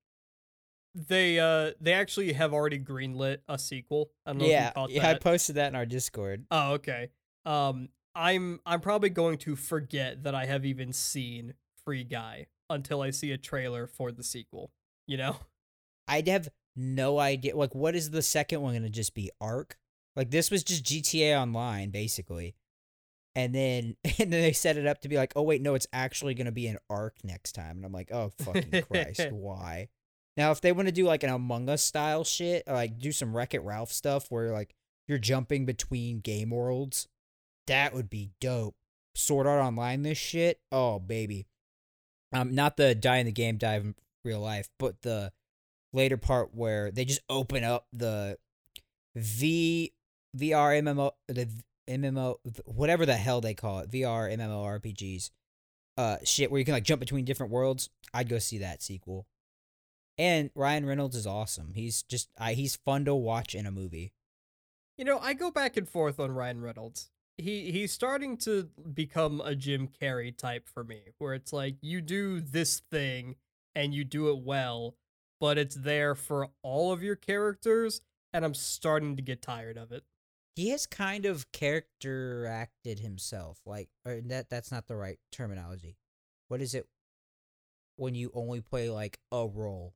they 0.93 1.39
uh 1.39 1.71
they 1.80 1.93
actually 1.93 2.34
have 2.34 2.54
already 2.54 2.80
greenlit 2.80 3.39
a 3.47 3.58
sequel. 3.58 4.12
I 4.25 4.32
don't 4.32 4.39
know 4.39 4.45
yeah, 4.45 4.62
if 4.62 4.67
you 4.67 4.73
caught 4.73 4.89
yeah, 4.91 5.01
that. 5.04 5.15
I 5.15 5.19
posted 5.19 5.56
that 5.56 5.67
in 5.69 5.75
our 5.75 5.86
Discord. 5.86 6.45
Oh, 6.51 6.73
okay. 6.73 7.10
Um 7.45 7.89
I'm 8.15 8.60
I'm 8.65 8.82
probably 8.82 9.10
going 9.10 9.38
to 9.39 9.56
forget 9.56 10.23
that 10.23 10.36
I 10.36 10.45
have 10.45 10.65
even 10.65 10.91
seen 10.93 11.54
Free 11.86 12.04
Guy 12.04 12.47
until 12.69 13.01
I 13.01 13.12
see 13.12 13.32
a 13.32 13.38
trailer 13.38 13.88
for 13.88 14.12
the 14.12 14.23
sequel, 14.23 14.71
you 15.08 15.17
know? 15.17 15.38
I'd 16.08 16.27
have 16.27 16.49
no 16.75 17.19
idea 17.19 17.56
like 17.56 17.75
what 17.75 17.95
is 17.95 18.12
the 18.12 18.21
second 18.21 18.62
one 18.62 18.73
going 18.73 18.84
to 18.84 18.89
just 18.89 19.15
be 19.15 19.32
Arc? 19.39 19.77
Like 20.15 20.30
this 20.30 20.51
was 20.51 20.63
just 20.63 20.84
GTA 20.84 21.39
online 21.39 21.89
basically. 21.89 22.56
And 23.34 23.56
then 23.56 23.95
and 24.19 24.32
then 24.32 24.41
they 24.41 24.51
set 24.51 24.77
it 24.77 24.86
up 24.86 24.99
to 25.01 25.10
be 25.10 25.15
like, 25.15 25.32
"Oh 25.38 25.43
wait, 25.43 25.62
no, 25.62 25.73
it's 25.75 25.88
actually 25.93 26.34
going 26.34 26.45
to 26.45 26.51
be 26.51 26.67
an 26.67 26.80
Arc 26.89 27.15
next 27.23 27.54
time." 27.54 27.77
And 27.77 27.86
I'm 27.86 27.93
like, 27.93 28.12
"Oh 28.12 28.34
fucking 28.39 28.84
Christ, 28.84 29.27
why?" 29.32 29.88
Now, 30.38 30.52
if 30.52 30.62
they 30.62 30.72
want 30.72 30.88
to 30.88 30.94
do 30.94 31.06
like 31.06 31.24
an 31.24 31.30
Among 31.30 31.70
Us 31.70 31.84
style 31.84 32.24
shit, 32.24 32.63
like 32.67 33.00
do 33.00 33.12
some 33.12 33.36
Wreck 33.36 33.54
It 33.54 33.63
Ralph 33.63 33.91
stuff 33.91 34.28
where 34.30 34.52
like 34.52 34.74
you're 35.08 35.17
jumping 35.17 35.65
between 35.65 36.20
game 36.20 36.52
worlds, 36.52 37.08
that 37.67 37.94
would 37.94 38.10
be 38.10 38.32
dope. 38.39 38.76
Sword 39.13 39.46
Art 39.46 39.62
Online, 39.62 40.04
this 40.04 40.17
shit, 40.17 40.60
oh 40.72 41.00
baby. 41.00 41.48
Um, 42.34 42.56
not 42.56 42.78
the 42.78 42.96
die 42.96 43.17
in 43.17 43.26
the 43.26 43.32
game, 43.34 43.58
die 43.58 43.76
in 43.76 43.96
real 44.24 44.39
life, 44.39 44.70
but 44.80 45.02
the 45.02 45.34
later 45.94 46.17
part 46.17 46.56
where 46.56 46.91
they 46.91 47.04
just 47.04 47.22
open 47.30 47.63
up 47.63 47.88
the 47.91 48.38
V 49.15 49.91
VR 50.38 50.82
MMO 50.82 51.12
the 51.28 51.50
MMO 51.89 52.38
whatever 52.65 53.06
the 53.06 53.15
hell 53.15 53.41
they 53.41 53.54
call 53.54 53.80
it 53.80 53.91
VR 53.91 54.34
MMO 54.34 54.80
RPGs 54.80 55.32
uh 55.98 56.17
shit 56.24 56.50
where 56.50 56.60
you 56.60 56.65
can 56.65 56.74
like 56.74 56.86
jump 56.86 57.02
between 57.02 57.26
different 57.26 57.52
worlds. 57.52 57.89
I'd 58.13 58.30
go 58.30 58.39
see 58.39 58.60
that 58.60 58.82
sequel. 58.82 59.28
And 60.17 60.52
Ryan 60.56 60.86
Reynolds 60.86 61.15
is 61.15 61.26
awesome. 61.26 61.74
He's 61.74 62.04
just 62.04 62.30
I, 62.38 62.54
he's 62.54 62.76
fun 62.76 63.06
to 63.06 63.15
watch 63.15 63.56
in 63.56 63.65
a 63.65 63.71
movie. 63.71 64.13
You 64.97 65.06
know, 65.06 65.19
I 65.19 65.34
go 65.34 65.50
back 65.50 65.78
and 65.78 65.88
forth 65.88 66.19
on 66.19 66.32
Ryan 66.32 66.62
Reynolds. 66.62 67.10
He 67.38 67.71
he's 67.71 67.91
starting 67.91 68.38
to 68.38 68.69
become 68.93 69.41
a 69.41 69.56
Jim 69.56 69.88
Carrey 69.88 70.36
type 70.36 70.67
for 70.67 70.84
me, 70.84 71.02
where 71.17 71.34
it's 71.34 71.52
like 71.54 71.78
you 71.82 72.02
do 72.02 72.39
this 72.39 72.82
thing 72.91 73.36
and 73.74 73.93
you 73.93 74.04
do 74.04 74.30
it 74.30 74.43
well, 74.43 74.95
but 75.39 75.58
it's 75.58 75.76
there 75.76 76.13
for 76.13 76.50
all 76.62 76.91
of 76.91 77.02
your 77.02 77.15
characters, 77.15 78.02
and 78.34 78.45
I'm 78.45 78.54
starting 78.54 79.15
to 79.15 79.21
get 79.21 79.41
tired 79.41 79.78
of 79.78 79.91
it. 79.91 80.04
He 80.56 80.69
has 80.69 80.86
kind 80.86 81.26
of 81.26 81.52
character 81.52 82.45
acted 82.45 83.00
himself, 83.00 83.60
like 83.65 83.89
or 84.06 84.21
that 84.26 84.50
that's 84.50 84.71
not 84.71 84.88
the 84.88 84.95
right 84.95 85.17
terminology. 85.32 85.97
What 86.50 86.62
is 86.62 86.76
it 86.76 86.86
when 87.95 88.13
you 88.13 88.30
only 88.36 88.62
play 88.62 88.89
like 88.89 89.17
a 89.32 89.47
role? 89.47 89.95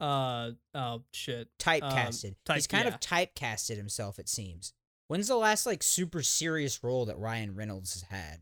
Uh 0.00 0.50
oh 0.74 1.02
shit. 1.12 1.48
Typecasted. 1.58 2.30
Um, 2.30 2.36
type- 2.44 2.56
He's 2.56 2.66
kind 2.66 2.86
yeah. 2.86 2.94
of 2.94 3.00
typecasted 3.00 3.76
himself, 3.76 4.18
it 4.18 4.28
seems. 4.28 4.72
When's 5.08 5.28
the 5.28 5.36
last 5.36 5.66
like 5.66 5.82
super 5.82 6.22
serious 6.22 6.84
role 6.84 7.06
that 7.06 7.18
Ryan 7.18 7.54
Reynolds 7.54 7.94
has 7.94 8.02
had? 8.02 8.40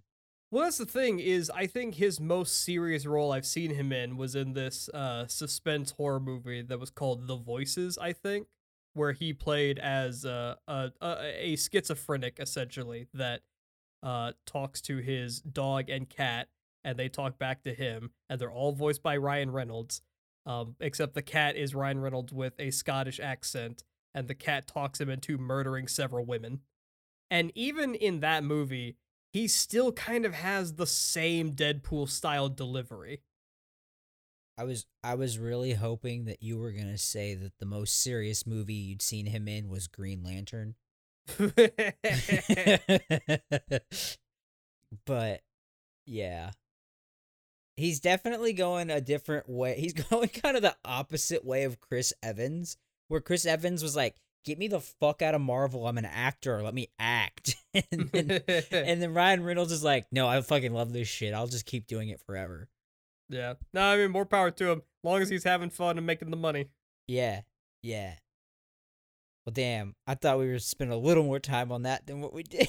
Well, 0.50 0.64
that's 0.64 0.78
the 0.78 0.86
thing 0.86 1.18
is, 1.18 1.50
I 1.50 1.66
think 1.66 1.96
his 1.96 2.20
most 2.20 2.62
serious 2.62 3.04
role 3.04 3.32
I've 3.32 3.46
seen 3.46 3.74
him 3.74 3.92
in 3.92 4.16
was 4.16 4.36
in 4.36 4.52
this 4.52 4.88
uh, 4.90 5.26
suspense 5.26 5.92
horror 5.92 6.20
movie 6.20 6.62
that 6.62 6.78
was 6.78 6.90
called 6.90 7.26
The 7.26 7.36
Voices. 7.36 7.98
I 7.98 8.12
think, 8.12 8.46
where 8.94 9.12
he 9.12 9.32
played 9.32 9.78
as 9.78 10.24
uh, 10.24 10.54
a, 10.68 10.92
a 11.00 11.52
a 11.52 11.56
schizophrenic 11.56 12.38
essentially 12.38 13.08
that 13.14 13.42
uh, 14.02 14.32
talks 14.44 14.80
to 14.82 14.98
his 14.98 15.40
dog 15.40 15.88
and 15.88 16.08
cat, 16.08 16.48
and 16.84 16.96
they 16.98 17.08
talk 17.08 17.38
back 17.38 17.64
to 17.64 17.74
him, 17.74 18.10
and 18.28 18.40
they're 18.40 18.50
all 18.50 18.72
voiced 18.72 19.02
by 19.02 19.16
Ryan 19.16 19.50
Reynolds. 19.50 20.00
Um, 20.46 20.76
except 20.80 21.14
the 21.14 21.22
cat 21.22 21.56
is 21.56 21.74
Ryan 21.74 22.00
Reynolds 22.00 22.32
with 22.32 22.54
a 22.60 22.70
Scottish 22.70 23.18
accent, 23.18 23.82
and 24.14 24.28
the 24.28 24.34
cat 24.34 24.68
talks 24.68 25.00
him 25.00 25.10
into 25.10 25.36
murdering 25.36 25.88
several 25.88 26.24
women. 26.24 26.60
And 27.30 27.50
even 27.56 27.96
in 27.96 28.20
that 28.20 28.44
movie, 28.44 28.96
he 29.32 29.48
still 29.48 29.90
kind 29.92 30.24
of 30.24 30.34
has 30.34 30.74
the 30.74 30.86
same 30.86 31.52
Deadpool 31.52 32.08
style 32.08 32.48
delivery. 32.48 33.22
I 34.58 34.64
was 34.64 34.86
I 35.04 35.16
was 35.16 35.38
really 35.38 35.74
hoping 35.74 36.24
that 36.24 36.42
you 36.42 36.58
were 36.58 36.72
gonna 36.72 36.96
say 36.96 37.34
that 37.34 37.58
the 37.58 37.66
most 37.66 38.00
serious 38.00 38.46
movie 38.46 38.72
you'd 38.72 39.02
seen 39.02 39.26
him 39.26 39.48
in 39.48 39.68
was 39.68 39.88
Green 39.88 40.22
Lantern. 40.22 40.76
but 45.06 45.42
yeah. 46.06 46.52
He's 47.76 48.00
definitely 48.00 48.52
going 48.52 48.90
a 48.90 49.00
different 49.00 49.48
way. 49.48 49.78
He's 49.78 49.92
going 50.10 50.28
kind 50.28 50.56
of 50.56 50.62
the 50.62 50.76
opposite 50.84 51.44
way 51.44 51.64
of 51.64 51.80
Chris 51.80 52.12
Evans, 52.22 52.76
where 53.08 53.20
Chris 53.20 53.44
Evans 53.46 53.82
was 53.82 53.94
like, 53.94 54.16
"Get 54.44 54.58
me 54.58 54.68
the 54.68 54.80
fuck 54.80 55.22
out 55.22 55.34
of 55.34 55.40
Marvel. 55.40 55.86
I'm 55.86 55.98
an 55.98 56.06
actor. 56.06 56.62
Let 56.62 56.74
me 56.74 56.88
act." 56.98 57.56
and, 57.74 58.10
then, 58.12 58.30
and 58.70 59.02
then 59.02 59.14
Ryan 59.14 59.44
Reynolds 59.44 59.72
is 59.72 59.84
like, 59.84 60.06
"No, 60.10 60.26
I 60.26 60.40
fucking 60.40 60.72
love 60.72 60.92
this 60.92 61.08
shit. 61.08 61.34
I'll 61.34 61.46
just 61.46 61.66
keep 61.66 61.86
doing 61.86 62.08
it 62.08 62.20
forever." 62.20 62.68
yeah. 63.28 63.54
No, 63.72 63.82
I 63.82 63.96
mean 63.96 64.10
more 64.10 64.26
power 64.26 64.50
to 64.52 64.70
him. 64.70 64.82
Long 65.02 65.20
as 65.20 65.28
he's 65.28 65.44
having 65.44 65.70
fun 65.70 65.98
and 65.98 66.06
making 66.06 66.30
the 66.30 66.36
money. 66.36 66.70
Yeah. 67.06 67.42
Yeah. 67.82 68.14
Well, 69.44 69.52
damn. 69.52 69.94
I 70.06 70.14
thought 70.14 70.38
we 70.38 70.48
were 70.48 70.58
spending 70.58 70.96
a 70.96 71.00
little 71.00 71.24
more 71.24 71.38
time 71.38 71.70
on 71.70 71.82
that 71.82 72.06
than 72.06 72.20
what 72.20 72.32
we 72.32 72.42
did. 72.42 72.68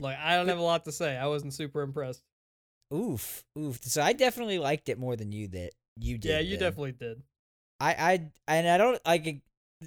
Like 0.00 0.18
I 0.18 0.36
don't 0.36 0.48
have 0.48 0.58
a 0.58 0.62
lot 0.62 0.84
to 0.84 0.92
say. 0.92 1.16
I 1.16 1.26
wasn't 1.26 1.54
super 1.54 1.82
impressed. 1.82 2.22
Oof, 2.94 3.44
oof. 3.58 3.82
So 3.82 4.02
I 4.02 4.12
definitely 4.12 4.58
liked 4.58 4.88
it 4.88 4.98
more 4.98 5.16
than 5.16 5.32
you 5.32 5.48
that 5.48 5.72
You 5.96 6.18
did. 6.18 6.28
yeah, 6.30 6.38
you 6.40 6.56
then. 6.56 6.60
definitely 6.70 6.92
did. 6.92 7.22
I, 7.80 7.92
I, 7.94 8.30
and 8.48 8.68
I 8.68 8.78
don't 8.78 9.00
like. 9.04 9.42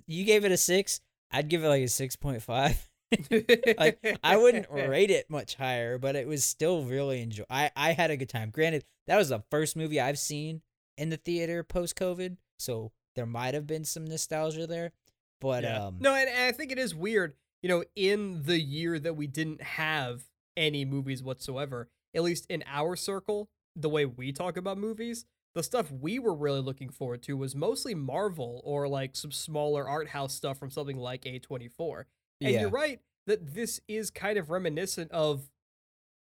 You 0.05 0.23
gave 0.25 0.45
it 0.45 0.51
a 0.51 0.57
six. 0.57 0.99
I'd 1.31 1.47
give 1.49 1.63
it 1.63 1.67
like 1.69 1.81
a 1.83 1.87
six 1.87 2.15
point 2.15 2.41
five. 2.41 2.89
like 3.77 4.19
I 4.23 4.37
wouldn't 4.37 4.67
rate 4.71 5.11
it 5.11 5.29
much 5.29 5.55
higher, 5.55 5.97
but 5.97 6.15
it 6.15 6.27
was 6.27 6.43
still 6.43 6.83
really 6.83 7.21
enjoy. 7.21 7.43
I 7.49 7.71
I 7.75 7.93
had 7.93 8.11
a 8.11 8.17
good 8.17 8.29
time. 8.29 8.49
Granted, 8.49 8.83
that 9.07 9.17
was 9.17 9.29
the 9.29 9.43
first 9.49 9.75
movie 9.75 9.99
I've 9.99 10.19
seen 10.19 10.61
in 10.97 11.09
the 11.09 11.17
theater 11.17 11.63
post 11.63 11.95
COVID, 11.95 12.37
so 12.59 12.91
there 13.15 13.25
might 13.25 13.53
have 13.53 13.65
been 13.67 13.85
some 13.85 14.05
nostalgia 14.05 14.67
there. 14.67 14.91
But 15.39 15.63
Yeah. 15.63 15.85
um, 15.87 15.97
no, 15.99 16.13
and, 16.13 16.29
and 16.29 16.43
I 16.43 16.51
think 16.51 16.71
it 16.71 16.79
is 16.79 16.93
weird. 16.93 17.35
You 17.63 17.69
know, 17.69 17.83
in 17.95 18.43
the 18.43 18.59
year 18.59 18.99
that 18.99 19.15
we 19.15 19.27
didn't 19.27 19.61
have 19.61 20.23
any 20.55 20.85
movies 20.85 21.23
whatsoever, 21.23 21.89
at 22.15 22.23
least 22.23 22.45
in 22.49 22.63
our 22.67 22.95
circle, 22.95 23.49
the 23.75 23.89
way 23.89 24.05
we 24.05 24.31
talk 24.31 24.57
about 24.57 24.77
movies, 24.77 25.25
the 25.53 25.63
stuff 25.63 25.91
we 25.91 26.19
were 26.19 26.35
really 26.35 26.61
looking 26.61 26.89
forward 26.89 27.23
to 27.23 27.37
was 27.37 27.55
mostly 27.55 27.95
Marvel 27.95 28.61
or 28.63 28.87
like 28.87 29.15
some 29.15 29.31
smaller 29.31 29.87
art 29.87 30.09
house 30.09 30.33
stuff 30.33 30.57
from 30.57 30.69
something 30.69 30.97
like 30.97 31.23
A24. 31.23 32.03
And 32.41 32.51
yeah, 32.53 32.61
you're 32.61 32.69
right 32.69 32.99
that 33.25 33.53
this 33.53 33.79
is 33.87 34.09
kind 34.09 34.37
of 34.37 34.49
reminiscent 34.49 35.11
of 35.11 35.49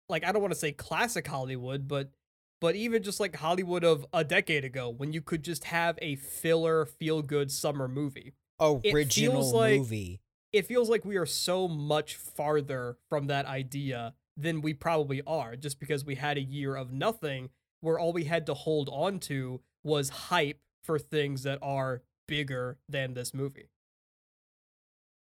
like 0.08 0.24
I 0.24 0.32
don't 0.32 0.42
want 0.42 0.54
to 0.54 0.58
say 0.58 0.72
classic 0.72 1.26
Hollywood, 1.26 1.88
but 1.88 2.10
but 2.60 2.74
even 2.74 3.02
just 3.02 3.20
like 3.20 3.36
Hollywood 3.36 3.84
of 3.84 4.06
a 4.12 4.24
decade 4.24 4.64
ago 4.64 4.88
when 4.88 5.12
you 5.12 5.20
could 5.20 5.42
just 5.42 5.64
have 5.64 5.98
a 6.00 6.16
filler 6.16 6.86
feel 6.86 7.22
good 7.22 7.50
summer 7.50 7.88
movie. 7.88 8.34
it 8.60 8.94
original 8.94 9.34
feels 9.34 9.52
like- 9.52 9.78
movie. 9.78 10.20
It 10.52 10.64
feels 10.64 10.88
like 10.88 11.04
we 11.04 11.16
are 11.16 11.26
so 11.26 11.68
much 11.68 12.14
farther 12.14 12.96
from 13.10 13.26
that 13.26 13.44
idea 13.44 14.14
than 14.36 14.60
we 14.60 14.74
probably 14.74 15.22
are 15.26 15.56
just 15.56 15.80
because 15.80 16.04
we 16.04 16.16
had 16.16 16.36
a 16.36 16.42
year 16.42 16.76
of 16.76 16.92
nothing 16.92 17.50
where 17.80 17.98
all 17.98 18.12
we 18.12 18.24
had 18.24 18.46
to 18.46 18.54
hold 18.54 18.88
on 18.90 19.18
to 19.20 19.60
was 19.82 20.08
hype 20.08 20.60
for 20.82 20.98
things 20.98 21.42
that 21.42 21.58
are 21.62 22.02
bigger 22.26 22.78
than 22.88 23.14
this 23.14 23.32
movie. 23.32 23.70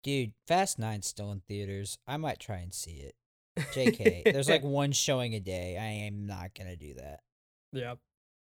Dude, 0.02 0.32
Fast 0.46 0.78
Nine's 0.78 1.06
still 1.06 1.32
in 1.32 1.40
theaters. 1.40 1.98
I 2.06 2.16
might 2.16 2.38
try 2.38 2.58
and 2.58 2.72
see 2.72 2.98
it. 2.98 3.14
JK, 3.56 4.24
there's 4.32 4.48
like 4.48 4.62
one 4.62 4.92
showing 4.92 5.34
a 5.34 5.40
day. 5.40 5.76
I 5.76 6.06
am 6.06 6.26
not 6.26 6.54
gonna 6.56 6.76
do 6.76 6.94
that. 6.94 7.20
Yeah. 7.72 7.94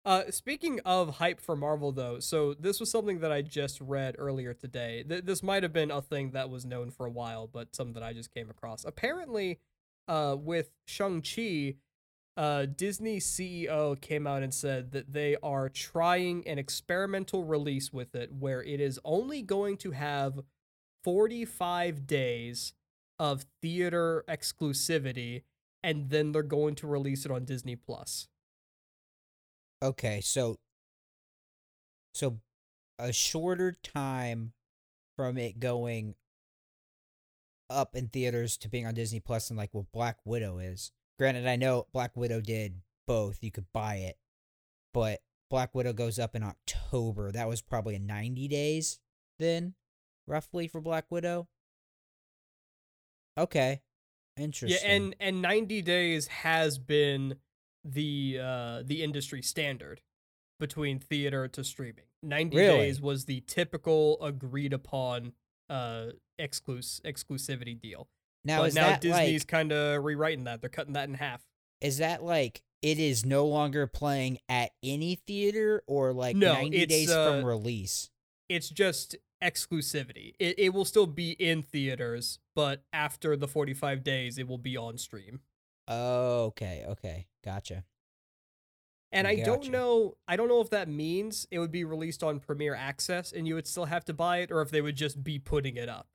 Uh, 0.05 0.31
speaking 0.31 0.81
of 0.85 1.17
hype 1.17 1.41
for 1.41 1.57
Marvel, 1.57 1.91
though, 1.91 2.19
so 2.19 2.53
this 2.53 2.79
was 2.79 2.91
something 2.91 3.21
that 3.21 3.33
I 3.33 3.41
just 3.41 3.81
read 3.81 4.17
earlier 4.19 4.53
today. 4.53 5.03
Th- 5.09 5.25
this 5.25 5.43
might 5.43 5.63
have 5.63 5.73
been 5.73 5.91
a 5.91 6.03
thing 6.03 6.33
that 6.33 6.51
was 6.51 6.67
known 6.67 6.91
for 6.91 7.07
a 7.07 7.11
while, 7.11 7.47
but 7.47 7.75
something 7.75 7.95
that 7.95 8.03
I 8.03 8.13
just 8.13 8.35
came 8.35 8.51
across. 8.51 8.85
Apparently, 8.85 9.61
uh, 10.09 10.37
with 10.39 10.71
Shang-Chi, 10.87 11.77
uh, 12.37 12.67
Disney 12.67 13.19
CEO 13.21 14.01
came 14.01 14.27
out 14.27 14.43
and 14.43 14.53
said 14.53 14.93
that 14.93 15.13
they 15.13 15.37
are 15.43 15.69
trying 15.69 16.47
an 16.49 16.59
experimental 16.59 17.45
release 17.45 17.93
with 17.93 18.15
it 18.15 18.33
where 18.33 18.63
it 18.63 18.81
is 18.81 18.99
only 19.05 19.43
going 19.43 19.77
to 19.79 19.93
have 19.93 20.41
45 21.05 22.07
days 22.07 22.73
of 23.19 23.45
theater 23.63 24.25
exclusivity, 24.29 25.43
and 25.83 26.11
then 26.11 26.33
they're 26.33 26.43
going 26.43 26.75
to 26.77 26.87
release 26.87 27.25
it 27.25 27.31
on 27.31 27.45
Disney 27.45 27.77
Plus. 27.77 28.29
Okay, 29.83 30.21
so 30.21 30.57
so 32.15 32.39
a 32.99 33.13
shorter 33.13 33.75
time 33.83 34.53
from 35.17 35.37
it 35.37 35.61
going 35.61 36.15
up 37.71 37.95
in 37.97 38.09
theaters 38.09 38.57
to 38.59 38.69
being 38.69 38.87
on 38.87 38.95
Disney 38.95 39.21
Plus 39.21 39.51
and 39.51 39.57
like 39.59 39.71
what 39.73 39.91
Black 39.93 40.19
Widow 40.25 40.59
is. 40.59 40.93
Granted, 41.19 41.47
I 41.47 41.57
know 41.57 41.87
Black 41.93 42.17
Widow 42.17 42.41
did 42.41 42.81
both. 43.07 43.39
You 43.43 43.51
could 43.51 43.67
buy 43.73 43.97
it. 43.97 44.17
But 44.93 45.21
Black 45.51 45.75
Widow 45.75 45.93
goes 45.93 46.19
up 46.19 46.35
in 46.35 46.43
October. 46.43 47.31
That 47.33 47.49
was 47.49 47.63
probably 47.63 47.99
90 47.99 48.49
days 48.49 48.99
then, 49.39 49.75
roughly 50.27 50.69
for 50.69 50.81
Black 50.81 51.07
Widow. 51.11 51.49
Okay. 53.39 53.83
Interesting. 54.37 54.81
Yeah, 54.83 54.97
and 54.97 55.17
and 55.21 55.43
90 55.43 55.83
days 55.83 56.27
has 56.27 56.79
been 56.79 57.37
the 57.85 58.39
uh 58.43 58.83
the 58.85 59.03
industry 59.05 59.43
standard 59.43 60.01
between 60.59 60.99
theater 60.99 61.47
to 61.49 61.63
streaming. 61.63 62.05
90 62.23 62.57
Really? 62.57 62.79
days 62.79 63.01
was 63.01 63.27
the 63.27 63.41
typical 63.47 64.21
agreed 64.23 64.73
upon 64.73 65.33
uh 65.71 66.07
exclus- 66.41 67.01
exclusivity 67.03 67.81
deal. 67.81 68.09
now 68.45 68.61
but 68.61 68.69
is 68.69 68.75
now 68.75 68.89
that 68.91 69.01
Disney's 69.01 69.43
like 69.43 69.49
kind 69.49 69.73
of 69.73 70.05
rewriting 70.05 70.45
that. 70.45 70.61
They're 70.61 70.71
cutting 70.71 70.95
that 70.95 71.09
in 71.09 71.15
half. 71.15 71.43
is 71.81 71.99
that 71.99 72.23
like 72.23 72.63
it 72.83 72.99
is 72.99 73.25
no 73.25 73.47
longer 73.47 73.87
playing 73.87 74.39
at 74.49 74.71
any 74.83 75.15
theater 75.15 75.83
or 75.87 76.13
like 76.13 76.37
No, 76.37 76.53
90 76.53 76.87
days 76.87 77.11
uh, 77.11 77.31
from 77.31 77.45
release? 77.45 78.11
It's 78.49 78.69
just 78.69 79.17
exclusivity. 79.43 80.35
It 80.39 80.59
it 80.59 80.75
will 80.75 80.85
still 80.85 81.07
be 81.07 81.33
in 81.33 81.63
theaters, 81.63 82.39
but 82.55 82.83
after 82.93 83.37
the 83.37 83.49
45 83.49 84.05
days 84.05 84.39
it 84.39 84.47
will 84.47 84.59
be 84.59 84.77
on 84.77 84.99
stream. 84.99 85.41
Oh, 85.89 86.45
okay, 86.47 86.85
okay. 86.89 87.27
Gotcha. 87.45 87.85
And 89.15 89.27
I 89.29 89.37
don't 89.37 89.71
know 89.71 90.17
I 90.29 90.37
don't 90.37 90.49
know 90.49 90.61
if 90.61 90.71
that 90.71 90.89
means 90.89 91.47
it 91.51 91.59
would 91.59 91.71
be 91.73 91.85
released 91.85 92.23
on 92.23 92.41
Premier 92.41 92.75
Access 92.75 93.33
and 93.33 93.47
you 93.47 93.55
would 93.55 93.67
still 93.67 93.85
have 93.87 94.05
to 94.07 94.13
buy 94.13 94.39
it 94.39 94.51
or 94.51 94.61
if 94.61 94.71
they 94.71 94.81
would 94.81 94.97
just 94.97 95.23
be 95.23 95.39
putting 95.39 95.77
it 95.77 95.89
up. 95.89 96.09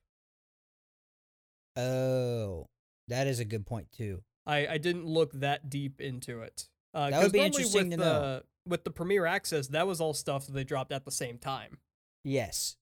Oh, 1.76 2.68
that 3.08 3.28
is 3.28 3.40
a 3.40 3.46
good 3.46 3.66
point 3.66 3.92
too. 3.92 4.22
I, 4.46 4.68
I 4.68 4.78
didn't 4.78 5.06
look 5.06 5.32
that 5.34 5.70
deep 5.70 6.02
into 6.02 6.42
it. 6.42 6.68
Uh, 6.94 7.10
That 7.10 7.24
would 7.24 7.32
be 7.32 7.40
interesting 7.40 7.90
with 7.90 8.00
to 8.00 8.06
know. 8.06 8.22
the, 8.22 8.44
With 8.66 8.84
the 8.84 8.92
Premier 8.92 9.26
Access, 9.26 9.68
that 9.68 9.88
was 9.88 10.02
all 10.02 10.14
stuff 10.14 10.46
that 10.48 10.54
they 10.54 10.64
dropped 10.64 10.92
at 10.92 11.06
the 11.06 11.12
same 11.12 11.38
time. 11.38 11.78
Yes. 12.24 12.76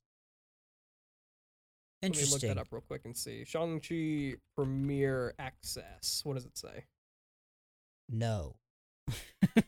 Interesting. 2.01 2.32
Let 2.34 2.41
me 2.43 2.47
look 2.49 2.55
that 2.55 2.61
up 2.61 2.68
real 2.72 2.82
quick 2.82 3.01
and 3.05 3.18
see. 3.18 3.43
Shang-Chi 3.43 4.36
Premier 4.55 5.34
Access. 5.39 6.22
What 6.24 6.36
does 6.36 6.45
it 6.45 6.57
say? 6.57 6.86
No. 8.09 8.55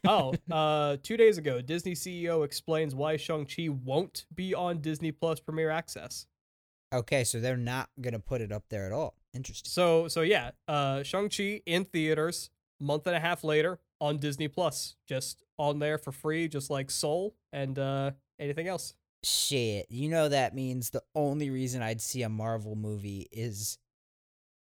Oh, 0.08 0.34
uh, 0.52 0.98
two 1.02 1.18
days 1.18 1.38
ago, 1.38 1.62
Disney 1.62 1.94
CEO 1.94 2.44
explains 2.44 2.96
why 2.96 3.18
Shang-Chi 3.18 3.70
won't 3.70 4.26
be 4.34 4.54
on 4.54 4.80
Disney 4.80 5.12
Plus 5.12 5.40
Premier 5.40 5.70
Access. 5.70 6.26
Okay, 6.94 7.24
so 7.24 7.40
they're 7.40 7.58
not 7.58 7.90
gonna 8.02 8.20
put 8.20 8.42
it 8.42 8.52
up 8.52 8.64
there 8.70 8.86
at 8.86 8.92
all. 8.92 9.16
Interesting. 9.34 9.70
So, 9.70 10.08
so 10.08 10.22
yeah, 10.22 10.52
uh, 10.68 11.04
Shang-Chi 11.04 11.62
in 11.66 11.86
theaters, 11.86 12.50
month 12.80 13.06
and 13.08 13.16
a 13.16 13.20
half 13.20 13.44
later 13.44 13.80
on 14.02 14.18
Disney 14.18 14.48
Plus, 14.48 14.96
just 15.08 15.44
on 15.58 15.80
there 15.80 15.98
for 15.98 16.12
free, 16.12 16.48
just 16.48 16.70
like 16.70 16.90
Soul 16.90 17.36
and 17.54 17.78
uh, 17.78 18.12
anything 18.40 18.68
else. 18.68 18.96
Shit, 19.24 19.88
you 19.90 20.10
know 20.10 20.30
that 20.30 20.56
means 20.56 20.90
the 20.90 21.04
only 21.14 21.50
reason 21.50 21.82
I'd 21.82 22.02
see 22.02 22.24
a 22.24 22.30
Marvel 22.30 22.76
movie 22.76 23.28
is 23.32 23.78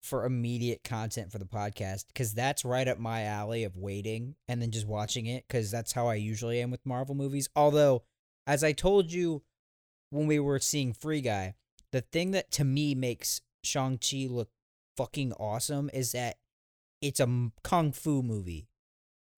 for 0.02 0.24
immediate 0.24 0.82
content 0.82 1.30
for 1.30 1.38
the 1.38 1.44
podcast 1.44 2.06
because 2.08 2.34
that's 2.34 2.64
right 2.64 2.88
up 2.88 2.98
my 2.98 3.22
alley 3.22 3.64
of 3.64 3.76
waiting 3.76 4.34
and 4.48 4.60
then 4.60 4.70
just 4.70 4.86
watching 4.86 5.26
it 5.26 5.44
because 5.46 5.70
that's 5.70 5.92
how 5.92 6.08
I 6.08 6.14
usually 6.14 6.60
am 6.60 6.70
with 6.70 6.84
Marvel 6.84 7.14
movies. 7.14 7.48
Although, 7.54 8.02
as 8.46 8.64
I 8.64 8.72
told 8.72 9.12
you 9.12 9.42
when 10.10 10.26
we 10.26 10.40
were 10.40 10.58
seeing 10.58 10.92
Free 10.92 11.20
Guy, 11.20 11.54
the 11.92 12.00
thing 12.00 12.32
that 12.32 12.50
to 12.52 12.64
me 12.64 12.94
makes 12.94 13.42
Shang-Chi 13.62 14.26
look 14.28 14.48
fucking 14.96 15.32
awesome 15.34 15.88
is 15.92 16.12
that 16.12 16.36
it's 17.00 17.20
a 17.20 17.50
kung 17.62 17.92
fu 17.92 18.22
movie 18.22 18.68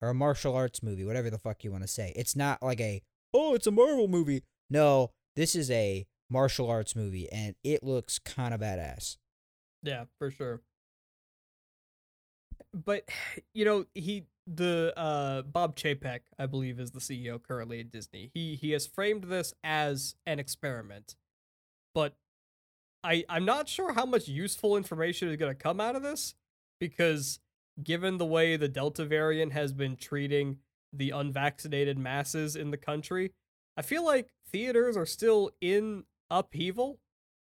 or 0.01 0.09
a 0.09 0.13
martial 0.15 0.55
arts 0.55 0.81
movie, 0.81 1.05
whatever 1.05 1.29
the 1.29 1.37
fuck 1.37 1.63
you 1.63 1.71
want 1.71 1.83
to 1.83 1.87
say. 1.87 2.11
It's 2.15 2.35
not 2.35 2.61
like 2.63 2.81
a, 2.81 3.01
oh, 3.33 3.53
it's 3.53 3.67
a 3.67 3.71
Marvel 3.71 4.07
movie. 4.07 4.43
No, 4.69 5.11
this 5.35 5.55
is 5.55 5.69
a 5.69 6.07
martial 6.29 6.69
arts 6.69 6.95
movie 6.95 7.31
and 7.31 7.55
it 7.63 7.83
looks 7.83 8.17
kind 8.19 8.53
of 8.53 8.61
badass. 8.61 9.17
Yeah, 9.85 10.05
for 10.17 10.31
sure. 10.31 10.61
But 12.73 13.07
you 13.53 13.65
know, 13.65 13.85
he 13.93 14.25
the 14.47 14.93
uh 14.97 15.41
Bob 15.43 15.75
Chapek, 15.75 16.21
I 16.37 16.45
believe, 16.45 16.79
is 16.79 16.91
the 16.91 16.99
CEO 16.99 17.41
currently 17.41 17.79
at 17.79 17.91
Disney. 17.91 18.31
He 18.33 18.55
he 18.55 18.71
has 18.71 18.87
framed 18.87 19.25
this 19.25 19.53
as 19.63 20.15
an 20.25 20.39
experiment. 20.39 21.15
But 21.93 22.15
I 23.03 23.23
I'm 23.29 23.45
not 23.45 23.69
sure 23.69 23.93
how 23.93 24.05
much 24.05 24.27
useful 24.27 24.77
information 24.77 25.29
is 25.29 25.37
going 25.37 25.51
to 25.51 25.63
come 25.63 25.79
out 25.79 25.95
of 25.95 26.03
this 26.03 26.35
because 26.79 27.39
given 27.83 28.17
the 28.17 28.25
way 28.25 28.57
the 28.57 28.67
Delta 28.67 29.05
variant 29.05 29.53
has 29.53 29.73
been 29.73 29.95
treating 29.97 30.57
the 30.93 31.11
unvaccinated 31.11 31.97
masses 31.97 32.55
in 32.55 32.71
the 32.71 32.77
country, 32.77 33.33
I 33.75 33.81
feel 33.81 34.05
like 34.05 34.29
theaters 34.49 34.95
are 34.95 35.05
still 35.05 35.51
in 35.59 36.05
upheaval 36.29 36.99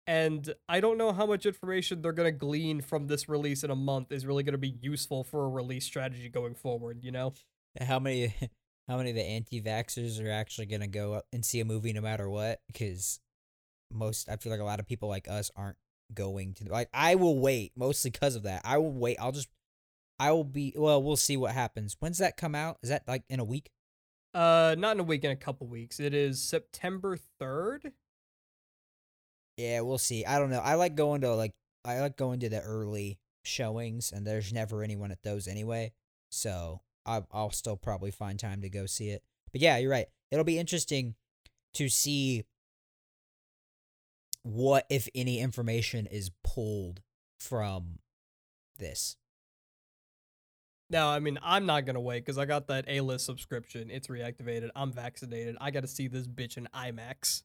and 0.07 0.53
I 0.69 0.79
don't 0.79 0.97
know 0.97 1.11
how 1.11 1.25
much 1.25 1.45
information 1.45 2.01
they're 2.01 2.13
going 2.13 2.31
to 2.31 2.37
glean 2.37 2.79
from 2.81 3.07
this 3.07 3.27
release 3.27 3.63
in 3.63 3.69
a 3.69 3.75
month 3.75 4.11
is 4.13 4.25
really 4.25 4.43
going 4.43 4.53
to 4.53 4.57
be 4.57 4.77
useful 4.81 5.25
for 5.25 5.45
a 5.45 5.49
release 5.49 5.85
strategy 5.85 6.29
going 6.29 6.55
forward, 6.55 6.99
you 7.03 7.11
know? 7.11 7.33
How 7.79 7.99
many 7.99 8.33
how 8.87 8.95
many 8.95 9.09
of 9.09 9.17
the 9.17 9.23
anti-vaxxers 9.23 10.23
are 10.23 10.31
actually 10.31 10.67
going 10.67 10.81
to 10.81 10.87
go 10.87 11.13
up 11.13 11.25
and 11.33 11.43
see 11.43 11.59
a 11.59 11.65
movie 11.65 11.91
no 11.91 11.99
matter 11.99 12.29
what 12.29 12.61
cuz 12.73 13.19
most 13.91 14.29
I 14.29 14.37
feel 14.37 14.51
like 14.51 14.61
a 14.61 14.65
lot 14.65 14.79
of 14.79 14.87
people 14.87 15.09
like 15.09 15.27
us 15.27 15.51
aren't 15.55 15.77
going 16.13 16.53
to 16.55 16.71
like 16.71 16.89
I 16.93 17.15
will 17.15 17.37
wait 17.37 17.73
mostly 17.75 18.09
because 18.11 18.35
of 18.35 18.43
that. 18.43 18.61
I 18.63 18.77
will 18.77 18.93
wait. 18.93 19.17
I'll 19.19 19.33
just 19.33 19.49
I 20.19 20.31
will 20.31 20.45
be 20.45 20.73
well, 20.75 21.03
we'll 21.03 21.17
see 21.17 21.35
what 21.35 21.51
happens. 21.51 21.97
When's 21.99 22.17
that 22.19 22.37
come 22.37 22.55
out? 22.55 22.77
Is 22.81 22.89
that 22.89 23.03
like 23.07 23.23
in 23.29 23.41
a 23.41 23.43
week? 23.43 23.69
Uh, 24.33 24.75
not 24.77 24.95
in 24.95 24.99
a 24.99 25.03
week, 25.03 25.23
in 25.23 25.31
a 25.31 25.35
couple 25.35 25.67
weeks. 25.67 25.99
It 25.99 26.13
is 26.13 26.41
September 26.41 27.17
third. 27.39 27.91
Yeah, 29.57 29.81
we'll 29.81 29.97
see. 29.97 30.25
I 30.25 30.39
don't 30.39 30.51
know. 30.51 30.59
I 30.59 30.75
like 30.75 30.95
going 30.95 31.21
to 31.21 31.33
like 31.33 31.53
I 31.83 31.99
like 31.99 32.15
going 32.15 32.39
to 32.41 32.49
the 32.49 32.61
early 32.61 33.19
showings 33.43 34.11
and 34.11 34.25
there's 34.25 34.53
never 34.53 34.83
anyone 34.83 35.11
at 35.11 35.23
those 35.23 35.47
anyway. 35.47 35.93
So 36.29 36.81
I'll 37.05 37.51
still 37.51 37.77
probably 37.77 38.11
find 38.11 38.39
time 38.39 38.61
to 38.61 38.69
go 38.69 38.85
see 38.85 39.09
it. 39.09 39.23
But 39.51 39.61
yeah, 39.61 39.77
you're 39.77 39.91
right. 39.91 40.07
It'll 40.29 40.43
be 40.43 40.59
interesting 40.59 41.15
to 41.73 41.89
see 41.89 42.43
what 44.43 44.85
if 44.89 45.07
any 45.15 45.39
information 45.39 46.05
is 46.05 46.31
pulled 46.43 47.01
from 47.39 47.99
this. 48.77 49.15
Now, 50.89 51.09
I 51.09 51.19
mean, 51.19 51.37
I'm 51.43 51.65
not 51.65 51.85
gonna 51.85 51.99
wait 51.99 52.19
because 52.25 52.37
I 52.37 52.45
got 52.45 52.67
that 52.67 52.85
A-list 52.87 53.25
subscription. 53.25 53.89
It's 53.91 54.07
reactivated. 54.07 54.69
I'm 54.75 54.91
vaccinated. 54.91 55.57
I 55.59 55.71
got 55.71 55.81
to 55.81 55.87
see 55.87 56.07
this 56.07 56.27
bitch 56.27 56.57
in 56.57 56.67
IMAX. 56.73 57.43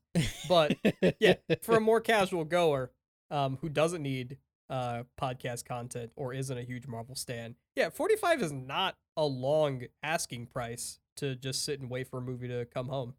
But, 0.49 0.77
Yeah, 1.19 1.35
for 1.63 1.77
a 1.77 1.81
more 1.81 2.01
casual 2.01 2.45
goer, 2.45 2.93
um, 3.31 3.59
who 3.61 3.69
doesn't 3.69 4.03
need 4.03 4.39
uh 4.71 5.03
podcast 5.21 5.65
content 5.65 6.13
or 6.17 6.33
isn't 6.33 6.57
a 6.57 6.63
huge 6.63 6.87
Marvel 6.87 7.15
stan, 7.17 7.57
yeah, 7.75 7.91
45 7.91 8.43
is 8.43 8.53
not 8.53 8.97
a 9.17 9.25
long 9.27 9.83
asking 10.03 10.47
price 10.47 11.01
to 11.17 11.35
just 11.35 11.65
sit 11.65 11.81
and 11.81 11.91
wait 11.91 12.09
for 12.09 12.19
a 12.19 12.23
movie 12.23 12.49
to 12.49 12.65
come 12.67 12.89
home. 12.89 13.15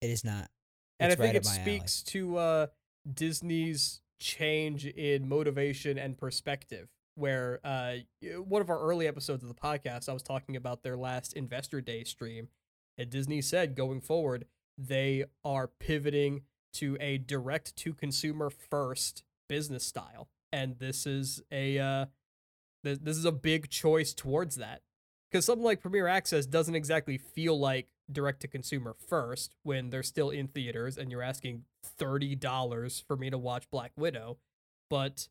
it 0.00 0.10
is 0.10 0.24
not. 0.24 0.50
and 0.98 1.12
It's 1.12 1.20
I 1.20 1.22
think 1.22 1.34
right 1.34 1.36
it 1.36 1.44
my 1.44 1.52
alley. 1.52 1.60
speaks 1.62 2.02
to 2.04 2.36
uh, 2.38 2.66
Disney's 3.12 4.00
change 4.18 4.86
in 4.86 5.28
motivation 5.28 5.98
and 5.98 6.16
perspective. 6.18 6.88
Where 7.16 7.60
uh, 7.64 7.96
one 8.46 8.62
of 8.62 8.70
our 8.70 8.78
early 8.78 9.08
episodes 9.08 9.42
of 9.42 9.48
the 9.48 9.54
podcast, 9.54 10.08
I 10.08 10.12
was 10.12 10.22
talking 10.22 10.54
about 10.54 10.82
their 10.82 10.96
last 10.96 11.32
Investor 11.32 11.80
Day 11.80 12.04
stream, 12.04 12.48
and 12.96 13.10
Disney 13.10 13.40
said 13.40 13.74
going 13.74 14.00
forward 14.00 14.46
they 14.78 15.24
are 15.44 15.66
pivoting 15.66 16.42
to 16.74 16.98
a 17.00 17.16
direct 17.16 17.74
to 17.76 17.94
consumer 17.94 18.50
first 18.50 19.24
business 19.48 19.84
style, 19.84 20.28
and 20.52 20.78
this 20.78 21.06
is 21.06 21.42
a 21.50 21.78
uh, 21.78 22.06
th- 22.84 23.00
this 23.02 23.16
is 23.16 23.24
a 23.24 23.32
big 23.32 23.70
choice 23.70 24.12
towards 24.12 24.56
that. 24.56 24.82
Because 25.30 25.44
something 25.44 25.64
like 25.64 25.80
Premier 25.80 26.06
Access 26.06 26.46
doesn't 26.46 26.74
exactly 26.74 27.18
feel 27.18 27.58
like 27.58 27.88
direct 28.10 28.40
to 28.40 28.48
consumer 28.48 28.94
first 29.08 29.54
when 29.62 29.90
they're 29.90 30.02
still 30.02 30.30
in 30.30 30.46
theaters 30.48 30.96
and 30.96 31.10
you're 31.10 31.22
asking 31.22 31.64
$30 31.98 33.02
for 33.06 33.16
me 33.16 33.30
to 33.30 33.38
watch 33.38 33.68
Black 33.70 33.92
Widow, 33.96 34.38
but 34.88 35.28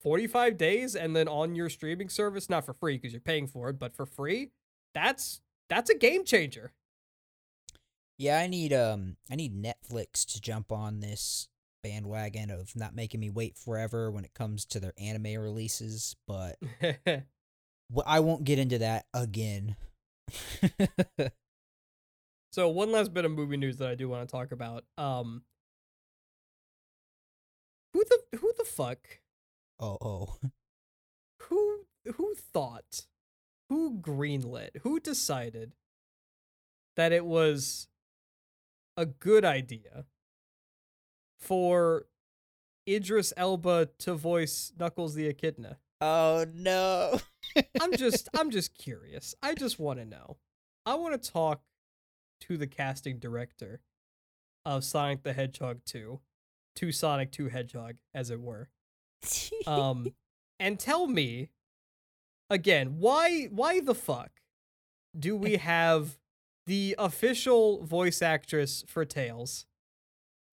45 0.00 0.56
days 0.56 0.94
and 0.94 1.14
then 1.14 1.28
on 1.28 1.54
your 1.54 1.68
streaming 1.68 2.08
service 2.08 2.48
not 2.48 2.64
for 2.64 2.72
free 2.72 2.96
because 2.96 3.12
you're 3.12 3.20
paying 3.20 3.46
for 3.46 3.68
it, 3.68 3.78
but 3.78 3.92
for 3.92 4.06
free, 4.06 4.50
that's 4.94 5.40
that's 5.68 5.90
a 5.90 5.94
game 5.96 6.24
changer. 6.24 6.72
Yeah, 8.16 8.38
I 8.38 8.46
need 8.46 8.72
um 8.72 9.16
I 9.30 9.36
need 9.36 9.54
Netflix 9.54 10.24
to 10.32 10.40
jump 10.40 10.72
on 10.72 11.00
this 11.00 11.48
bandwagon 11.82 12.50
of 12.50 12.74
not 12.74 12.94
making 12.94 13.20
me 13.20 13.30
wait 13.30 13.56
forever 13.56 14.10
when 14.10 14.24
it 14.24 14.34
comes 14.34 14.64
to 14.66 14.80
their 14.80 14.94
anime 14.98 15.40
releases, 15.40 16.16
but 16.26 16.56
I 18.06 18.20
won't 18.20 18.44
get 18.44 18.58
into 18.58 18.78
that 18.78 19.06
again. 19.14 19.76
so 22.52 22.68
one 22.68 22.92
last 22.92 23.14
bit 23.14 23.24
of 23.24 23.30
movie 23.30 23.56
news 23.56 23.78
that 23.78 23.88
I 23.88 23.94
do 23.94 24.08
want 24.08 24.28
to 24.28 24.32
talk 24.32 24.52
about. 24.52 24.84
Um 24.96 25.42
who 27.94 28.04
the 28.04 28.38
who 28.38 28.52
the 28.58 28.64
fuck 28.64 28.98
oh, 29.80 29.98
oh. 30.00 30.36
who 31.42 31.80
who 32.16 32.34
thought 32.34 33.06
who 33.68 33.98
greenlit 33.98 34.70
who 34.82 34.98
decided 34.98 35.74
that 36.96 37.12
it 37.12 37.24
was 37.24 37.88
a 38.96 39.06
good 39.06 39.44
idea 39.44 40.04
for 41.38 42.06
Idris 42.88 43.32
Elba 43.36 43.90
to 44.00 44.14
voice 44.14 44.72
Knuckles 44.78 45.14
the 45.14 45.28
Echidna. 45.28 45.78
Oh 46.00 46.46
no. 46.54 47.20
I'm 47.80 47.96
just 47.96 48.28
I'm 48.36 48.50
just 48.50 48.76
curious. 48.76 49.34
I 49.42 49.54
just 49.54 49.78
want 49.78 49.98
to 49.98 50.04
know. 50.04 50.38
I 50.86 50.94
want 50.94 51.20
to 51.20 51.30
talk 51.30 51.62
to 52.42 52.56
the 52.56 52.66
casting 52.66 53.18
director 53.18 53.80
of 54.64 54.84
Sonic 54.84 55.22
the 55.22 55.32
Hedgehog 55.32 55.80
2, 55.86 56.20
to 56.76 56.92
Sonic 56.92 57.32
2 57.32 57.48
Hedgehog 57.48 57.96
as 58.14 58.30
it 58.30 58.40
were. 58.40 58.68
Um 59.66 60.12
and 60.60 60.78
tell 60.78 61.06
me 61.06 61.50
again 62.50 62.96
why 62.98 63.44
why 63.50 63.80
the 63.80 63.94
fuck 63.94 64.30
do 65.18 65.36
we 65.36 65.56
have 65.74 66.18
the 66.66 66.94
official 66.98 67.82
voice 67.84 68.20
actress 68.22 68.84
for 68.86 69.04
tails 69.04 69.66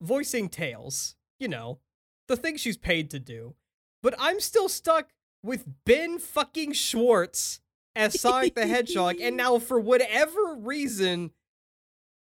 voicing 0.02 0.50
tails 0.50 1.16
you 1.40 1.48
know 1.48 1.80
the 2.28 2.36
thing 2.36 2.58
she's 2.58 2.78
paid 2.78 3.10
to 3.10 3.20
do 3.20 3.56
but 4.02 4.14
i'm 4.20 4.40
still 4.40 4.70
stuck 4.70 5.10
with 5.44 5.66
ben 5.86 6.20
fucking 6.20 6.74
schwartz 6.74 7.60
as 7.96 8.20
sonic 8.20 8.56
the 8.56 8.68
hedgehog 8.68 9.20
and 9.22 9.38
now 9.38 9.58
for 9.58 9.80
whatever 9.80 10.56
reason 10.58 11.32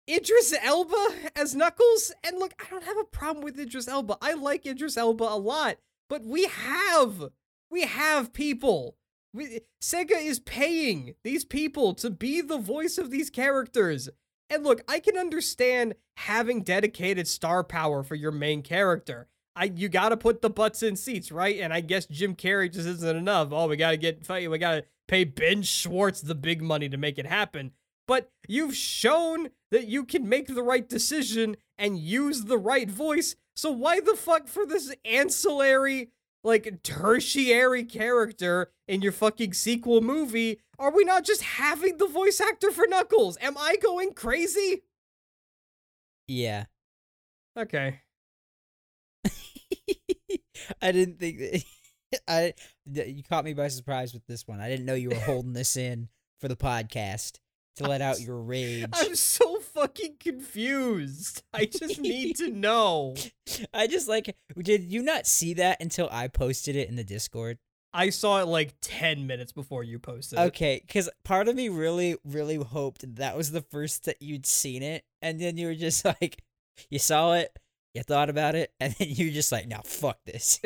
Idris 0.09 0.55
Elba 0.63 1.31
as 1.35 1.55
Knuckles, 1.55 2.13
and 2.23 2.39
look, 2.39 2.53
I 2.61 2.71
don't 2.71 2.85
have 2.85 2.99
a 2.99 3.05
problem 3.05 3.43
with 3.43 3.59
Idris 3.59 3.89
Elba. 3.89 4.19
I 4.21 4.35
like 4.35 4.67
Idris 4.67 4.97
Elba 4.97 5.25
a 5.25 5.39
lot, 5.39 5.79
but 6.09 6.25
we 6.25 6.47
have 6.47 7.31
we 7.71 7.83
have 7.83 8.33
people. 8.33 8.97
We, 9.33 9.61
Sega 9.83 10.23
is 10.23 10.39
paying 10.39 11.15
these 11.25 11.45
people 11.45 11.95
to 11.95 12.11
be 12.11 12.41
the 12.41 12.59
voice 12.59 12.99
of 12.99 13.11
these 13.11 13.31
characters. 13.31 14.09
And 14.49 14.63
look, 14.63 14.83
I 14.87 15.01
can 15.01 15.19
understand 15.19 15.95
having 16.19 16.63
dedicated 16.63 17.27
star 17.27 17.65
power 17.65 18.03
for 18.03 18.15
your 18.15 18.31
main 18.31 18.63
character. 18.63 19.29
I 19.57 19.73
you 19.75 19.89
got 19.89 20.11
to 20.11 20.17
put 20.17 20.43
the 20.43 20.51
butts 20.51 20.83
in 20.83 20.97
seats, 20.97 21.33
right? 21.33 21.59
And 21.59 21.73
I 21.73 21.81
guess 21.81 22.07
Jim 22.07 22.35
Carrey 22.35 22.73
just 22.73 22.87
isn't 22.87 23.17
enough. 23.17 23.49
Oh, 23.51 23.69
we 23.69 23.77
got 23.77 23.93
to 23.93 23.97
get 23.97 24.29
we 24.29 24.59
got 24.59 24.73
to 24.73 24.85
pay 25.09 25.25
Ben 25.25 25.63
Schwartz 25.63 26.21
the 26.21 26.35
big 26.35 26.63
money 26.63 26.89
to 26.89 26.97
make 26.97 27.19
it 27.19 27.27
happen. 27.27 27.73
But 28.07 28.31
you've 28.47 28.77
shown 28.77 29.49
that 29.71 29.87
you 29.87 30.05
can 30.05 30.29
make 30.29 30.49
the 30.49 30.63
right 30.63 30.89
decision 30.89 31.57
and 31.79 31.99
use 31.99 32.45
the 32.45 32.59
right 32.59 32.91
voice. 32.91 33.37
So 33.57 33.71
why 33.71 34.01
the 34.01 34.17
fuck 34.17 34.49
for 34.49 34.67
this 34.67 34.95
ancillary, 35.05 36.11
like 36.43 36.83
tertiary 36.83 37.85
character 37.85 38.71
in 38.87 39.03
your 39.03 39.13
fucking 39.13 39.53
sequel 39.53 40.01
movie 40.01 40.61
are 40.79 40.91
we 40.91 41.05
not 41.05 41.25
just 41.25 41.43
having 41.43 41.99
the 41.99 42.07
voice 42.07 42.41
actor 42.41 42.71
for 42.71 42.87
Knuckles? 42.87 43.39
Am 43.41 43.57
I 43.57 43.77
going 43.77 44.13
crazy? 44.15 44.83
yeah. 46.27 46.65
Okay. 47.57 48.01
I 50.83 50.91
didn't 50.93 51.21
think 51.21 51.39
that 51.39 51.65
I 52.29 52.55
you 52.91 53.23
caught 53.23 53.45
me 53.45 53.55
by 53.55 53.69
surprise 53.69 54.13
with 54.13 54.27
this 54.27 54.49
one. 54.49 54.61
I 54.61 54.69
didn't 54.69 54.87
know 54.87 54.95
you 54.95 55.11
were 55.11 55.17
holding 55.17 55.53
this 55.53 55.77
in 55.77 56.09
for 56.41 56.49
the 56.49 56.57
podcast 56.57 57.39
to 57.77 57.85
let 57.85 58.01
out 58.01 58.21
your 58.23 58.39
rage. 58.39 58.87
I'm 58.93 59.15
so 59.17 59.61
fucking 59.61 60.17
confused. 60.21 61.43
I 61.53 61.67
just 61.67 62.01
need 62.01 62.37
to 62.37 62.51
know. 62.51 63.15
I 63.73 63.87
just 63.87 64.09
like 64.09 64.35
did 64.59 64.85
you 64.93 65.03
not 65.03 65.27
see 65.27 65.55
that 65.55 65.81
until 65.81 66.09
I 66.11 66.29
posted 66.29 66.77
it 66.77 66.89
in 66.89 66.97
the 66.97 67.05
Discord? 67.05 67.59
I 67.97 68.11
saw 68.11 68.41
it 68.41 68.47
like 68.47 68.75
10 68.83 69.25
minutes 69.29 69.53
before 69.53 69.85
you 69.85 70.01
posted 70.01 70.39
it. 70.41 70.43
Okay, 70.43 70.83
because 70.85 71.09
part 71.25 71.47
of 71.47 71.55
me 71.55 71.69
really, 71.69 72.17
really 72.25 72.57
hoped 72.57 73.15
that 73.17 73.37
was 73.37 73.53
the 73.53 73.61
first 73.61 74.05
that 74.07 74.21
you'd 74.21 74.47
seen 74.47 74.83
it, 74.83 75.05
and 75.23 75.41
then 75.41 75.57
you 75.57 75.69
were 75.69 75.77
just 75.77 76.05
like, 76.21 76.43
you 76.91 76.99
saw 76.99 77.35
it, 77.35 77.57
you 77.95 78.03
thought 78.03 78.31
about 78.31 78.57
it, 78.57 78.73
and 78.81 78.97
then 78.99 79.09
you 79.11 79.27
were 79.27 79.33
just 79.33 79.53
like, 79.53 79.69
no, 79.69 79.81
fuck 79.85 80.19
this. 80.27 80.61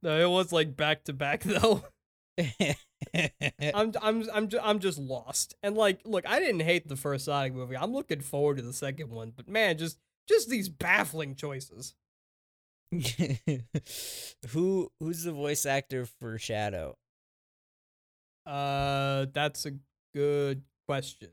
no, 0.00 0.20
it 0.20 0.30
was 0.30 0.52
like 0.52 0.76
back 0.76 1.02
to 1.04 1.12
back 1.12 1.42
though. 1.42 1.82
I'm 3.74 3.92
I'm 4.00 4.24
I'm 4.32 4.48
I'm 4.62 4.78
just 4.78 4.98
lost. 4.98 5.54
And 5.62 5.76
like, 5.76 6.00
look, 6.04 6.28
I 6.28 6.38
didn't 6.40 6.60
hate 6.60 6.88
the 6.88 6.96
first 6.96 7.24
Sonic 7.24 7.54
movie. 7.54 7.76
I'm 7.76 7.92
looking 7.92 8.20
forward 8.20 8.58
to 8.58 8.62
the 8.62 8.72
second 8.72 9.10
one, 9.10 9.32
but 9.36 9.48
man, 9.48 9.78
just 9.78 9.98
just 10.28 10.48
these 10.48 10.68
baffling 10.68 11.34
choices. 11.34 11.94
Who 14.50 14.90
who's 15.00 15.24
the 15.24 15.32
voice 15.32 15.66
actor 15.66 16.06
for 16.06 16.38
Shadow? 16.38 16.96
Uh, 18.46 19.26
that's 19.32 19.66
a 19.66 19.72
good 20.14 20.62
question. 20.86 21.28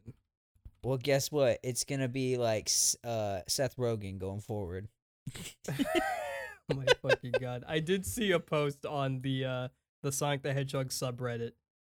Well, 0.83 0.97
guess 0.97 1.31
what? 1.31 1.59
It's 1.63 1.83
gonna 1.83 2.09
be 2.09 2.37
like 2.37 2.69
uh 3.03 3.39
Seth 3.47 3.77
Rogen 3.77 4.17
going 4.17 4.41
forward. 4.41 4.87
oh 5.69 6.75
my 6.75 6.85
fucking 7.01 7.33
god! 7.39 7.63
I 7.67 7.79
did 7.79 8.05
see 8.05 8.31
a 8.31 8.39
post 8.39 8.85
on 8.85 9.21
the 9.21 9.45
uh 9.45 9.67
the 10.05 10.11
Sonic 10.11 10.43
the 10.43 10.53
Hedgehog 10.53 10.89
subreddit 10.89 11.53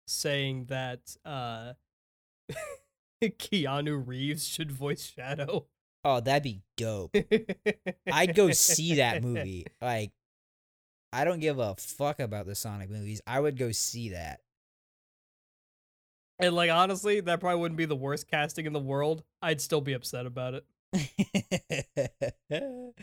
saying 0.07 0.67
that 0.67 1.17
uh 1.25 1.73
Keanu 3.23 4.07
Reeves 4.07 4.47
should 4.47 4.71
voice 4.71 5.13
Shadow. 5.15 5.67
Oh, 6.05 6.21
that'd 6.21 6.45
be 6.45 6.63
dope. 6.77 7.17
I'd 8.13 8.37
go 8.37 8.53
see 8.53 8.97
that 8.97 9.23
movie. 9.23 9.67
Like, 9.83 10.13
I 11.13 11.25
don't 11.25 11.41
give 11.41 11.59
a 11.59 11.75
fuck 11.75 12.21
about 12.21 12.47
the 12.47 12.55
Sonic 12.55 12.91
movies. 12.91 13.21
I 13.27 13.41
would 13.41 13.59
go 13.59 13.73
see 13.73 14.11
that. 14.11 14.41
And 16.39 16.55
like 16.55 16.71
honestly, 16.71 17.21
that 17.21 17.41
probably 17.41 17.61
wouldn't 17.61 17.79
be 17.79 17.87
the 17.87 17.97
worst 17.97 18.31
casting 18.31 18.67
in 18.67 18.73
the 18.73 18.79
world. 18.79 19.25
I'd 19.43 19.61
still 19.61 19.81
be 19.81 19.95
upset 19.95 20.27
about 20.27 20.55
it. 20.55 20.65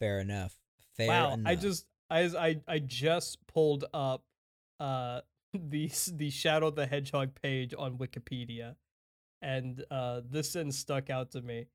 Fair 0.00 0.20
enough. 0.20 0.56
Fair 0.96 1.08
wow, 1.08 1.32
enough. 1.34 1.50
I 1.50 1.54
just 1.56 1.86
I 2.08 2.20
I 2.20 2.60
I 2.66 2.78
just 2.78 3.46
pulled 3.46 3.84
up 3.92 4.22
uh 4.80 5.20
the 5.54 5.90
the 6.14 6.30
Shadow 6.30 6.70
the 6.70 6.86
Hedgehog 6.86 7.34
page 7.40 7.74
on 7.76 7.98
Wikipedia, 7.98 8.76
and 9.42 9.84
uh 9.90 10.20
this 10.28 10.50
sentence 10.52 10.78
stuck 10.78 11.10
out 11.10 11.30
to 11.32 11.42
me. 11.42 11.66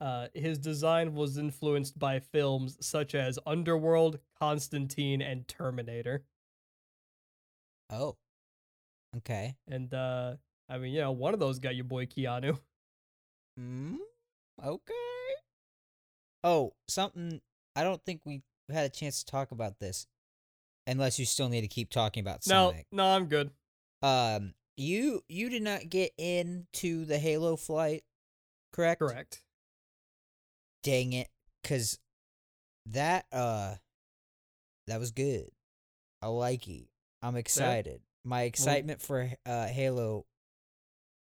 Uh, 0.00 0.28
his 0.32 0.58
design 0.58 1.14
was 1.14 1.38
influenced 1.38 1.98
by 1.98 2.20
films 2.20 2.76
such 2.80 3.16
as 3.16 3.36
Underworld, 3.46 4.20
Constantine, 4.38 5.20
and 5.20 5.48
Terminator. 5.48 6.24
Oh. 7.90 8.16
Okay. 9.16 9.56
And 9.66 9.92
uh, 9.92 10.36
I 10.68 10.78
mean, 10.78 10.92
you 10.92 11.00
know, 11.00 11.12
one 11.12 11.34
of 11.34 11.40
those 11.40 11.58
got 11.58 11.74
your 11.76 11.84
boy 11.84 12.06
Keanu. 12.06 12.58
Mm, 13.58 13.96
okay. 14.64 14.94
Oh, 16.44 16.72
something. 16.88 17.40
I 17.76 17.82
don't 17.82 18.02
think 18.04 18.22
we 18.24 18.42
had 18.70 18.86
a 18.86 18.88
chance 18.88 19.22
to 19.22 19.26
talk 19.30 19.50
about 19.50 19.78
this, 19.78 20.06
unless 20.88 21.18
you 21.18 21.26
still 21.26 21.48
need 21.48 21.60
to 21.60 21.68
keep 21.68 21.90
talking 21.90 22.20
about 22.22 22.40
No, 22.46 22.70
Sonic. 22.70 22.86
no, 22.90 23.04
I'm 23.04 23.26
good. 23.26 23.50
Um, 24.02 24.54
you 24.76 25.22
you 25.28 25.50
did 25.50 25.62
not 25.62 25.88
get 25.88 26.12
into 26.18 27.04
the 27.04 27.18
Halo 27.18 27.56
flight, 27.56 28.02
correct? 28.72 29.00
Correct. 29.00 29.42
Dang 30.82 31.12
it, 31.12 31.28
because 31.62 31.98
that 32.86 33.26
uh, 33.32 33.74
that 34.86 34.98
was 34.98 35.10
good. 35.10 35.50
I 36.22 36.28
like 36.28 36.66
it. 36.68 36.88
I'm 37.22 37.36
excited. 37.36 38.00
My 38.24 38.42
excitement 38.42 39.02
for 39.02 39.30
uh 39.46 39.66
Halo 39.66 40.26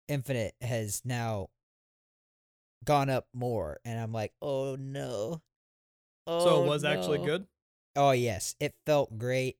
Infinite 0.09 0.55
has 0.61 1.03
now 1.05 1.49
gone 2.85 3.11
up 3.11 3.27
more, 3.35 3.79
and 3.85 3.99
I'm 4.01 4.13
like, 4.13 4.33
oh 4.41 4.77
no. 4.77 5.43
Oh, 6.27 6.45
so 6.45 6.63
it 6.65 6.67
was 6.69 6.85
actually 6.85 7.19
good. 7.19 7.47
Oh 7.95 8.13
yes, 8.13 8.55
it 8.61 8.75
felt 8.87 9.19
great. 9.19 9.59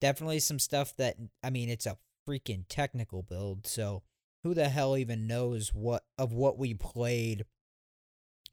Definitely 0.00 0.40
some 0.40 0.58
stuff 0.58 0.94
that 0.96 1.16
I 1.42 1.50
mean, 1.50 1.68
it's 1.68 1.86
a 1.86 1.98
freaking 2.28 2.64
technical 2.68 3.22
build, 3.22 3.66
so 3.66 4.02
who 4.42 4.54
the 4.54 4.68
hell 4.68 4.96
even 4.96 5.26
knows 5.26 5.74
what 5.74 6.04
of 6.18 6.32
what 6.32 6.58
we 6.58 6.74
played 6.74 7.44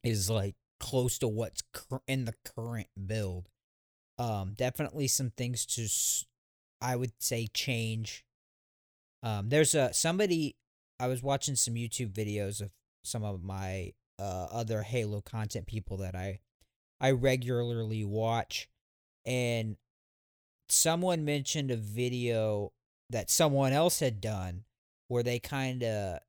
is 0.04 0.30
like 0.30 0.56
close 0.80 1.18
to 1.20 1.28
what's 1.28 1.64
cur- 1.74 2.02
in 2.08 2.26
the 2.26 2.34
current 2.56 2.88
build. 3.08 3.50
Um, 4.20 4.54
definitely 4.56 5.08
some 5.08 5.32
things 5.32 5.66
to, 5.68 5.88
I 6.82 6.96
would 6.96 7.12
say, 7.20 7.48
change. 7.48 8.26
Um, 9.24 9.50
there's 9.50 9.76
a 9.76 9.94
somebody 9.94 10.56
I 11.00 11.08
was 11.08 11.22
watching 11.24 11.56
some 11.56 11.76
YouTube 11.76 12.12
videos 12.14 12.62
of 12.62 12.72
some 13.04 13.24
of 13.24 13.44
my 13.44 13.94
uh 14.20 14.48
other 14.52 14.82
Halo 14.84 15.22
content 15.22 15.68
people 15.68 15.98
that 15.98 16.16
I 16.16 16.40
I 17.00 17.12
regularly 17.12 18.04
watch, 18.04 18.70
and 19.28 19.76
someone 20.70 21.26
mentioned 21.26 21.70
a 21.70 21.76
video 21.76 22.72
that 23.10 23.30
someone 23.30 23.74
else 23.74 24.00
had 24.00 24.22
done 24.22 24.64
where 25.10 25.24
they 25.24 25.38
kind 25.38 25.84
of 25.84 26.20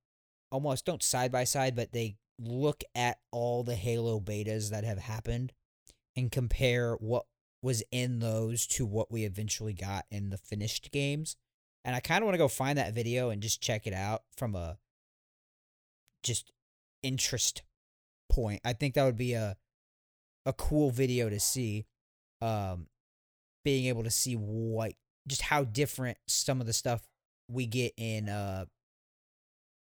almost 0.50 0.84
don't 0.84 1.02
side 1.02 1.32
by 1.32 1.44
side, 1.44 1.74
but 1.74 1.92
they 1.92 2.16
look 2.40 2.82
at 2.94 3.18
all 3.32 3.62
the 3.62 3.74
Halo 3.74 4.20
betas 4.20 4.70
that 4.70 4.84
have 4.84 4.98
happened 4.98 5.52
and 6.16 6.30
compare 6.30 6.94
what 6.94 7.24
was 7.62 7.82
in 7.90 8.18
those 8.18 8.66
to 8.66 8.84
what 8.84 9.10
we 9.10 9.24
eventually 9.24 9.72
got 9.72 10.04
in 10.10 10.30
the 10.30 10.38
finished 10.38 10.90
games. 10.92 11.36
And 11.84 11.96
I 11.96 12.00
kind 12.00 12.22
of 12.22 12.26
want 12.26 12.34
to 12.34 12.38
go 12.38 12.48
find 12.48 12.78
that 12.78 12.94
video 12.94 13.30
and 13.30 13.42
just 13.42 13.60
check 13.60 13.86
it 13.86 13.94
out 13.94 14.22
from 14.36 14.54
a 14.54 14.78
just 16.22 16.52
interest 17.02 17.62
point. 18.28 18.60
I 18.64 18.72
think 18.72 18.94
that 18.94 19.04
would 19.04 19.16
be 19.16 19.34
a 19.34 19.56
a 20.46 20.52
cool 20.52 20.90
video 20.90 21.28
to 21.28 21.38
see. 21.38 21.84
Um 22.40 22.86
being 23.64 23.86
able 23.86 24.04
to 24.04 24.10
see 24.10 24.34
what 24.34 24.92
just 25.26 25.42
how 25.42 25.64
different 25.64 26.16
some 26.26 26.60
of 26.60 26.66
the 26.66 26.72
stuff 26.72 27.02
we 27.50 27.66
get 27.66 27.92
in 27.96 28.28
uh 28.28 28.64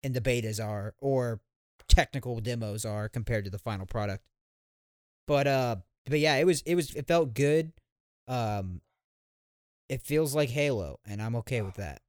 in 0.03 0.13
the 0.13 0.21
betas 0.21 0.63
are 0.63 0.93
or 0.99 1.39
technical 1.87 2.39
demos 2.39 2.85
are 2.85 3.07
compared 3.09 3.45
to 3.45 3.51
the 3.51 3.59
final 3.59 3.85
product. 3.85 4.23
But 5.27 5.47
uh 5.47 5.75
but 6.05 6.19
yeah, 6.19 6.35
it 6.35 6.45
was 6.45 6.61
it 6.61 6.75
was 6.75 6.93
it 6.95 7.07
felt 7.07 7.33
good. 7.33 7.71
Um 8.27 8.81
it 9.89 10.01
feels 10.01 10.35
like 10.35 10.49
Halo 10.49 10.99
and 11.05 11.21
I'm 11.21 11.35
okay 11.37 11.61
with 11.61 11.75
that. 11.75 12.01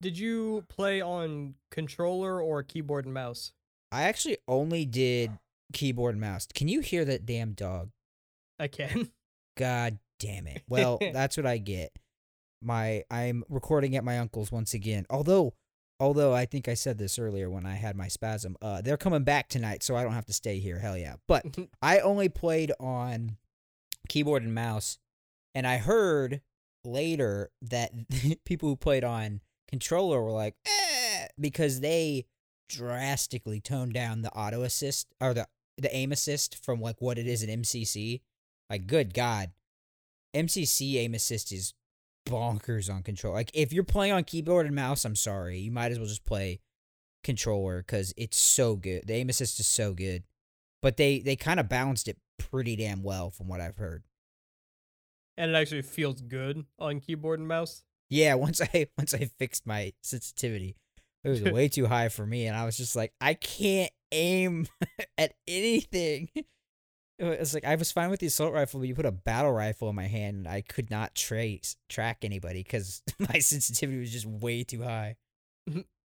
Did 0.00 0.18
you 0.18 0.64
play 0.68 1.00
on 1.00 1.54
controller 1.70 2.40
or 2.40 2.62
keyboard 2.62 3.04
and 3.04 3.14
mouse? 3.14 3.52
I 3.90 4.02
actually 4.02 4.36
only 4.46 4.84
did 4.84 5.38
keyboard 5.72 6.14
and 6.14 6.20
mouse. 6.20 6.46
Can 6.54 6.68
you 6.68 6.80
hear 6.80 7.04
that 7.04 7.26
damn 7.26 7.52
dog? 7.52 7.90
I 8.58 8.68
can. 8.68 9.10
God 9.58 9.98
damn 10.20 10.46
it. 10.46 10.62
Well, 10.68 10.98
that's 11.12 11.36
what 11.36 11.46
I 11.46 11.58
get. 11.58 11.92
My 12.62 13.04
I'm 13.10 13.44
recording 13.48 13.96
at 13.96 14.04
my 14.04 14.18
uncle's 14.18 14.50
once 14.50 14.72
again. 14.74 15.04
Although 15.10 15.54
although 16.00 16.32
I 16.32 16.46
think 16.46 16.68
I 16.68 16.74
said 16.74 16.98
this 16.98 17.18
earlier 17.18 17.50
when 17.50 17.66
I 17.66 17.74
had 17.74 17.96
my 17.96 18.08
spasm. 18.08 18.56
Uh 18.62 18.80
they're 18.80 18.96
coming 18.96 19.24
back 19.24 19.48
tonight 19.48 19.82
so 19.82 19.96
I 19.96 20.02
don't 20.02 20.14
have 20.14 20.26
to 20.26 20.32
stay 20.32 20.58
here. 20.58 20.78
Hell 20.78 20.96
yeah. 20.96 21.16
But 21.26 21.44
I 21.82 21.98
only 22.00 22.28
played 22.28 22.72
on 22.80 23.36
keyboard 24.08 24.42
and 24.42 24.54
mouse 24.54 24.98
and 25.54 25.66
I 25.66 25.76
heard 25.76 26.40
later 26.84 27.50
that 27.62 27.92
people 28.44 28.68
who 28.70 28.76
played 28.76 29.04
on 29.04 29.40
controller 29.68 30.22
were 30.22 30.32
like 30.32 30.54
eh, 30.66 31.26
because 31.38 31.80
they 31.80 32.26
drastically 32.68 33.60
toned 33.60 33.94
down 33.94 34.22
the 34.22 34.32
auto 34.32 34.62
assist 34.62 35.08
or 35.20 35.34
the 35.34 35.46
the 35.76 35.94
aim 35.94 36.10
assist 36.10 36.62
from 36.64 36.80
like 36.80 36.96
what 37.00 37.18
it 37.18 37.26
is 37.26 37.42
in 37.42 37.62
MCC. 37.62 38.20
Like 38.70 38.86
good 38.86 39.14
god. 39.14 39.50
MCC 40.34 40.96
aim 40.96 41.14
assist 41.14 41.52
is 41.52 41.74
bonkers 42.26 42.92
on 42.92 43.02
control. 43.02 43.32
Like 43.34 43.50
if 43.54 43.72
you're 43.72 43.84
playing 43.84 44.12
on 44.12 44.24
keyboard 44.24 44.66
and 44.66 44.74
mouse, 44.74 45.04
I'm 45.04 45.16
sorry. 45.16 45.58
You 45.58 45.70
might 45.72 45.92
as 45.92 45.98
well 45.98 46.08
just 46.08 46.24
play 46.24 46.60
controller 47.24 47.82
cuz 47.82 48.12
it's 48.16 48.36
so 48.36 48.76
good. 48.76 49.06
The 49.06 49.14
aim 49.14 49.28
assist 49.28 49.58
is 49.60 49.66
so 49.66 49.94
good. 49.94 50.24
But 50.82 50.96
they 50.96 51.18
they 51.20 51.34
kind 51.36 51.58
of 51.58 51.68
balanced 51.68 52.08
it 52.08 52.18
pretty 52.38 52.76
damn 52.76 53.02
well 53.02 53.30
from 53.30 53.48
what 53.48 53.60
I've 53.60 53.76
heard. 53.78 54.04
and 55.36 55.50
it 55.50 55.54
actually 55.54 55.82
feels 55.82 56.20
good 56.20 56.64
on 56.78 57.00
keyboard 57.00 57.38
and 57.38 57.48
mouse. 57.48 57.84
Yeah, 58.10 58.34
once 58.34 58.60
I 58.60 58.86
once 58.98 59.14
I 59.14 59.24
fixed 59.38 59.66
my 59.66 59.92
sensitivity, 60.02 60.76
it 61.24 61.28
was 61.30 61.42
way 61.42 61.68
too 61.76 61.86
high 61.86 62.08
for 62.10 62.26
me, 62.26 62.46
and 62.46 62.56
I 62.56 62.64
was 62.64 62.76
just 62.76 62.94
like, 62.96 63.12
I 63.20 63.34
can't 63.34 63.90
aim 64.12 64.66
at 65.18 65.34
anything. 65.46 66.28
It 67.18 67.40
was 67.40 67.52
like 67.54 67.64
I 67.64 67.74
was 67.74 67.90
fine 67.90 68.10
with 68.10 68.20
the 68.20 68.26
assault 68.26 68.52
rifle, 68.54 68.78
but 68.80 68.88
you 68.88 68.94
put 68.94 69.04
a 69.06 69.10
battle 69.12 69.50
rifle 69.52 69.88
in 69.88 69.96
my 69.96 70.06
hand, 70.06 70.36
and 70.36 70.48
I 70.48 70.60
could 70.60 70.88
not 70.90 71.14
trace 71.16 71.76
track 71.88 72.18
anybody 72.22 72.62
because 72.62 73.02
my 73.18 73.40
sensitivity 73.40 73.98
was 73.98 74.12
just 74.12 74.26
way 74.26 74.64
too 74.64 74.82
high. 74.82 75.16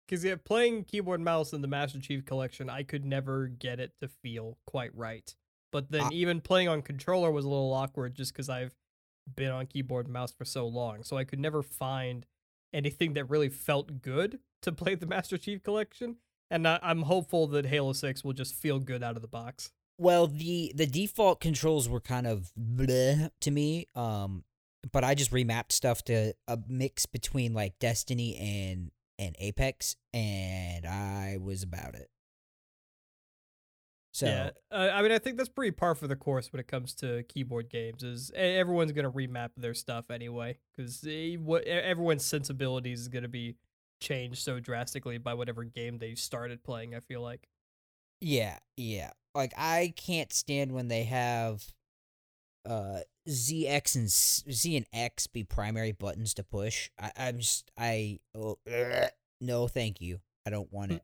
Because 0.08 0.24
yeah, 0.24 0.36
playing 0.42 0.84
keyboard 0.84 1.20
and 1.20 1.24
mouse 1.26 1.52
in 1.52 1.60
the 1.60 1.68
Master 1.68 2.00
Chief 2.00 2.24
Collection, 2.24 2.70
I 2.70 2.82
could 2.82 3.04
never 3.04 3.46
get 3.46 3.78
it 3.78 3.92
to 4.00 4.08
feel 4.08 4.56
quite 4.66 4.90
right. 4.96 5.34
But 5.70 5.90
then 5.90 6.00
Ah. 6.04 6.08
even 6.10 6.40
playing 6.40 6.66
on 6.66 6.80
controller 6.80 7.30
was 7.30 7.44
a 7.44 7.48
little 7.50 7.74
awkward 7.74 8.14
just 8.14 8.32
because 8.32 8.48
I've 8.48 8.74
been 9.36 9.50
on 9.50 9.66
keyboard 9.66 10.06
and 10.06 10.14
mouse 10.14 10.32
for 10.32 10.46
so 10.46 10.66
long. 10.66 11.02
So 11.04 11.18
I 11.18 11.24
could 11.24 11.38
never 11.38 11.62
find 11.62 12.24
anything 12.72 13.12
that 13.12 13.28
really 13.28 13.50
felt 13.50 14.00
good 14.00 14.38
to 14.62 14.72
play 14.72 14.94
the 14.94 15.04
Master 15.06 15.36
Chief 15.36 15.62
Collection. 15.62 16.16
And 16.50 16.66
I, 16.66 16.78
I'm 16.82 17.02
hopeful 17.02 17.46
that 17.48 17.66
Halo 17.66 17.92
6 17.92 18.24
will 18.24 18.32
just 18.32 18.54
feel 18.54 18.78
good 18.78 19.02
out 19.02 19.16
of 19.16 19.20
the 19.20 19.28
box. 19.28 19.72
Well, 19.98 20.28
the 20.28 20.72
the 20.74 20.86
default 20.86 21.40
controls 21.40 21.88
were 21.88 22.00
kind 22.00 22.26
of 22.26 22.52
bleh 22.58 23.30
to 23.40 23.50
me. 23.50 23.88
Um, 23.96 24.44
but 24.92 25.04
I 25.04 25.14
just 25.14 25.32
remapped 25.32 25.72
stuff 25.72 26.02
to 26.04 26.34
a 26.46 26.58
mix 26.68 27.04
between 27.06 27.52
like 27.52 27.78
Destiny 27.78 28.36
and 28.36 28.90
and 29.18 29.34
Apex, 29.38 29.96
and 30.14 30.86
I 30.86 31.38
was 31.40 31.64
about 31.64 31.94
it. 31.94 32.08
So 34.12 34.26
yeah, 34.26 34.50
uh, 34.70 34.90
I 34.94 35.02
mean, 35.02 35.12
I 35.12 35.18
think 35.18 35.36
that's 35.36 35.48
pretty 35.48 35.72
par 35.72 35.94
for 35.94 36.06
the 36.06 36.16
course 36.16 36.52
when 36.52 36.60
it 36.60 36.66
comes 36.66 36.94
to 36.96 37.24
keyboard 37.24 37.68
games. 37.68 38.02
Is 38.02 38.30
everyone's 38.34 38.92
gonna 38.92 39.10
remap 39.10 39.50
their 39.56 39.74
stuff 39.74 40.10
anyway, 40.10 40.58
because 40.76 41.06
what 41.40 41.66
e- 41.66 41.70
everyone's 41.70 42.24
sensibilities 42.24 43.00
is 43.00 43.08
gonna 43.08 43.28
be 43.28 43.56
changed 44.00 44.42
so 44.42 44.60
drastically 44.60 45.18
by 45.18 45.34
whatever 45.34 45.64
game 45.64 45.98
they 45.98 46.14
started 46.14 46.62
playing. 46.62 46.94
I 46.94 47.00
feel 47.00 47.20
like. 47.20 47.48
Yeah, 48.20 48.58
yeah. 48.76 49.10
Like 49.34 49.52
I 49.56 49.92
can't 49.96 50.32
stand 50.32 50.72
when 50.72 50.88
they 50.88 51.04
have 51.04 51.64
uh 52.68 53.00
ZX 53.28 53.94
and 53.96 54.10
Z 54.10 54.76
and 54.76 54.86
X 54.92 55.26
be 55.26 55.44
primary 55.44 55.92
buttons 55.92 56.34
to 56.34 56.42
push. 56.42 56.90
I, 57.00 57.12
I'm 57.16 57.38
just 57.38 57.70
I 57.78 58.18
oh, 58.36 58.58
no, 59.40 59.68
thank 59.68 60.00
you. 60.00 60.20
I 60.46 60.50
don't 60.50 60.72
want 60.72 60.90
Hmm. 60.90 60.96
it. 60.96 61.02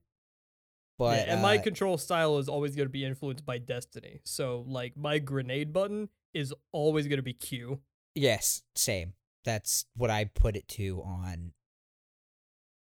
But 0.98 1.26
yeah, 1.26 1.32
and 1.34 1.42
my 1.42 1.58
uh, 1.58 1.62
control 1.62 1.98
style 1.98 2.38
is 2.38 2.48
always 2.48 2.76
going 2.76 2.86
to 2.86 2.92
be 2.92 3.04
influenced 3.04 3.44
by 3.44 3.58
Destiny. 3.58 4.20
So 4.24 4.64
like 4.68 4.96
my 4.96 5.18
grenade 5.18 5.72
button 5.72 6.08
is 6.32 6.54
always 6.72 7.08
going 7.08 7.18
to 7.18 7.22
be 7.22 7.32
Q. 7.32 7.80
yes, 8.14 8.62
same. 8.76 9.14
That's 9.44 9.84
what 9.96 10.08
I 10.10 10.24
put 10.24 10.56
it 10.56 10.66
to 10.68 11.02
on 11.04 11.52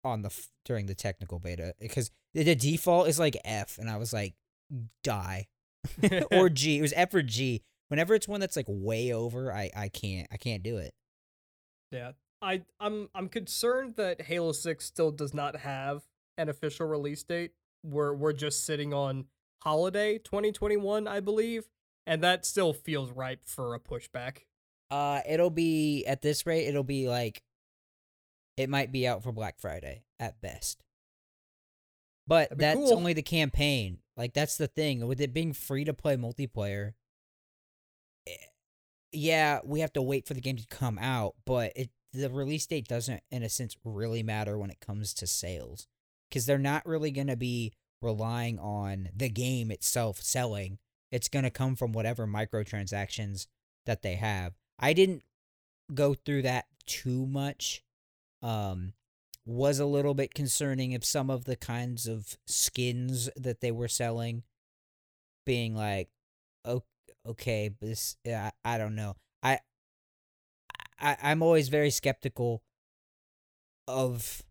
on 0.05 0.23
the 0.23 0.29
f- 0.29 0.49
during 0.65 0.87
the 0.87 0.95
technical 0.95 1.39
beta 1.39 1.75
because 1.81 2.11
the, 2.35 2.43
the 2.43 2.55
default 2.55 3.09
is 3.09 3.19
like 3.19 3.37
F, 3.45 3.79
and 3.79 3.91
I 3.91 3.97
was 3.97 4.13
like, 4.13 4.35
die 5.03 5.49
or 6.31 6.49
G. 6.51 6.79
It 6.79 6.83
was 6.83 6.93
F 6.95 7.15
or 7.15 7.23
G. 7.23 7.63
Whenever 7.89 8.15
it's 8.15 8.29
one 8.29 8.41
that's 8.41 8.57
like 8.57 8.67
way 8.69 9.13
over, 9.13 9.53
I 9.53 9.71
I 9.77 9.89
can't 9.89 10.29
I 10.33 10.37
can't 10.37 10.63
do 10.63 10.77
it. 10.77 10.95
Yeah. 11.91 12.13
I 12.43 12.63
I'm 12.79 13.09
I'm 13.15 13.29
concerned 13.29 13.95
that 13.97 14.23
Halo 14.23 14.53
6 14.53 14.85
still 14.85 15.11
does 15.11 15.35
not 15.35 15.57
have 15.57 16.03
an 16.39 16.49
official 16.49 16.87
release 16.87 17.23
date. 17.23 17.53
We're 17.85 18.13
we're 18.15 18.33
just 18.33 18.65
sitting 18.65 18.95
on 18.95 19.27
holiday 19.63 20.19
2021, 20.19 21.07
I 21.07 21.21
believe, 21.21 21.69
and 22.07 22.23
that 22.23 22.47
still 22.47 22.73
feels 22.73 23.11
ripe 23.11 23.43
for 23.45 23.75
a 23.75 23.81
pushback. 23.81 24.39
Uh, 24.91 25.21
it'll 25.29 25.51
be 25.51 26.05
at 26.07 26.23
this 26.23 26.47
rate. 26.47 26.67
It'll 26.67 26.83
be 26.83 27.09
like, 27.09 27.43
it 28.61 28.71
might 28.71 28.93
be 28.93 29.07
out 29.07 29.23
for 29.23 29.33
Black 29.33 29.59
Friday 29.59 30.05
at 30.19 30.41
best. 30.41 30.83
But 32.27 32.57
that's 32.57 32.77
cool. 32.77 32.95
only 32.95 33.13
the 33.13 33.23
campaign. 33.23 33.99
Like 34.17 34.35
that's 34.35 34.57
the 34.57 34.69
thing 34.69 35.07
with 35.07 35.21
it 35.21 35.33
being 35.33 35.53
free 35.53 35.85
to 35.85 35.95
play 35.95 36.17
multiplayer. 36.17 36.93
eh, 38.27 38.33
Yeah, 39.13 39.61
we 39.65 39.81
have 39.81 39.93
to 39.95 40.03
wait 40.03 40.27
for 40.27 40.35
the 40.35 40.41
game 40.41 40.57
to 40.57 40.67
come 40.67 40.99
out, 40.99 41.35
but 41.45 41.73
it 41.75 41.91
the 42.13 42.29
release 42.29 42.67
date 42.67 42.89
doesn't, 42.89 43.23
in 43.31 43.43
a 43.45 43.49
sense, 43.49 43.77
really 43.85 44.23
matter 44.23 44.59
when 44.59 44.71
it 44.71 44.81
comes 44.81 45.15
to 45.15 45.27
sales 45.29 45.87
because 46.29 46.45
they're 46.45 46.59
not 46.59 46.85
really 46.85 47.11
going 47.13 47.29
to 47.29 47.37
be 47.37 47.73
relying 48.03 48.59
on 48.59 49.09
the 49.15 49.29
game 49.29 49.71
itself 49.71 50.21
selling. 50.21 50.79
It's 51.13 51.29
going 51.29 51.45
to 51.45 51.51
come 51.51 51.77
from 51.77 51.93
whatever 51.93 52.27
microtransactions 52.27 53.47
that 53.87 54.03
they 54.03 54.17
have. 54.17 54.55
I 54.79 54.93
didn't 54.93 55.23
go 55.95 56.15
through 56.15 56.43
that 56.43 56.67
too 56.87 57.27
much. 57.27 57.83
Um 58.43 58.95
was 59.47 59.79
a 59.79 59.87
little 59.87 60.15
bit 60.15 60.35
concerning 60.35 60.95
of 60.95 61.05
some 61.05 61.31
of 61.31 61.45
the 61.45 61.57
kinds 61.57 62.07
of 62.07 62.37
skins 62.47 63.31
that 63.37 63.61
they 63.61 63.71
were 63.73 63.89
selling 63.89 64.43
being 65.47 65.75
like 65.75 66.09
"O- 66.65 66.85
okay 67.27 67.71
this 67.81 68.17
I, 68.27 68.53
I 68.65 68.79
don't 68.79 68.95
know 68.95 69.17
I, 69.43 69.59
I 71.01 71.17
i'm 71.23 71.43
always 71.43 71.69
very 71.69 71.91
skeptical 71.91 72.63
of 73.89 74.43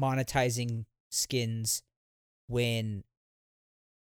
monetizing 0.00 0.86
skins 1.10 1.82
when 2.46 3.04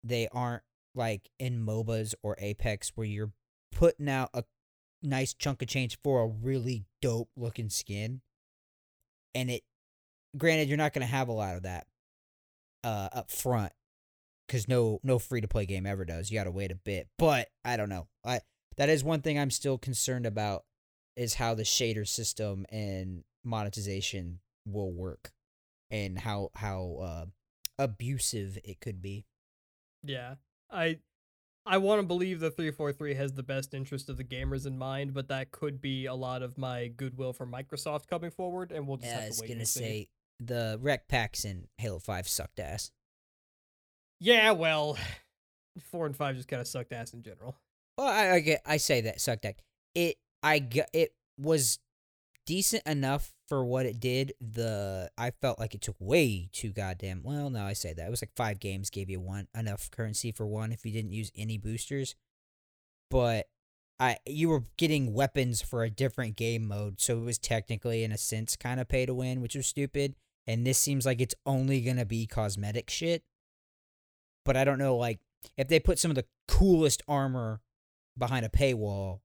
they 0.04 0.28
aren't 0.32 0.64
like 0.96 1.30
in 1.40 1.66
MOBAs 1.66 2.14
or 2.22 2.36
Apex 2.40 2.92
where 2.96 3.08
you're 3.08 3.32
putting 3.72 4.10
out 4.10 4.30
a 4.34 4.44
nice 5.02 5.34
chunk 5.34 5.62
of 5.62 5.68
change 5.68 5.98
for 6.04 6.22
a 6.22 6.28
really 6.28 6.86
dope 7.02 7.30
looking 7.36 7.70
skin. 7.70 8.22
And 9.34 9.50
it 9.50 9.64
granted 10.38 10.68
you're 10.68 10.78
not 10.78 10.94
going 10.94 11.06
to 11.06 11.12
have 11.12 11.28
a 11.28 11.34
lot 11.34 11.56
of 11.56 11.64
that 11.64 11.88
uh 12.84 13.10
up 13.14 13.30
front 13.30 13.74
cuz 14.48 14.68
no 14.68 15.00
no 15.04 15.20
free 15.20 15.42
to 15.42 15.48
play 15.48 15.66
game 15.66 15.86
ever 15.86 16.06
does. 16.06 16.32
You 16.32 16.38
got 16.40 16.46
to 16.46 16.52
wait 16.52 16.72
a 16.72 16.76
bit. 16.76 17.08
But 17.18 17.50
I 17.64 17.78
don't 17.78 17.90
know. 17.90 18.08
I 18.24 18.42
that 18.78 18.90
is 18.90 19.04
one 19.04 19.22
thing 19.22 19.38
I'm 19.38 19.52
still 19.52 19.78
concerned 19.78 20.26
about 20.26 20.66
is 21.16 21.36
how 21.36 21.54
the 21.54 21.64
shader 21.64 22.08
system 22.08 22.66
and 22.70 23.24
monetization 23.44 24.40
will 24.66 24.92
work 24.92 25.32
and 25.90 26.20
how 26.20 26.52
how 26.56 26.98
uh 27.02 27.26
abusive 27.78 28.58
it 28.64 28.80
could 28.80 29.02
be. 29.02 29.26
Yeah. 30.04 30.36
I 30.70 31.00
I 31.66 31.78
want 31.78 32.02
to 32.02 32.08
believe 32.08 32.40
the 32.40 32.50
343 32.50 33.14
has 33.14 33.34
the 33.34 33.44
best 33.44 33.74
interest 33.74 34.10
of 34.10 34.18
the 34.18 34.24
gamers 34.24 34.66
in 34.66 34.78
mind, 34.78 35.14
but 35.14 35.28
that 35.28 35.52
could 35.52 35.80
be 35.80 36.08
a 36.08 36.16
lot 36.16 36.42
of 36.42 36.58
my 36.58 36.88
goodwill 36.88 37.34
for 37.34 37.46
Microsoft 37.46 38.08
coming 38.08 38.32
forward 38.32 38.72
and 38.72 38.88
we'll 38.88 38.98
just 38.98 39.10
Yeah, 39.12 39.18
I 39.18 39.22
have 39.22 39.28
was 39.30 39.38
to 39.38 39.42
wait 39.44 39.48
gonna 39.50 39.60
and 39.60 39.68
see. 39.68 39.80
say 39.80 40.10
the 40.40 40.80
REQ 40.82 41.00
packs 41.08 41.46
in 41.46 41.68
Halo 41.78 42.00
Five 42.00 42.28
sucked 42.28 42.60
ass. 42.60 42.92
Yeah, 44.20 44.52
well, 44.52 44.98
4 45.92 46.08
and 46.08 46.16
5 46.16 46.36
just 46.36 46.48
kind 46.48 46.62
of 46.62 46.68
sucked 46.68 46.94
ass 46.94 47.14
in 47.14 47.22
general. 47.22 47.56
Well, 47.98 48.08
I 48.08 48.32
I, 48.36 48.40
get, 48.40 48.62
I 48.66 48.78
say 48.78 49.02
that 49.02 49.22
sucked 49.22 49.46
ass. 49.46 49.54
It 49.94 50.18
I 50.42 50.68
it 50.94 51.14
was 51.38 51.78
decent 52.46 52.84
enough 52.86 53.34
for 53.48 53.64
what 53.66 53.86
it 53.86 54.00
did. 54.00 54.34
The 54.40 55.12
I 55.18 55.32
felt 55.32 55.60
like 55.60 55.76
it 55.76 55.82
took 55.82 55.96
way 56.00 56.50
too 56.52 56.72
goddamn. 56.72 57.22
Well, 57.24 57.50
no, 57.50 57.64
I 57.66 57.74
say 57.74 57.94
that 57.94 58.08
it 58.08 58.10
was 58.10 58.22
like 58.22 58.36
five 58.36 58.60
games 58.60 58.90
gave 58.90 59.10
you 59.10 59.20
one 59.20 59.48
enough 59.56 59.90
currency 59.92 60.32
for 60.32 60.46
one 60.46 60.72
if 60.72 60.86
you 60.86 60.92
didn't 60.92 61.12
use 61.12 61.32
any 61.36 61.58
boosters. 61.58 62.16
But 63.10 63.48
I 64.00 64.18
you 64.26 64.50
were 64.50 64.64
getting 64.78 65.14
weapons 65.14 65.62
for 65.62 65.84
a 65.84 65.90
different 65.90 66.36
game 66.36 66.68
mode, 66.68 67.00
so 67.02 67.18
it 67.18 67.26
was 67.26 67.38
technically 67.38 68.04
in 68.04 68.12
a 68.12 68.18
sense 68.18 68.56
kind 68.56 68.80
of 68.80 68.88
pay 68.88 69.06
to 69.06 69.14
win, 69.14 69.42
which 69.42 69.56
was 69.56 69.68
stupid. 69.68 70.16
And 70.48 70.66
this 70.66 70.80
seems 70.80 71.06
like 71.06 71.22
it's 71.22 71.36
only 71.46 71.82
gonna 71.82 72.06
be 72.06 72.26
cosmetic 72.26 72.90
shit. 72.90 73.24
But 74.44 74.58
I 74.58 74.64
don't 74.64 74.80
know, 74.80 74.96
like 74.98 75.20
if 75.58 75.68
they 75.68 75.80
put 75.80 76.00
some 76.00 76.12
of 76.12 76.16
the 76.16 76.26
coolest 76.48 77.04
armor 77.08 77.62
behind 78.18 78.46
a 78.46 78.50
paywall, 78.50 79.20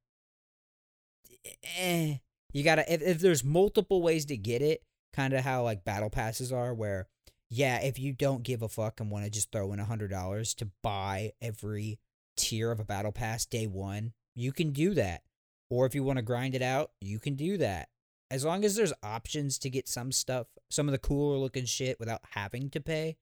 eh, 1.79 2.17
you 2.53 2.65
gotta 2.65 2.91
if, 2.93 3.03
if 3.03 3.19
there's 3.21 3.45
multiple 3.45 4.03
ways 4.03 4.25
to 4.27 4.37
get 4.37 4.63
it, 4.63 4.83
kind 5.13 5.33
of 5.33 5.45
how 5.45 5.63
like 5.63 5.85
battle 5.85 6.11
passes 6.11 6.53
are, 6.53 6.75
where 6.75 7.09
yeah, 7.49 7.81
if 7.81 7.99
you 7.99 8.13
don't 8.13 8.43
give 8.43 8.63
a 8.63 8.69
fuck 8.69 9.01
and 9.01 9.11
want 9.11 9.25
to 9.25 9.31
just 9.31 9.53
throw 9.53 9.73
in 9.73 9.81
a 9.81 9.85
hundred 9.85 10.11
dollars 10.11 10.55
to 10.55 10.69
buy 10.83 11.33
every 11.41 11.99
tier 12.37 12.71
of 12.71 12.81
a 12.81 12.85
battle 12.85 13.13
pass 13.13 13.47
day 13.47 13.67
one, 13.67 14.13
you 14.35 14.53
can 14.53 14.73
do 14.73 14.95
that. 14.95 15.23
Or 15.71 15.87
if 15.87 15.95
you 15.95 16.03
want 16.05 16.19
to 16.19 16.23
grind 16.23 16.55
it 16.55 16.63
out, 16.63 16.91
you 17.01 17.19
can 17.19 17.35
do 17.35 17.57
that. 17.59 17.89
As 18.31 18.45
long 18.45 18.65
as 18.65 18.75
there's 18.75 18.93
options 19.03 19.59
to 19.61 19.71
get 19.71 19.89
some 19.89 20.11
stuff, 20.11 20.47
some 20.71 20.89
of 20.89 20.93
the 20.93 20.99
cooler 20.99 21.39
looking 21.39 21.65
shit 21.65 21.99
without 22.01 22.21
having 22.35 22.71
to 22.71 22.81
pay, 22.81 23.17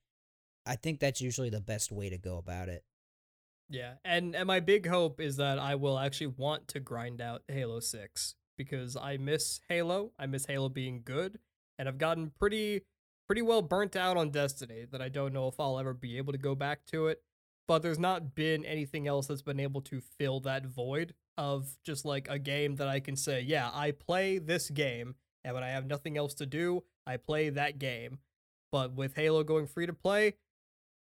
I 0.66 0.76
think 0.76 1.00
that's 1.00 1.20
usually 1.20 1.50
the 1.50 1.60
best 1.60 1.92
way 1.92 2.08
to 2.08 2.18
go 2.18 2.38
about 2.38 2.68
it. 2.68 2.84
Yeah, 3.68 3.94
and 4.04 4.34
and 4.34 4.46
my 4.46 4.60
big 4.60 4.86
hope 4.86 5.20
is 5.20 5.36
that 5.36 5.58
I 5.58 5.74
will 5.74 5.98
actually 5.98 6.28
want 6.28 6.68
to 6.68 6.80
grind 6.80 7.20
out 7.20 7.42
Halo 7.48 7.80
6 7.80 8.34
because 8.56 8.96
I 8.96 9.16
miss 9.16 9.60
Halo. 9.68 10.12
I 10.18 10.26
miss 10.26 10.46
Halo 10.46 10.68
being 10.68 11.02
good, 11.04 11.38
and 11.78 11.88
I've 11.88 11.98
gotten 11.98 12.32
pretty 12.38 12.82
pretty 13.26 13.42
well 13.42 13.62
burnt 13.62 13.96
out 13.96 14.16
on 14.16 14.30
Destiny 14.30 14.84
that 14.90 15.00
I 15.00 15.08
don't 15.08 15.32
know 15.32 15.48
if 15.48 15.58
I'll 15.58 15.78
ever 15.78 15.94
be 15.94 16.18
able 16.18 16.32
to 16.32 16.38
go 16.38 16.54
back 16.54 16.84
to 16.86 17.08
it. 17.08 17.22
But 17.66 17.82
there's 17.82 17.98
not 17.98 18.34
been 18.34 18.64
anything 18.66 19.08
else 19.08 19.26
that's 19.26 19.40
been 19.40 19.60
able 19.60 19.80
to 19.82 20.02
fill 20.18 20.40
that 20.40 20.66
void 20.66 21.14
of 21.38 21.76
just 21.82 22.04
like 22.04 22.28
a 22.28 22.38
game 22.38 22.76
that 22.76 22.88
I 22.88 23.00
can 23.00 23.16
say, 23.16 23.40
yeah, 23.40 23.70
I 23.72 23.92
play 23.92 24.38
this 24.38 24.68
game, 24.68 25.14
and 25.42 25.54
when 25.54 25.64
I 25.64 25.70
have 25.70 25.86
nothing 25.86 26.18
else 26.18 26.34
to 26.34 26.46
do, 26.46 26.84
I 27.06 27.16
play 27.16 27.48
that 27.50 27.78
game. 27.78 28.18
But 28.70 28.92
with 28.92 29.14
Halo 29.14 29.44
going 29.44 29.66
free 29.66 29.86
to 29.86 29.92
play, 29.92 30.34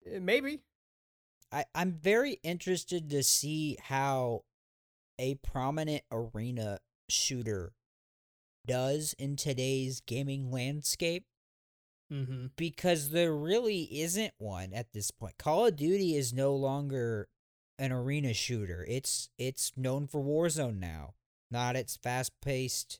eh, 0.06 0.20
maybe 0.20 0.62
I, 1.52 1.66
I'm 1.74 1.94
very 1.94 2.40
interested 2.44 3.10
to 3.10 3.24
see 3.24 3.78
how 3.82 4.44
a 5.20 5.36
prominent 5.36 6.04
arena 6.12 6.80
shooter 7.10 7.74
does 8.66 9.14
in 9.20 9.36
today's 9.36 10.02
gaming 10.02 10.52
landscape 10.52 11.26
Mm-hmm. 12.14 12.48
because 12.56 13.10
there 13.10 13.36
really 13.36 13.84
isn't 14.00 14.34
one 14.38 14.74
at 14.74 14.94
this 14.94 15.10
point. 15.10 15.40
Call 15.40 15.66
of 15.66 15.76
Duty 15.76 16.16
is 16.16 16.32
no 16.32 16.54
longer 16.54 17.28
an 17.80 17.92
arena 17.92 18.32
shooter. 18.32 18.86
It's 18.88 19.30
it's 19.40 19.72
known 19.76 20.06
for 20.06 20.22
Warzone 20.22 20.78
now, 20.80 21.16
not 21.50 21.76
its 21.76 21.98
fast-paced 21.98 23.00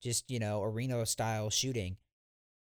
just, 0.00 0.30
you 0.30 0.38
know, 0.38 0.62
arena 0.62 1.04
style 1.04 1.50
shooting. 1.50 1.96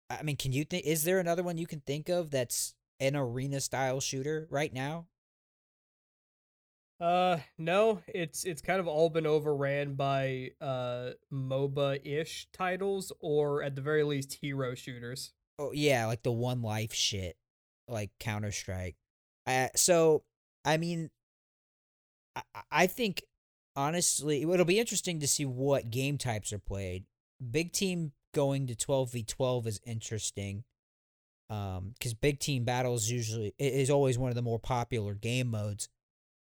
I 0.10 0.24
mean, 0.24 0.36
can 0.36 0.52
you 0.52 0.66
think 0.66 0.84
is 0.86 1.04
there 1.04 1.20
another 1.20 1.44
one 1.44 1.60
you 1.60 1.68
can 1.68 1.82
think 1.82 2.10
of 2.10 2.32
that's 2.32 2.74
an 3.00 3.16
arena 3.16 3.62
style 3.62 4.00
shooter 4.00 4.48
right 4.50 4.74
now? 4.74 5.06
Uh 7.00 7.38
no, 7.60 8.02
it's 8.08 8.44
it's 8.44 8.62
kind 8.62 8.80
of 8.80 8.88
all 8.88 9.10
been 9.10 9.28
overran 9.28 9.94
by 9.94 10.50
uh 10.60 11.12
MOBA-ish 11.32 12.48
titles 12.52 13.12
or 13.20 13.62
at 13.62 13.76
the 13.76 13.82
very 13.82 14.04
least 14.04 14.40
hero 14.42 14.74
shooters. 14.74 15.34
Oh 15.60 15.72
yeah, 15.74 16.08
like 16.08 16.24
the 16.24 16.32
one 16.32 16.62
life 16.64 16.94
shit, 16.94 17.38
like 17.88 18.10
Counter 18.20 18.52
Strike. 18.52 18.96
Uh, 19.46 19.68
so 19.76 20.24
I 20.66 20.78
mean, 20.78 21.12
I, 22.36 22.42
I 22.72 22.88
think 22.88 23.24
honestly, 23.76 24.42
it'll 24.42 24.66
be 24.66 24.80
interesting 24.80 25.20
to 25.20 25.28
see 25.28 25.46
what 25.46 25.92
game 25.92 26.18
types 26.18 26.52
are 26.52 26.60
played. 26.60 27.06
Big 27.52 27.74
team 27.74 28.14
going 28.34 28.66
to 28.68 28.76
twelve 28.76 29.12
v 29.12 29.22
twelve 29.22 29.68
is 29.68 29.80
interesting, 29.86 30.64
um, 31.52 31.92
because 31.94 32.16
big 32.16 32.40
team 32.40 32.64
battles 32.64 33.08
usually 33.10 33.54
is 33.60 33.92
always 33.92 34.18
one 34.18 34.30
of 34.30 34.36
the 34.36 34.42
more 34.42 34.60
popular 34.60 35.14
game 35.14 35.48
modes, 35.48 35.90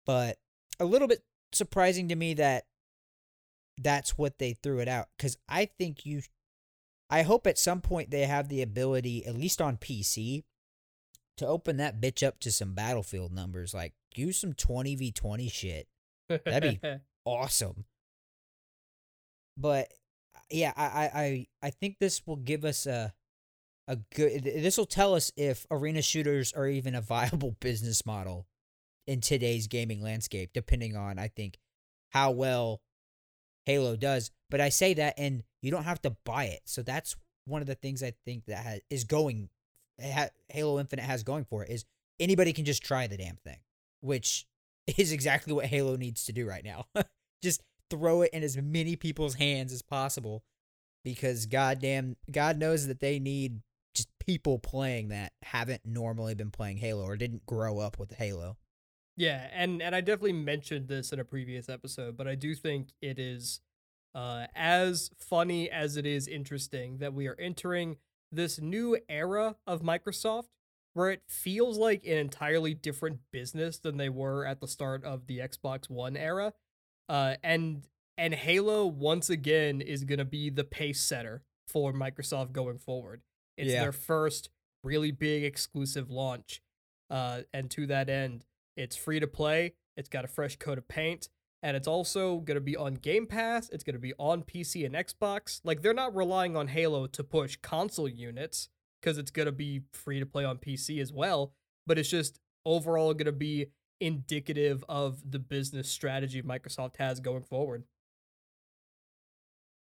but 0.08 0.38
a 0.80 0.86
little 0.86 1.06
bit 1.06 1.22
surprising 1.52 2.08
to 2.08 2.16
me 2.16 2.32
that 2.34 2.64
that's 3.76 4.16
what 4.16 4.38
they 4.38 4.54
threw 4.54 4.80
it 4.80 4.88
out 4.88 5.06
because 5.16 5.36
I 5.48 5.66
think 5.66 6.06
you 6.06 6.22
I 7.10 7.22
hope 7.22 7.46
at 7.46 7.58
some 7.58 7.80
point 7.82 8.10
they 8.10 8.26
have 8.26 8.48
the 8.48 8.62
ability, 8.62 9.24
at 9.24 9.36
least 9.36 9.60
on 9.62 9.76
PC, 9.76 10.44
to 11.36 11.46
open 11.46 11.76
that 11.76 12.00
bitch 12.00 12.26
up 12.26 12.40
to 12.40 12.50
some 12.50 12.74
battlefield 12.74 13.32
numbers, 13.32 13.72
like 13.72 13.92
use 14.14 14.38
some 14.38 14.52
20v20 14.54 15.52
shit. 15.52 15.88
That'd 16.28 16.80
be- 16.80 16.88
Awesome. 17.24 17.84
But 19.58 19.92
yeah, 20.50 20.72
I 20.74 20.84
I 20.86 21.10
I, 21.20 21.46
I 21.64 21.70
think 21.70 21.98
this 21.98 22.26
will 22.26 22.36
give 22.36 22.64
us 22.64 22.86
a 22.86 23.12
a 23.86 23.96
good 24.14 24.42
this 24.44 24.78
will 24.78 24.86
tell 24.86 25.14
us 25.14 25.32
if 25.36 25.66
arena 25.70 26.00
shooters 26.00 26.54
are 26.54 26.66
even 26.66 26.94
a 26.94 27.00
viable 27.14 27.56
business 27.60 28.06
model 28.06 28.46
in 29.08 29.22
today's 29.22 29.66
gaming 29.66 30.02
landscape, 30.02 30.50
depending 30.52 30.94
on 30.94 31.18
I 31.18 31.28
think 31.28 31.58
how 32.10 32.30
well 32.30 32.82
Halo 33.64 33.96
does. 33.96 34.30
But 34.50 34.60
I 34.60 34.68
say 34.68 34.94
that 34.94 35.14
and 35.16 35.42
you 35.62 35.70
don't 35.70 35.84
have 35.84 36.02
to 36.02 36.10
buy 36.24 36.44
it. 36.44 36.60
So 36.66 36.82
that's 36.82 37.16
one 37.46 37.62
of 37.62 37.66
the 37.66 37.74
things 37.74 38.02
I 38.02 38.12
think 38.24 38.44
that 38.46 38.64
has, 38.64 38.80
is 38.90 39.04
going 39.04 39.48
ha, 40.00 40.28
Halo 40.50 40.78
Infinite 40.78 41.06
has 41.06 41.22
going 41.22 41.46
for 41.46 41.64
it 41.64 41.70
is 41.70 41.86
anybody 42.20 42.52
can 42.52 42.66
just 42.66 42.84
try 42.84 43.06
the 43.06 43.16
damn 43.16 43.36
thing, 43.36 43.58
which 44.00 44.46
is 44.98 45.10
exactly 45.10 45.54
what 45.54 45.66
Halo 45.66 45.96
needs 45.96 46.26
to 46.26 46.32
do 46.32 46.46
right 46.46 46.64
now. 46.64 46.84
just 47.42 47.62
throw 47.90 48.22
it 48.22 48.30
in 48.34 48.42
as 48.42 48.58
many 48.58 48.94
people's 48.94 49.36
hands 49.36 49.72
as 49.72 49.80
possible 49.80 50.44
because 51.02 51.46
goddamn 51.46 52.16
God 52.30 52.58
knows 52.58 52.86
that 52.86 53.00
they 53.00 53.18
need 53.18 53.62
just 53.94 54.10
people 54.18 54.58
playing 54.58 55.08
that 55.08 55.32
haven't 55.42 55.80
normally 55.86 56.34
been 56.34 56.50
playing 56.50 56.76
Halo 56.76 57.04
or 57.04 57.16
didn't 57.16 57.46
grow 57.46 57.78
up 57.78 57.98
with 57.98 58.12
Halo. 58.12 58.58
Yeah, 59.18 59.48
and 59.52 59.82
and 59.82 59.94
I 59.96 60.00
definitely 60.00 60.32
mentioned 60.34 60.86
this 60.88 61.12
in 61.12 61.18
a 61.18 61.24
previous 61.24 61.68
episode, 61.68 62.16
but 62.16 62.28
I 62.28 62.36
do 62.36 62.54
think 62.54 62.90
it 63.02 63.18
is 63.18 63.60
uh, 64.14 64.46
as 64.54 65.10
funny 65.18 65.68
as 65.70 65.96
it 65.96 66.06
is 66.06 66.28
interesting 66.28 66.98
that 66.98 67.12
we 67.12 67.26
are 67.26 67.36
entering 67.38 67.96
this 68.30 68.60
new 68.60 68.96
era 69.08 69.56
of 69.66 69.82
Microsoft 69.82 70.48
where 70.94 71.10
it 71.10 71.22
feels 71.28 71.78
like 71.78 72.04
an 72.06 72.12
entirely 72.16 72.74
different 72.74 73.18
business 73.32 73.78
than 73.78 73.96
they 73.96 74.08
were 74.08 74.44
at 74.46 74.60
the 74.60 74.68
start 74.68 75.04
of 75.04 75.26
the 75.26 75.38
Xbox 75.38 75.90
One 75.90 76.16
era. 76.16 76.52
Uh, 77.08 77.34
and 77.42 77.88
and 78.16 78.34
Halo 78.34 78.86
once 78.86 79.30
again 79.30 79.80
is 79.80 80.04
going 80.04 80.18
to 80.18 80.24
be 80.24 80.48
the 80.50 80.64
pace 80.64 81.00
setter 81.00 81.42
for 81.66 81.92
Microsoft 81.92 82.52
going 82.52 82.78
forward. 82.78 83.22
It's 83.56 83.72
Yeah. 83.72 83.82
their 83.82 83.92
first 83.92 84.50
really 84.84 85.10
big 85.10 85.42
exclusive 85.44 86.08
launch. 86.10 86.62
Uh, 87.10 87.42
and 87.52 87.70
to 87.70 87.86
that 87.86 88.08
end, 88.08 88.44
it's 88.78 88.96
free 88.96 89.20
to 89.20 89.26
play. 89.26 89.74
It's 89.96 90.08
got 90.08 90.24
a 90.24 90.28
fresh 90.28 90.56
coat 90.56 90.78
of 90.78 90.86
paint, 90.86 91.28
and 91.62 91.76
it's 91.76 91.88
also 91.88 92.36
going 92.38 92.54
to 92.54 92.60
be 92.60 92.76
on 92.76 92.94
Game 92.94 93.26
Pass. 93.26 93.68
It's 93.70 93.82
going 93.82 93.96
to 93.96 94.00
be 94.00 94.14
on 94.18 94.44
PC 94.44 94.86
and 94.86 94.94
Xbox. 94.94 95.60
Like 95.64 95.82
they're 95.82 95.92
not 95.92 96.14
relying 96.14 96.56
on 96.56 96.68
Halo 96.68 97.08
to 97.08 97.24
push 97.24 97.56
console 97.56 98.08
units 98.08 98.68
because 99.02 99.18
it's 99.18 99.32
going 99.32 99.46
to 99.46 99.52
be 99.52 99.82
free 99.92 100.20
to 100.20 100.26
play 100.26 100.44
on 100.44 100.58
PC 100.58 101.00
as 101.00 101.12
well. 101.12 101.52
But 101.86 101.98
it's 101.98 102.08
just 102.08 102.38
overall 102.64 103.12
going 103.14 103.26
to 103.26 103.32
be 103.32 103.66
indicative 104.00 104.84
of 104.88 105.28
the 105.28 105.40
business 105.40 105.90
strategy 105.90 106.40
Microsoft 106.40 106.96
has 106.98 107.18
going 107.18 107.42
forward. 107.42 107.82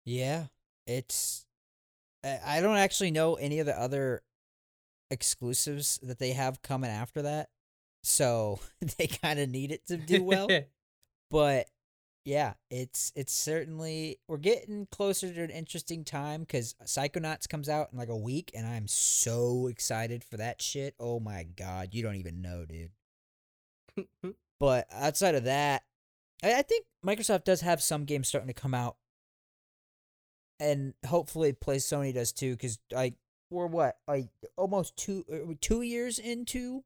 Yeah, 0.05 0.47
it's. 0.87 1.45
I 2.25 2.61
don't 2.61 2.77
actually 2.77 3.11
know 3.11 3.35
any 3.35 3.59
of 3.61 3.67
the 3.67 3.79
other 3.79 4.23
exclusives 5.11 5.99
that 6.03 6.19
they 6.19 6.33
have 6.33 6.63
coming 6.63 6.91
after 6.91 7.23
that, 7.23 7.49
so 8.07 8.61
they 8.99 9.07
kind 9.07 9.39
of 9.39 9.49
need 9.49 9.73
it 9.73 9.87
to 9.89 9.97
do 9.97 10.23
well. 10.23 10.49
but 11.31 11.67
yeah, 12.25 12.55
it's 12.71 13.13
it's 13.15 13.33
certainly 13.33 14.19
we're 14.29 14.37
getting 14.37 14.87
closer 14.91 15.33
to 15.33 15.43
an 15.43 15.51
interesting 15.51 16.05
time 16.05 16.41
because 16.41 16.75
Psychonauts 16.85 17.49
comes 17.49 17.69
out 17.69 17.91
in 17.93 17.99
like 17.99 18.09
a 18.09 18.17
week, 18.17 18.51
and 18.55 18.67
I'm 18.67 18.89
so 18.89 19.69
excited 19.69 20.25
for 20.25 20.37
that 20.39 20.61
shit. 20.61 20.95
Oh 20.99 21.21
my 21.21 21.45
god, 21.45 21.91
you 21.93 22.03
don't 22.03 22.17
even 22.17 22.43
know, 22.43 22.65
dude. 22.65 22.91
But 24.59 24.87
outside 24.91 25.35
of 25.35 25.45
that, 25.45 25.83
I, 26.43 26.55
I 26.55 26.63
think 26.63 26.87
Microsoft 27.05 27.45
does 27.45 27.61
have 27.61 27.83
some 27.83 28.07
games 28.07 28.27
starting 28.27 28.49
to 28.49 28.55
come 28.55 28.73
out, 28.73 28.97
and 30.59 30.95
hopefully, 31.07 31.53
play 31.53 31.77
Sony 31.77 32.15
does 32.15 32.33
too. 32.33 32.53
Because 32.53 32.79
like 32.91 33.17
we're 33.51 33.67
what 33.67 33.99
like 34.09 34.29
almost 34.57 34.97
two 34.97 35.25
uh, 35.31 35.53
two 35.61 35.83
years 35.83 36.19
into, 36.19 36.85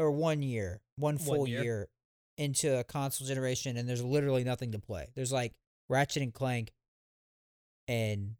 or 0.00 0.10
one 0.10 0.42
year, 0.42 0.80
one 0.96 1.18
full 1.18 1.46
year. 1.46 1.62
year. 1.62 1.88
into 2.38 2.78
a 2.78 2.82
console 2.82 3.28
generation, 3.28 3.76
and 3.76 3.86
there's 3.88 4.02
literally 4.02 4.44
nothing 4.44 4.72
to 4.72 4.78
play. 4.78 5.08
There's 5.14 5.32
like 5.32 5.52
Ratchet 5.88 6.22
and 6.22 6.32
Clank, 6.32 6.72
and 7.86 8.36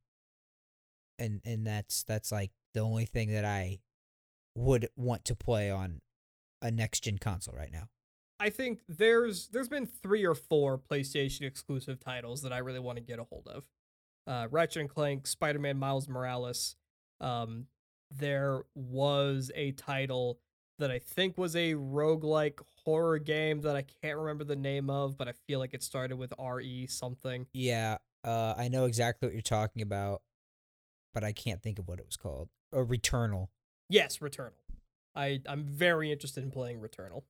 and 1.19 1.41
and 1.45 1.67
that's 1.67 2.03
that's 2.05 2.33
like 2.33 2.51
the 2.73 2.81
only 2.81 3.05
thing 3.05 3.31
that 3.33 3.45
I 3.45 3.81
would 4.57 4.89
want 4.97 5.25
to 5.27 5.37
play 5.37 5.71
on 5.71 6.01
a 6.63 6.71
next 6.71 7.01
gen 7.01 7.19
console 7.19 7.55
right 7.55 7.73
now. 7.73 7.89
I 8.39 8.49
think 8.49 8.81
there's 8.89 9.49
there's 9.49 9.69
been 9.69 9.87
three 9.87 10.25
or 10.25 10.35
four 10.35 10.79
PlayStation 10.79 11.43
exclusive 11.43 12.01
titles 12.01 12.41
that 12.43 12.53
I 12.55 12.59
really 12.59 12.81
want 12.81 12.97
to 12.97 13.05
get 13.05 13.19
a 13.19 13.25
hold 13.25 13.49
of. 13.49 13.65
Uh, 14.27 14.49
Ratchet 14.51 14.81
and 14.81 14.89
Clank, 14.89 15.27
Spider-Man, 15.27 15.79
Miles 15.79 16.09
Morales. 16.09 16.77
Um, 17.21 17.67
there 18.11 18.63
was 18.75 19.51
a 19.55 19.73
title 19.73 20.39
that 20.81 20.91
I 20.91 20.99
think 20.99 21.39
was 21.39 21.55
a 21.55 21.75
roguelike 21.75 22.59
horror 22.85 23.19
game 23.19 23.61
that 23.63 23.77
I 23.77 23.85
can't 24.03 24.19
remember 24.19 24.45
the 24.45 24.57
name 24.57 24.91
of, 24.91 25.17
but 25.17 25.29
I 25.29 25.33
feel 25.47 25.61
like 25.61 25.75
it 25.75 25.83
started 25.83 26.17
with 26.17 26.33
RE 26.39 26.87
something. 26.89 27.47
Yeah, 27.53 27.99
uh, 28.25 28.55
I 28.57 28.69
know 28.69 28.87
exactly 28.87 29.29
what 29.29 29.33
you're 29.33 29.43
talking 29.43 29.83
about, 29.83 30.23
but 31.15 31.25
I 31.25 31.33
can't 31.33 31.63
think 31.63 31.79
of 31.79 31.89
what 31.89 31.99
it 31.99 32.07
was 32.07 32.17
called. 32.17 32.49
Or 32.73 32.85
Returnal. 32.85 33.49
Yes, 33.89 34.19
Returnal. 34.19 34.53
I 35.15 35.41
I'm 35.47 35.65
very 35.65 36.13
interested 36.13 36.43
in 36.43 36.51
playing 36.51 36.81
Returnal. 36.81 37.23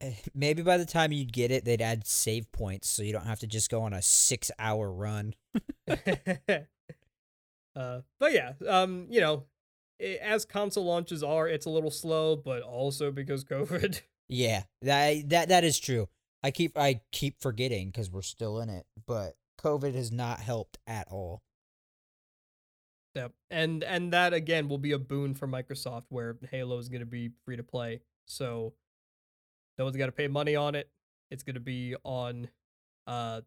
Eh, 0.00 0.14
Maybe 0.34 0.62
by 0.62 0.76
the 0.76 0.86
time 0.86 1.12
you 1.12 1.24
get 1.24 1.50
it, 1.50 1.64
they'd 1.64 1.82
add 1.82 2.06
save 2.06 2.50
points 2.52 2.88
so 2.88 3.02
you 3.02 3.12
don't 3.12 3.26
have 3.26 3.40
to 3.40 3.46
just 3.46 3.70
go 3.70 3.82
on 3.82 3.92
a 3.92 4.02
six 4.02 4.50
hour 4.58 4.90
run. 4.90 5.34
uh, 5.88 5.96
but 8.18 8.32
yeah, 8.32 8.52
um, 8.66 9.06
you 9.10 9.20
know, 9.20 9.44
i 10.00 10.18
as 10.20 10.44
console 10.44 10.84
launches 10.84 11.22
are, 11.22 11.48
it's 11.48 11.66
a 11.66 11.70
little 11.70 11.90
slow, 11.90 12.36
but 12.36 12.62
also 12.62 13.10
because 13.10 13.44
COVID. 13.44 14.00
Yeah, 14.28 14.64
that 14.82 15.28
that 15.28 15.48
that 15.48 15.64
is 15.64 15.78
true. 15.78 16.08
I 16.42 16.50
keep 16.50 16.76
I 16.78 17.00
keep 17.12 17.40
forgetting 17.40 17.88
because 17.88 18.10
we're 18.10 18.22
still 18.22 18.60
in 18.60 18.68
it, 18.68 18.86
but 19.06 19.36
COVID 19.60 19.94
has 19.94 20.12
not 20.12 20.40
helped 20.40 20.78
at 20.86 21.08
all. 21.10 21.42
Yep. 23.14 23.32
And 23.50 23.84
and 23.84 24.12
that 24.12 24.34
again 24.34 24.68
will 24.68 24.78
be 24.78 24.92
a 24.92 24.98
boon 24.98 25.34
for 25.34 25.46
Microsoft 25.46 26.04
where 26.08 26.36
Halo 26.50 26.78
is 26.78 26.88
going 26.88 27.00
to 27.00 27.06
be 27.06 27.30
free 27.44 27.56
to 27.56 27.62
play. 27.62 28.00
So 28.26 28.74
no 29.78 29.84
one's 29.84 29.96
got 29.96 30.06
to 30.06 30.12
pay 30.12 30.28
money 30.28 30.56
on 30.56 30.74
it. 30.74 30.90
It's 31.30 31.42
going 31.42 31.54
to 31.54 31.60
be 31.60 31.96
on 32.04 32.48
uh 33.06 33.40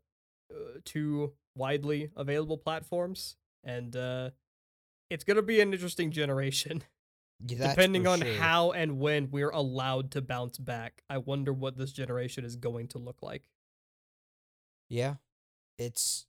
uh, 0.50 0.80
two 0.86 1.34
widely 1.56 2.10
available 2.16 2.58
platforms 2.58 3.36
and 3.64 3.96
uh 3.96 4.30
it's 5.10 5.24
going 5.24 5.38
to 5.38 5.42
be 5.44 5.62
an 5.62 5.74
interesting 5.74 6.12
generation 6.12 6.84
that's 7.40 7.76
depending 7.76 8.08
on 8.08 8.22
sure. 8.22 8.34
how 8.36 8.72
and 8.72 9.00
when 9.00 9.30
we're 9.32 9.50
allowed 9.50 10.12
to 10.12 10.22
bounce 10.22 10.58
back. 10.58 11.04
I 11.10 11.18
wonder 11.20 11.54
what 11.54 11.78
this 11.78 11.92
generation 11.92 12.44
is 12.46 12.56
going 12.56 12.88
to 12.90 12.98
look 12.98 13.22
like. 13.22 13.44
Yeah, 14.90 15.16
it's. 15.78 16.26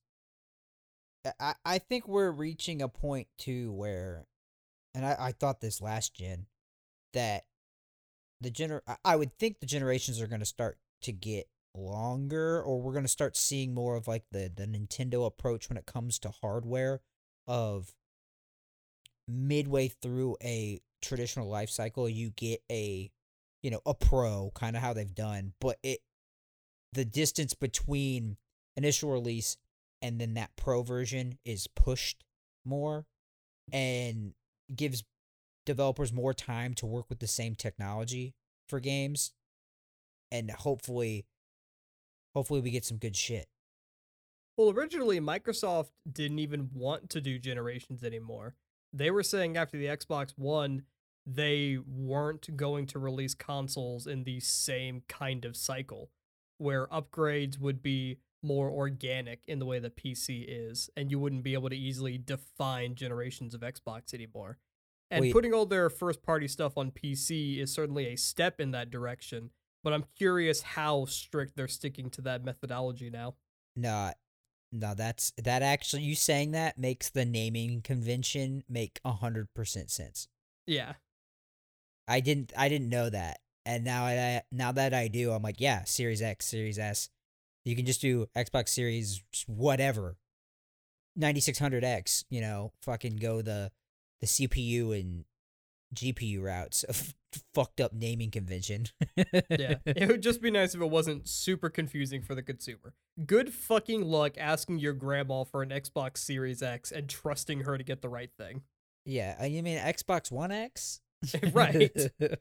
I- 1.41 1.55
I 1.65 1.79
think 1.79 2.09
we're 2.09 2.31
reaching 2.31 2.81
a 2.81 2.89
point 2.89 3.29
too 3.39 3.73
where, 3.73 4.27
and 4.95 5.05
I 5.05 5.17
I 5.19 5.33
thought 5.33 5.61
this 5.61 5.81
last 5.81 6.15
gen, 6.15 6.47
that 7.13 7.45
the 8.41 8.51
gener 8.51 8.81
I- 8.87 8.97
I 9.05 9.17
would 9.17 9.37
think 9.39 9.61
the 9.61 9.67
generations 9.67 10.21
are 10.21 10.27
going 10.27 10.41
to 10.41 10.47
start 10.47 10.79
to 11.03 11.13
get 11.13 11.49
longer, 11.75 12.63
or 12.63 12.81
we're 12.81 12.93
going 12.93 13.05
to 13.05 13.09
start 13.09 13.37
seeing 13.37 13.75
more 13.75 13.95
of 13.97 14.09
like 14.09 14.25
the 14.33 14.51
the 14.55 14.67
Nintendo 14.67 15.27
approach 15.27 15.69
when 15.69 15.77
it 15.79 15.87
comes 15.87 16.19
to 16.21 16.31
hardware, 16.31 17.01
of 17.47 17.95
midway 19.29 19.89
through 19.89 20.37
a 20.43 20.81
traditional 21.03 21.49
life 21.49 21.71
cycle, 21.71 22.09
you 22.09 22.31
get 22.31 22.61
a, 22.71 23.11
you 23.63 23.71
know, 23.71 23.81
a 23.87 23.95
pro 23.95 24.51
kind 24.55 24.77
of 24.77 24.83
how 24.83 24.93
they've 24.93 25.15
done, 25.15 25.53
but 25.61 25.79
it 25.83 26.01
the 26.93 27.05
distance 27.05 27.55
between 27.55 28.37
initial 28.77 29.11
release 29.11 29.57
and 30.01 30.21
then 30.21 30.35
that 30.35 30.51
pro 30.57 30.83
version 30.83 31.39
is 31.45 31.67
pushed 31.67 32.25
more 32.65 33.07
and 33.73 34.33
gives 34.75 35.05
developers 35.67 36.13
more 36.13 36.33
time 36.33 36.73
to 36.75 36.87
work 36.87 37.07
with 37.09 37.19
the 37.19 37.27
same 37.27 37.55
technology 37.55 38.35
for 38.69 38.81
games 38.81 39.33
and 40.33 40.51
hopefully 40.51 41.27
hopefully 42.35 42.61
we 42.61 42.71
get 42.71 42.85
some 42.85 42.97
good 42.97 43.17
shit 43.17 43.47
Well, 44.57 44.71
originally 44.71 45.21
Microsoft 45.21 45.91
didn't 46.11 46.39
even 46.39 46.71
want 46.75 47.11
to 47.11 47.21
do 47.21 47.39
generations 47.39 48.03
anymore. 48.03 48.55
They 48.99 49.13
were 49.13 49.23
saying 49.23 49.57
after 49.57 49.79
the 49.79 49.87
Xbox 49.87 50.33
One, 50.37 50.83
they 51.25 51.79
weren't 51.87 52.57
going 52.57 52.87
to 52.87 52.99
release 52.99 53.33
consoles 53.33 54.07
in 54.09 54.25
the 54.25 54.41
same 54.41 55.03
kind 55.09 55.45
of 55.45 55.57
cycle, 55.57 56.11
where 56.59 56.89
upgrades 56.89 57.61
would 57.61 57.81
be 57.81 58.19
more 58.43 58.71
organic 58.71 59.41
in 59.47 59.61
the 59.61 59.67
way 59.67 59.79
the 59.79 59.91
PC 59.91 60.45
is, 60.49 60.91
and 60.97 61.13
you 61.13 61.21
wouldn't 61.21 61.45
be 61.45 61.55
able 61.55 61.69
to 61.69 61.77
easily 61.77 62.19
define 62.19 62.97
generations 62.97 63.55
of 63.55 63.61
Xbox 63.61 64.13
anymore. 64.13 64.59
And 65.13 65.23
Wait. 65.23 65.33
putting 65.33 65.55
all 65.55 65.67
their 65.67 65.89
first 65.89 66.21
party 66.23 66.49
stuff 66.49 66.77
on 66.77 66.91
PC 66.91 67.59
is 67.59 67.73
certainly 67.73 68.07
a 68.07 68.17
step 68.17 68.61
in 68.61 68.73
that 68.73 68.91
direction. 68.91 69.51
But 69.85 69.93
I'm 69.93 70.07
curious 70.17 70.63
how 70.63 71.05
strict 71.05 71.57
they're 71.57 71.69
sticking 71.69 72.11
to 72.11 72.21
that 72.23 72.45
methodology 72.45 73.11
now. 73.11 73.37
No, 73.77 74.13
no, 74.73 74.95
that's 74.95 75.33
that 75.43 75.63
actually 75.63 76.03
you 76.03 76.15
saying 76.15 76.53
that 76.53 76.79
makes 76.79 77.09
the 77.09 77.25
naming 77.25 77.81
convention 77.83 78.65
make 78.69 79.01
a 79.05 79.13
hundred 79.13 79.53
percent 79.55 79.91
sense. 79.91 80.29
Yeah. 80.67 80.95
I 82.07 82.21
didn't 82.21 82.53
I 82.57 82.69
didn't 82.69 82.89
know 82.89 83.11
that. 83.11 83.41
And 83.65 83.85
now 83.85 84.05
I 84.05 84.43
now 84.53 84.73
that 84.73 84.95
I 84.95 85.09
do, 85.09 85.33
I'm 85.33 85.43
like, 85.43 85.61
yeah, 85.61 85.85
Series 85.85 86.23
X, 86.23 86.47
Series 86.47 86.79
S. 86.79 87.09
You 87.65 87.77
can 87.77 87.87
just 87.87 88.01
do 88.01 88.27
Xbox 88.37 88.71
Series 88.71 89.23
whatever. 89.47 90.17
9600X, 91.19 92.25
you 92.31 92.41
know, 92.41 92.73
fucking 92.83 93.17
go 93.17 93.43
the 93.43 93.71
the 94.21 94.27
CPU 94.27 94.99
and 94.99 95.25
GPU 95.95 96.43
routes 96.43 96.85
of 96.85 97.15
fucked 97.55 97.81
up 97.81 97.93
naming 97.93 98.31
convention. 98.31 98.87
Yeah. 99.17 99.77
it 99.87 100.09
would 100.09 100.23
just 100.23 100.41
be 100.43 100.51
nice 100.51 100.75
if 100.75 100.81
it 100.81 100.91
wasn't 100.91 101.29
super 101.29 101.69
confusing 101.71 102.23
for 102.23 102.35
the 102.35 102.43
consumer. 102.43 102.95
Good 103.27 103.53
fucking 103.53 104.03
luck 104.03 104.35
asking 104.39 104.79
your 104.79 104.93
grandma 104.93 105.45
for 105.45 105.63
an 105.63 105.71
Xbox 105.71 106.19
Series 106.19 106.63
X 106.63 106.91
and 106.93 107.09
trusting 107.09 107.61
her 107.61 107.77
to 107.79 107.85
get 107.85 108.03
the 108.03 108.09
right 108.09 108.31
thing. 108.39 108.63
yeah, 109.05 109.37
uh, 109.41 109.45
you 109.47 109.63
mean 109.63 109.79
Xbox 109.79 110.31
One 110.31 110.53
X? 110.53 111.01
Right. 111.53 111.91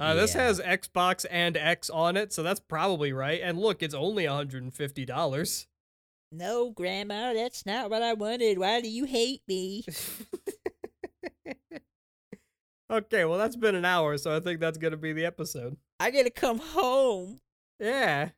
Uh, 0.00 0.14
This 0.14 0.34
Yeah. 0.36 0.42
has 0.44 0.60
Xbox 0.60 1.26
and 1.28 1.56
X 1.56 1.90
on 1.90 2.16
it, 2.16 2.32
so 2.32 2.44
that's 2.44 2.60
probably 2.60 3.12
right. 3.12 3.40
And 3.42 3.58
look, 3.58 3.82
it's 3.82 3.94
only 3.94 4.24
$150. 4.26 5.66
no, 6.30 6.70
grandma, 6.70 7.32
that's 7.32 7.66
not 7.66 7.90
what 7.90 8.02
I 8.02 8.12
wanted. 8.14 8.58
Why 8.58 8.80
do 8.80 8.88
you 8.88 9.06
hate 9.06 9.42
me? 9.48 9.84
Okay, 12.90 13.24
well, 13.24 13.38
that's 13.38 13.56
been 13.56 13.74
an 13.74 13.84
hour, 13.84 14.16
so 14.18 14.34
I 14.34 14.40
think 14.40 14.60
that's 14.60 14.78
going 14.78 14.92
to 14.92 14.96
be 14.96 15.12
the 15.12 15.24
episode. 15.24 15.76
I 16.00 16.10
gotta 16.10 16.30
come 16.30 16.58
home. 16.58 17.40
Yeah. 17.80 18.30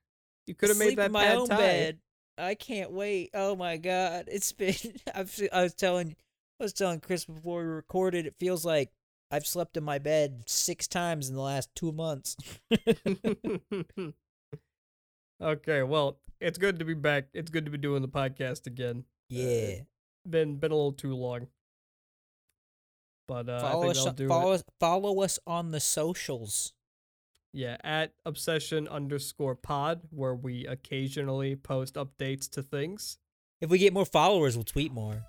You 0.46 0.54
could 0.54 0.70
have 0.70 0.78
made 0.78 0.98
that 0.98 1.06
in 1.06 1.12
my 1.12 1.34
own 1.34 1.48
thai. 1.48 1.56
bed. 1.56 1.98
I 2.38 2.54
can't 2.54 2.90
wait. 2.90 3.30
Oh 3.34 3.54
my 3.54 3.76
god, 3.76 4.24
it's 4.32 4.52
been. 4.52 4.74
I've, 5.14 5.40
I 5.52 5.62
was 5.62 5.74
telling, 5.74 6.16
I 6.58 6.64
was 6.64 6.72
telling 6.72 7.00
Chris 7.00 7.24
before 7.24 7.60
we 7.60 7.68
recorded. 7.68 8.26
It 8.26 8.34
feels 8.38 8.64
like 8.64 8.90
I've 9.30 9.46
slept 9.46 9.76
in 9.76 9.84
my 9.84 9.98
bed 9.98 10.44
six 10.46 10.88
times 10.88 11.28
in 11.28 11.34
the 11.34 11.42
last 11.42 11.68
two 11.74 11.92
months. 11.92 12.36
okay, 15.42 15.82
well, 15.82 16.18
it's 16.40 16.58
good 16.58 16.78
to 16.78 16.84
be 16.84 16.94
back. 16.94 17.26
It's 17.34 17.50
good 17.50 17.66
to 17.66 17.70
be 17.70 17.78
doing 17.78 18.02
the 18.02 18.08
podcast 18.08 18.66
again. 18.66 19.04
Uh, 19.32 19.36
yeah, 19.36 19.74
Been 20.28 20.56
been 20.56 20.72
a 20.72 20.74
little 20.74 20.92
too 20.92 21.14
long. 21.14 21.46
But 23.30 23.48
uh, 23.48 23.58
I 23.58 23.60
follow 23.60 23.92
think 23.92 24.20
us. 24.20 24.26
Follow 24.26 24.52
it. 24.54 24.62
Follow 24.80 25.22
us 25.22 25.38
on 25.46 25.70
the 25.70 25.78
socials. 25.78 26.72
Yeah, 27.52 27.76
at 27.84 28.12
obsession 28.26 28.88
underscore 28.88 29.54
pod, 29.54 30.00
where 30.10 30.34
we 30.34 30.66
occasionally 30.66 31.54
post 31.54 31.94
updates 31.94 32.50
to 32.50 32.62
things. 32.64 33.18
If 33.60 33.70
we 33.70 33.78
get 33.78 33.92
more 33.92 34.04
followers, 34.04 34.56
we'll 34.56 34.64
tweet 34.64 34.92
more. 34.92 35.24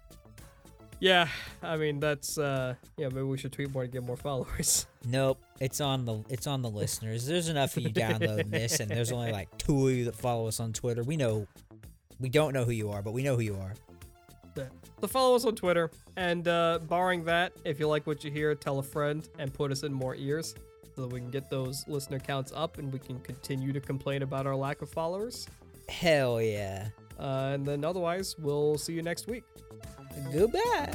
Yeah, 0.99 1.27
I 1.61 1.77
mean 1.77 1.99
that's 1.99 2.39
uh 2.39 2.73
yeah, 2.97 3.09
maybe 3.09 3.21
we 3.21 3.37
should 3.37 3.53
tweet 3.53 3.71
more 3.71 3.83
to 3.83 3.87
get 3.87 4.03
more 4.03 4.17
followers. 4.29 4.87
Nope, 5.05 5.39
it's 5.59 5.79
on 5.79 6.05
the 6.05 6.23
it's 6.27 6.47
on 6.47 6.63
the 6.63 6.71
listeners. 6.71 7.27
There's 7.27 7.49
enough 7.49 7.77
of 7.77 7.83
you 7.83 7.89
downloading 7.89 8.49
this, 8.49 8.79
and 8.79 8.89
there's 8.89 9.11
only 9.11 9.31
like 9.31 9.55
two 9.59 9.89
of 9.89 9.93
you 9.93 10.05
that 10.05 10.15
follow 10.15 10.47
us 10.47 10.59
on 10.59 10.73
Twitter. 10.73 11.03
We 11.03 11.17
know, 11.17 11.45
we 12.19 12.29
don't 12.29 12.53
know 12.53 12.63
who 12.63 12.71
you 12.71 12.89
are, 12.89 13.03
but 13.03 13.11
we 13.13 13.21
know 13.21 13.35
who 13.35 13.43
you 13.43 13.57
are. 13.57 13.75
So 14.55 15.07
follow 15.07 15.35
us 15.35 15.45
on 15.45 15.55
Twitter, 15.55 15.89
and 16.15 16.47
uh, 16.47 16.79
barring 16.87 17.23
that, 17.25 17.53
if 17.65 17.79
you 17.79 17.87
like 17.87 18.05
what 18.05 18.23
you 18.23 18.31
hear, 18.31 18.53
tell 18.53 18.79
a 18.79 18.83
friend 18.83 19.27
and 19.39 19.53
put 19.53 19.71
us 19.71 19.83
in 19.83 19.91
more 19.93 20.15
ears, 20.15 20.53
so 20.95 21.01
that 21.03 21.07
we 21.13 21.19
can 21.19 21.31
get 21.31 21.49
those 21.49 21.83
listener 21.87 22.19
counts 22.19 22.51
up 22.55 22.77
and 22.77 22.91
we 22.91 22.99
can 22.99 23.19
continue 23.19 23.73
to 23.73 23.79
complain 23.79 24.21
about 24.21 24.45
our 24.45 24.55
lack 24.55 24.81
of 24.81 24.89
followers. 24.89 25.47
Hell 25.89 26.41
yeah! 26.41 26.89
Uh, 27.19 27.51
and 27.53 27.65
then 27.65 27.83
otherwise, 27.83 28.35
we'll 28.37 28.77
see 28.77 28.93
you 28.93 29.01
next 29.01 29.27
week. 29.27 29.43
Goodbye. 30.31 30.93